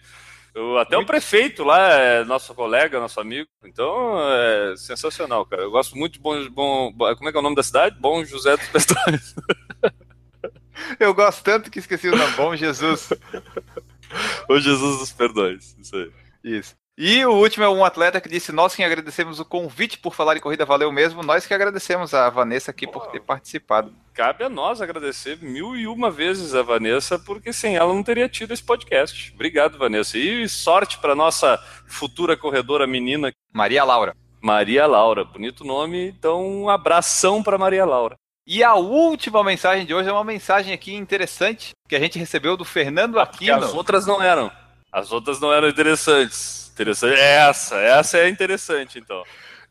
[0.59, 1.06] Eu, até muito...
[1.06, 3.48] o prefeito lá é nosso colega, nosso amigo.
[3.64, 5.62] Então é sensacional, cara.
[5.62, 6.93] Eu gosto muito de bom, bom.
[7.14, 7.97] Como é que é o nome da cidade?
[8.01, 9.36] Bom José dos Pestões.
[10.98, 12.32] Eu gosto tanto que esqueci o nome.
[12.32, 13.10] Bom Jesus.
[14.51, 15.76] o Jesus dos Perdões.
[15.78, 16.10] Isso aí.
[16.43, 16.76] Isso.
[17.00, 20.36] E o último é um atleta que disse: Nós que agradecemos o convite por falar
[20.36, 21.22] em corrida, valeu mesmo.
[21.22, 23.94] Nós que agradecemos a Vanessa aqui por ter participado.
[24.12, 28.28] Cabe a nós agradecer mil e uma vezes a Vanessa, porque sem ela não teria
[28.28, 29.32] tido esse podcast.
[29.32, 30.18] Obrigado, Vanessa.
[30.18, 31.56] E sorte para nossa
[31.86, 34.12] futura corredora menina, Maria Laura.
[34.42, 35.24] Maria Laura.
[35.24, 38.16] Bonito nome, então um abração para Maria Laura.
[38.44, 42.56] E a última mensagem de hoje é uma mensagem aqui interessante que a gente recebeu
[42.56, 43.54] do Fernando Aquino.
[43.54, 44.50] As outras não eram.
[44.93, 46.70] As outras não eram interessantes.
[46.73, 47.19] Interessante.
[47.19, 49.23] Essa, essa é interessante, então.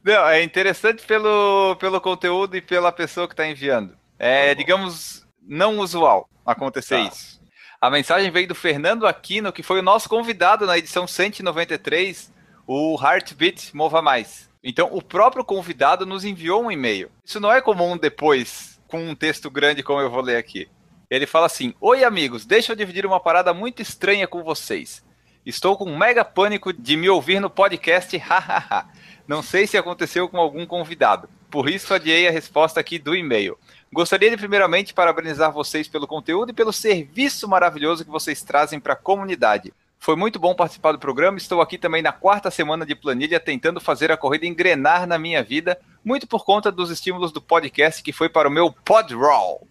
[0.03, 3.97] Não, é interessante pelo, pelo conteúdo e pela pessoa que está enviando.
[4.19, 7.03] É, tá digamos, não usual acontecer tá.
[7.03, 7.41] isso.
[7.79, 12.33] A mensagem veio do Fernando Aquino, que foi o nosso convidado na edição 193,
[12.65, 14.49] o Heartbeat Mova Mais.
[14.63, 17.11] Então, o próprio convidado nos enviou um e-mail.
[17.23, 20.67] Isso não é comum depois, com um texto grande como eu vou ler aqui.
[21.09, 25.05] Ele fala assim: Oi, amigos, deixa eu dividir uma parada muito estranha com vocês.
[25.47, 28.89] Estou com um mega pânico de me ouvir no podcast, hahaha.
[29.25, 31.29] Não sei se aconteceu com algum convidado.
[31.49, 33.57] Por isso adiei a resposta aqui do e-mail.
[33.89, 38.91] Gostaria de primeiramente parabenizar vocês pelo conteúdo e pelo serviço maravilhoso que vocês trazem para
[38.91, 39.73] a comunidade.
[39.97, 41.37] Foi muito bom participar do programa.
[41.37, 45.41] Estou aqui também na quarta semana de planilha tentando fazer a corrida engrenar na minha
[45.41, 49.65] vida, muito por conta dos estímulos do podcast que foi para o meu podroll.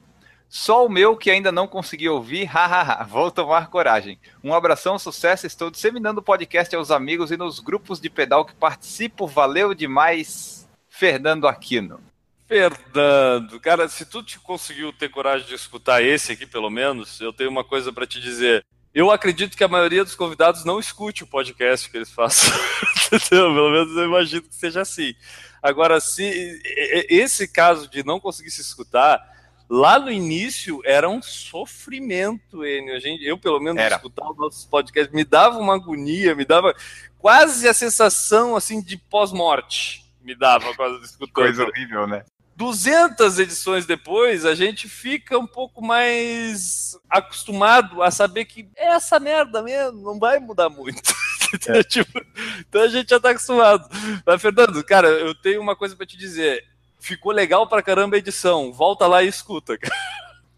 [0.56, 4.18] Só o meu que ainda não consegui ouvir, hahaha, vou tomar coragem.
[4.42, 8.54] Um abração, sucesso, estou disseminando o podcast aos amigos e nos grupos de pedal que
[8.54, 12.00] participo, valeu demais, Fernando Aquino.
[12.48, 17.34] Fernando, cara, se tu te conseguiu ter coragem de escutar esse aqui, pelo menos, eu
[17.34, 18.64] tenho uma coisa para te dizer.
[18.94, 22.50] Eu acredito que a maioria dos convidados não escute o podcast que eles façam.
[23.28, 25.14] pelo menos eu imagino que seja assim.
[25.62, 26.62] Agora, se
[27.10, 29.35] esse caso de não conseguir se escutar,
[29.68, 33.00] Lá no início era um sofrimento, Enio.
[33.00, 33.96] Gente, eu, pelo menos, era.
[33.96, 36.74] escutar os nossos podcasts, me dava uma agonia, me dava
[37.18, 40.04] quase a sensação assim de pós-morte.
[40.22, 41.32] Me dava quase escutando.
[41.32, 42.24] Coisa horrível, né?
[42.56, 49.20] 200 edições depois, a gente fica um pouco mais acostumado a saber que é essa
[49.20, 51.02] merda mesmo, não vai mudar muito.
[51.68, 51.80] É.
[51.84, 52.20] tipo,
[52.58, 53.88] então a gente já tá acostumado.
[54.26, 56.64] Mas, Fernando, cara, eu tenho uma coisa para te dizer
[57.06, 58.72] ficou legal pra caramba a edição.
[58.72, 59.78] Volta lá e escuta.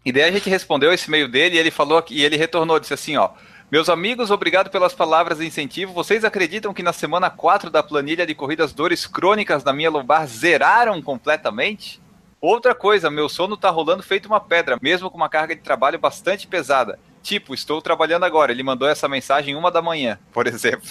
[0.03, 2.93] E daí a gente respondeu esse e-mail dele e ele falou e ele retornou, disse
[2.93, 3.29] assim, ó.
[3.71, 5.93] Meus amigos, obrigado pelas palavras de incentivo.
[5.93, 10.25] Vocês acreditam que na semana 4 da planilha de corridas dores crônicas na minha lombar
[10.25, 12.01] zeraram completamente?
[12.41, 15.99] Outra coisa, meu sono tá rolando feito uma pedra, mesmo com uma carga de trabalho
[15.99, 16.97] bastante pesada.
[17.21, 18.51] Tipo, estou trabalhando agora.
[18.51, 20.89] Ele mandou essa mensagem uma da manhã, por exemplo.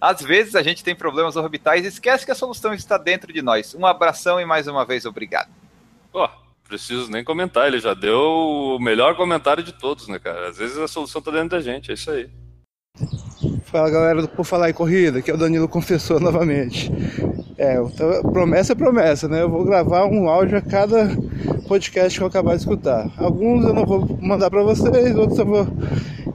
[0.00, 3.42] Às vezes a gente tem problemas orbitais e esquece que a solução está dentro de
[3.42, 3.74] nós.
[3.74, 5.48] Um abração e mais uma vez obrigado.
[6.12, 6.28] Pô,
[6.66, 10.48] preciso nem comentar, ele já deu o melhor comentário de todos, né, cara?
[10.48, 12.28] Às vezes a solução está dentro da gente, é isso aí.
[13.64, 16.90] Fala galera do Por Falar em Corrida, que é o Danilo Confessor novamente.
[17.58, 17.76] É,
[18.32, 19.40] promessa é promessa, né?
[19.40, 21.08] Eu vou gravar um áudio a cada
[21.66, 23.10] podcast que eu acabar de escutar.
[23.16, 25.66] Alguns eu não vou mandar para vocês, outros eu vou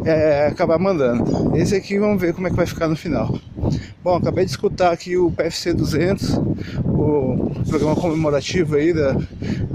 [0.04, 1.56] é, acabar mandando.
[1.56, 3.38] Esse aqui vamos ver como é que vai ficar no final.
[4.04, 6.40] Bom, acabei de escutar aqui o PFC 200,
[6.86, 9.16] o programa comemorativo aí da,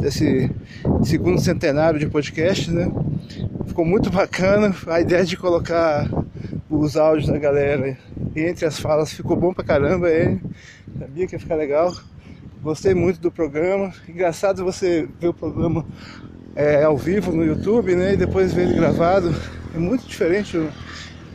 [0.00, 0.50] desse
[1.04, 2.90] segundo centenário de podcast, né?
[3.66, 6.08] Ficou muito bacana a ideia de colocar
[6.68, 7.96] os áudios da galera
[8.34, 10.40] entre as falas ficou bom pra caramba, hein?
[10.98, 11.94] Sabia que ia ficar legal.
[12.62, 13.92] Gostei muito do programa.
[14.08, 15.84] Engraçado você ver o programa
[16.54, 18.14] é, ao vivo no YouTube, né?
[18.14, 19.34] E depois ver ele gravado.
[19.74, 20.58] É muito diferente.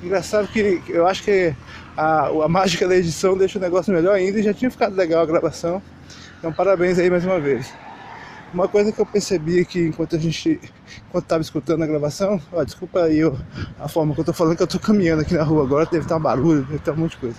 [0.04, 1.54] Engraçado que eu acho que
[1.96, 5.22] a, a mágica da edição deixa o negócio melhor ainda e já tinha ficado legal
[5.22, 5.82] a gravação.
[6.40, 7.72] Então parabéns aí mais uma vez.
[8.52, 10.60] Uma coisa que eu percebi que enquanto a gente,
[11.08, 13.34] enquanto estava escutando a gravação, ó, desculpa aí ó,
[13.80, 16.04] a forma que eu tô falando que eu tô caminhando aqui na rua agora, deve
[16.04, 17.38] estar um barulho, deve estar um monte de coisa.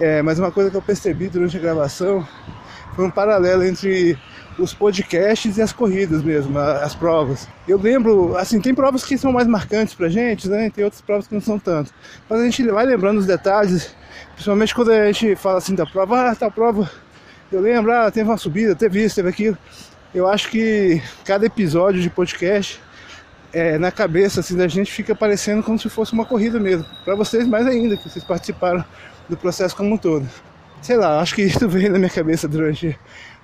[0.00, 2.26] É, mas uma coisa que eu percebi durante a gravação
[2.94, 4.18] foi um paralelo entre
[4.58, 7.48] os podcasts e as corridas mesmo, as provas.
[7.66, 10.70] Eu lembro, assim, tem provas que são mais marcantes pra gente, né?
[10.70, 11.92] Tem outras provas que não são tanto.
[12.28, 13.94] Mas a gente vai lembrando os detalhes,
[14.34, 16.90] principalmente quando a gente fala assim da prova, ah, tal prova,
[17.50, 19.56] eu lembro, ah, teve uma subida, teve isso, teve aquilo.
[20.14, 22.80] Eu acho que cada episódio de podcast
[23.52, 26.86] é, na cabeça assim da gente fica parecendo como se fosse uma corrida mesmo.
[27.04, 28.84] Para vocês mais ainda, que vocês participaram
[29.32, 30.28] do processo como um todo.
[30.80, 32.98] Sei lá, acho que isso veio na minha cabeça durante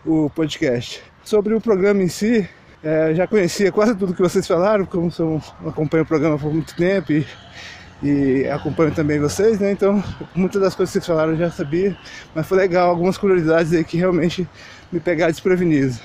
[0.05, 1.02] o podcast.
[1.24, 2.48] Sobre o programa em si,
[2.82, 6.77] é, já conhecia quase tudo que vocês falaram, como sou, acompanho o programa por muito
[6.77, 7.27] tempo e,
[8.02, 9.73] e acompanho também vocês, né?
[9.73, 10.02] Então,
[10.35, 11.97] muitas das coisas que vocês falaram eu já sabia,
[12.35, 14.48] mas foi legal, algumas curiosidades aí que realmente
[14.93, 15.97] me pegaram desprevenido.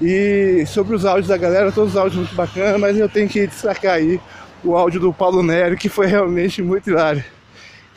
[0.00, 3.46] E sobre os áudios da galera, todos os áudios muito bacanas, mas eu tenho que
[3.46, 4.18] destacar aí
[4.64, 7.22] o áudio do Paulo Nero, que foi realmente muito hilário.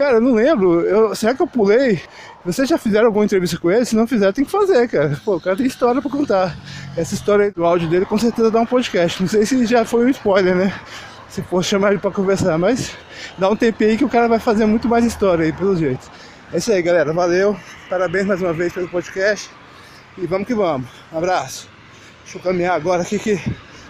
[0.03, 0.81] Cara, eu não lembro.
[0.81, 2.01] Eu, será que eu pulei?
[2.43, 3.85] Vocês já fizeram alguma entrevista com ele?
[3.85, 5.17] Se não fizer, tem que fazer, cara.
[5.23, 6.57] Pô, o cara tem história pra contar.
[6.97, 9.21] Essa história do áudio dele com certeza dá um podcast.
[9.21, 10.77] Não sei se já foi um spoiler, né?
[11.29, 12.97] Se for chamar ele pra conversar, mas
[13.37, 16.11] dá um tempinho aí que o cara vai fazer muito mais história aí, pelo jeito.
[16.51, 17.13] É isso aí, galera.
[17.13, 17.57] Valeu.
[17.89, 19.49] Parabéns mais uma vez pelo podcast.
[20.17, 20.85] E vamos que vamos.
[21.13, 21.69] Um abraço.
[22.23, 23.39] Deixa eu caminhar agora aqui que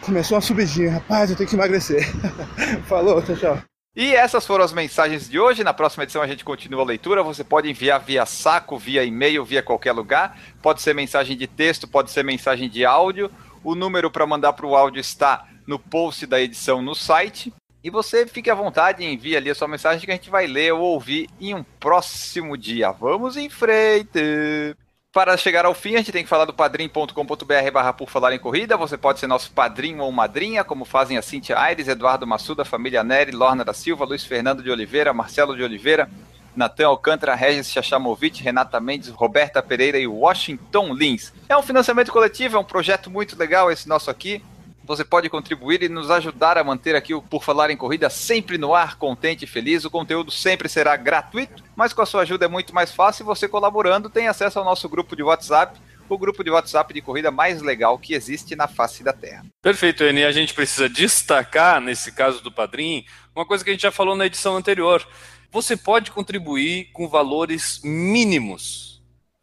[0.02, 0.92] começou uma subidinha.
[0.92, 2.08] Rapaz, eu tenho que emagrecer.
[2.86, 3.73] Falou, tchau, tchau.
[3.96, 5.64] E essas foram as mensagens de hoje.
[5.64, 7.22] Na próxima edição a gente continua a leitura.
[7.22, 10.40] Você pode enviar via saco, via e-mail, via qualquer lugar.
[10.64, 13.30] Pode ser mensagem de texto, pode ser mensagem de áudio.
[13.64, 17.54] O número para mandar para o áudio está no post da edição no site.
[17.84, 20.48] E você fique à vontade e envie ali a sua mensagem que a gente vai
[20.48, 22.92] ler ou ouvir em um próximo dia.
[22.92, 24.76] Vamos em frente!
[25.14, 28.40] Para chegar ao fim, a gente tem que falar do padrim.com.br barra por falar em
[28.40, 28.76] corrida.
[28.76, 33.04] Você pode ser nosso padrinho ou madrinha, como fazem a Cintia Aires, Eduardo Massuda, família
[33.04, 36.10] Neri, Lorna da Silva, Luiz Fernando de Oliveira, Marcelo de Oliveira,
[36.56, 41.32] Natan Alcântara, Regis Chachamovic, Renata Mendes, Roberta Pereira e Washington Lins.
[41.48, 44.44] É um financiamento coletivo, é um projeto muito legal esse nosso aqui.
[44.86, 48.58] Você pode contribuir e nos ajudar a manter aqui o Por Falar em Corrida sempre
[48.58, 49.86] no ar, contente e feliz.
[49.86, 53.26] O conteúdo sempre será gratuito, mas com a sua ajuda é muito mais fácil.
[53.26, 55.80] Você colaborando tem acesso ao nosso grupo de WhatsApp,
[56.10, 59.46] o grupo de WhatsApp de corrida mais legal que existe na face da Terra.
[59.62, 60.26] Perfeito, Eni.
[60.26, 64.18] A gente precisa destacar, nesse caso do Padrim, uma coisa que a gente já falou
[64.18, 65.08] na edição anterior.
[65.50, 68.93] Você pode contribuir com valores mínimos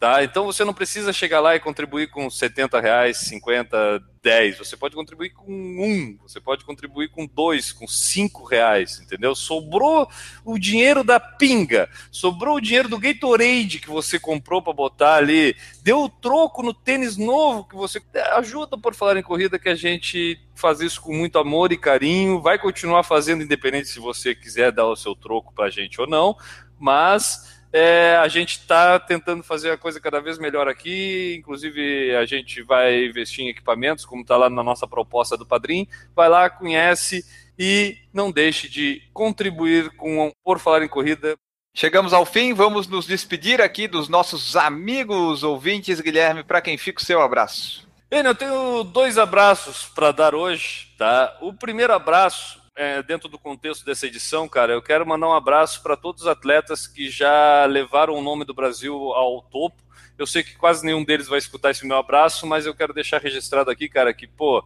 [0.00, 0.24] Tá?
[0.24, 4.56] Então você não precisa chegar lá e contribuir com 70 reais, 50, 10.
[4.56, 9.34] Você pode contribuir com um, você pode contribuir com dois, com cinco reais, entendeu?
[9.34, 10.08] Sobrou
[10.42, 15.54] o dinheiro da pinga, sobrou o dinheiro do Gatorade que você comprou para botar ali,
[15.82, 18.02] deu o troco no tênis novo que você
[18.36, 22.40] ajuda por falar em corrida que a gente faz isso com muito amor e carinho,
[22.40, 26.06] vai continuar fazendo independente se você quiser dar o seu troco para a gente ou
[26.06, 26.34] não,
[26.78, 32.26] mas é, a gente está tentando fazer a coisa cada vez melhor aqui, inclusive a
[32.26, 35.86] gente vai investir em equipamentos, como está lá na nossa proposta do Padrim.
[36.14, 37.24] Vai lá, conhece
[37.58, 41.36] e não deixe de contribuir com Por Falar em Corrida.
[41.72, 47.00] Chegamos ao fim, vamos nos despedir aqui dos nossos amigos ouvintes, Guilherme, para quem fica
[47.00, 47.88] o seu abraço.
[48.10, 51.38] Bem, eu tenho dois abraços para dar hoje, tá?
[51.40, 55.82] O primeiro abraço é, dentro do contexto dessa edição, cara, eu quero mandar um abraço
[55.82, 59.82] para todos os atletas que já levaram o nome do Brasil ao topo.
[60.16, 63.20] Eu sei que quase nenhum deles vai escutar esse meu abraço, mas eu quero deixar
[63.20, 64.64] registrado aqui, cara, que, pô,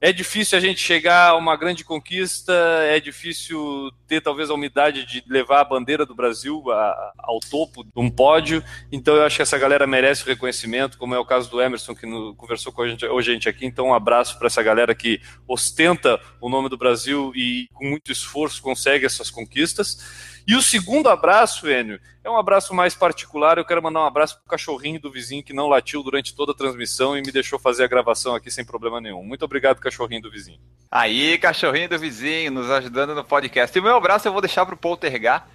[0.00, 2.52] é difícil a gente chegar a uma grande conquista,
[2.84, 7.84] é difícil ter talvez a umidade de levar a bandeira do Brasil a, ao topo
[7.84, 8.64] de um pódio.
[8.90, 11.94] Então eu acho que essa galera merece o reconhecimento, como é o caso do Emerson
[11.94, 13.66] que no, conversou com a gente, hoje a gente aqui.
[13.66, 18.10] Então um abraço para essa galera que ostenta o nome do Brasil e com muito
[18.10, 20.29] esforço consegue essas conquistas.
[20.50, 23.56] E o segundo abraço, Enio, é um abraço mais particular.
[23.56, 26.54] Eu quero mandar um abraço pro cachorrinho do vizinho que não latiu durante toda a
[26.56, 29.22] transmissão e me deixou fazer a gravação aqui sem problema nenhum.
[29.22, 30.58] Muito obrigado, cachorrinho do vizinho.
[30.90, 33.78] Aí, cachorrinho do vizinho, nos ajudando no podcast.
[33.78, 35.46] E o meu abraço eu vou deixar pro Poltergar,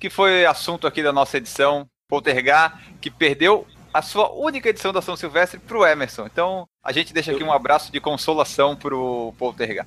[0.00, 1.88] que foi assunto aqui da nossa edição.
[2.08, 3.64] Poltergar, que perdeu
[3.94, 6.26] a sua única edição da São Silvestre pro Emerson.
[6.26, 9.86] Então, a gente deixa aqui um abraço de consolação pro Poltergar.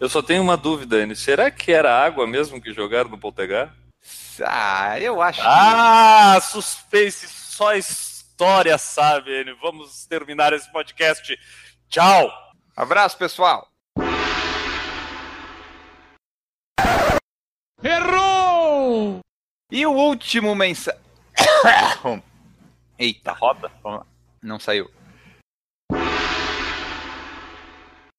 [0.00, 1.14] Eu só tenho uma dúvida, Enio.
[1.14, 3.72] Será que era água mesmo que jogaram no Poltergar?
[4.46, 5.40] Ah, eu acho.
[5.44, 6.46] Ah, que...
[6.46, 9.44] suspense, só história, sabe?
[9.60, 11.38] Vamos terminar esse podcast.
[11.88, 12.30] Tchau.
[12.76, 13.68] Abraço, pessoal.
[17.82, 19.20] Errou!
[19.70, 21.00] E o último mensagem.
[22.98, 23.70] Eita, roda?
[24.42, 24.90] Não saiu.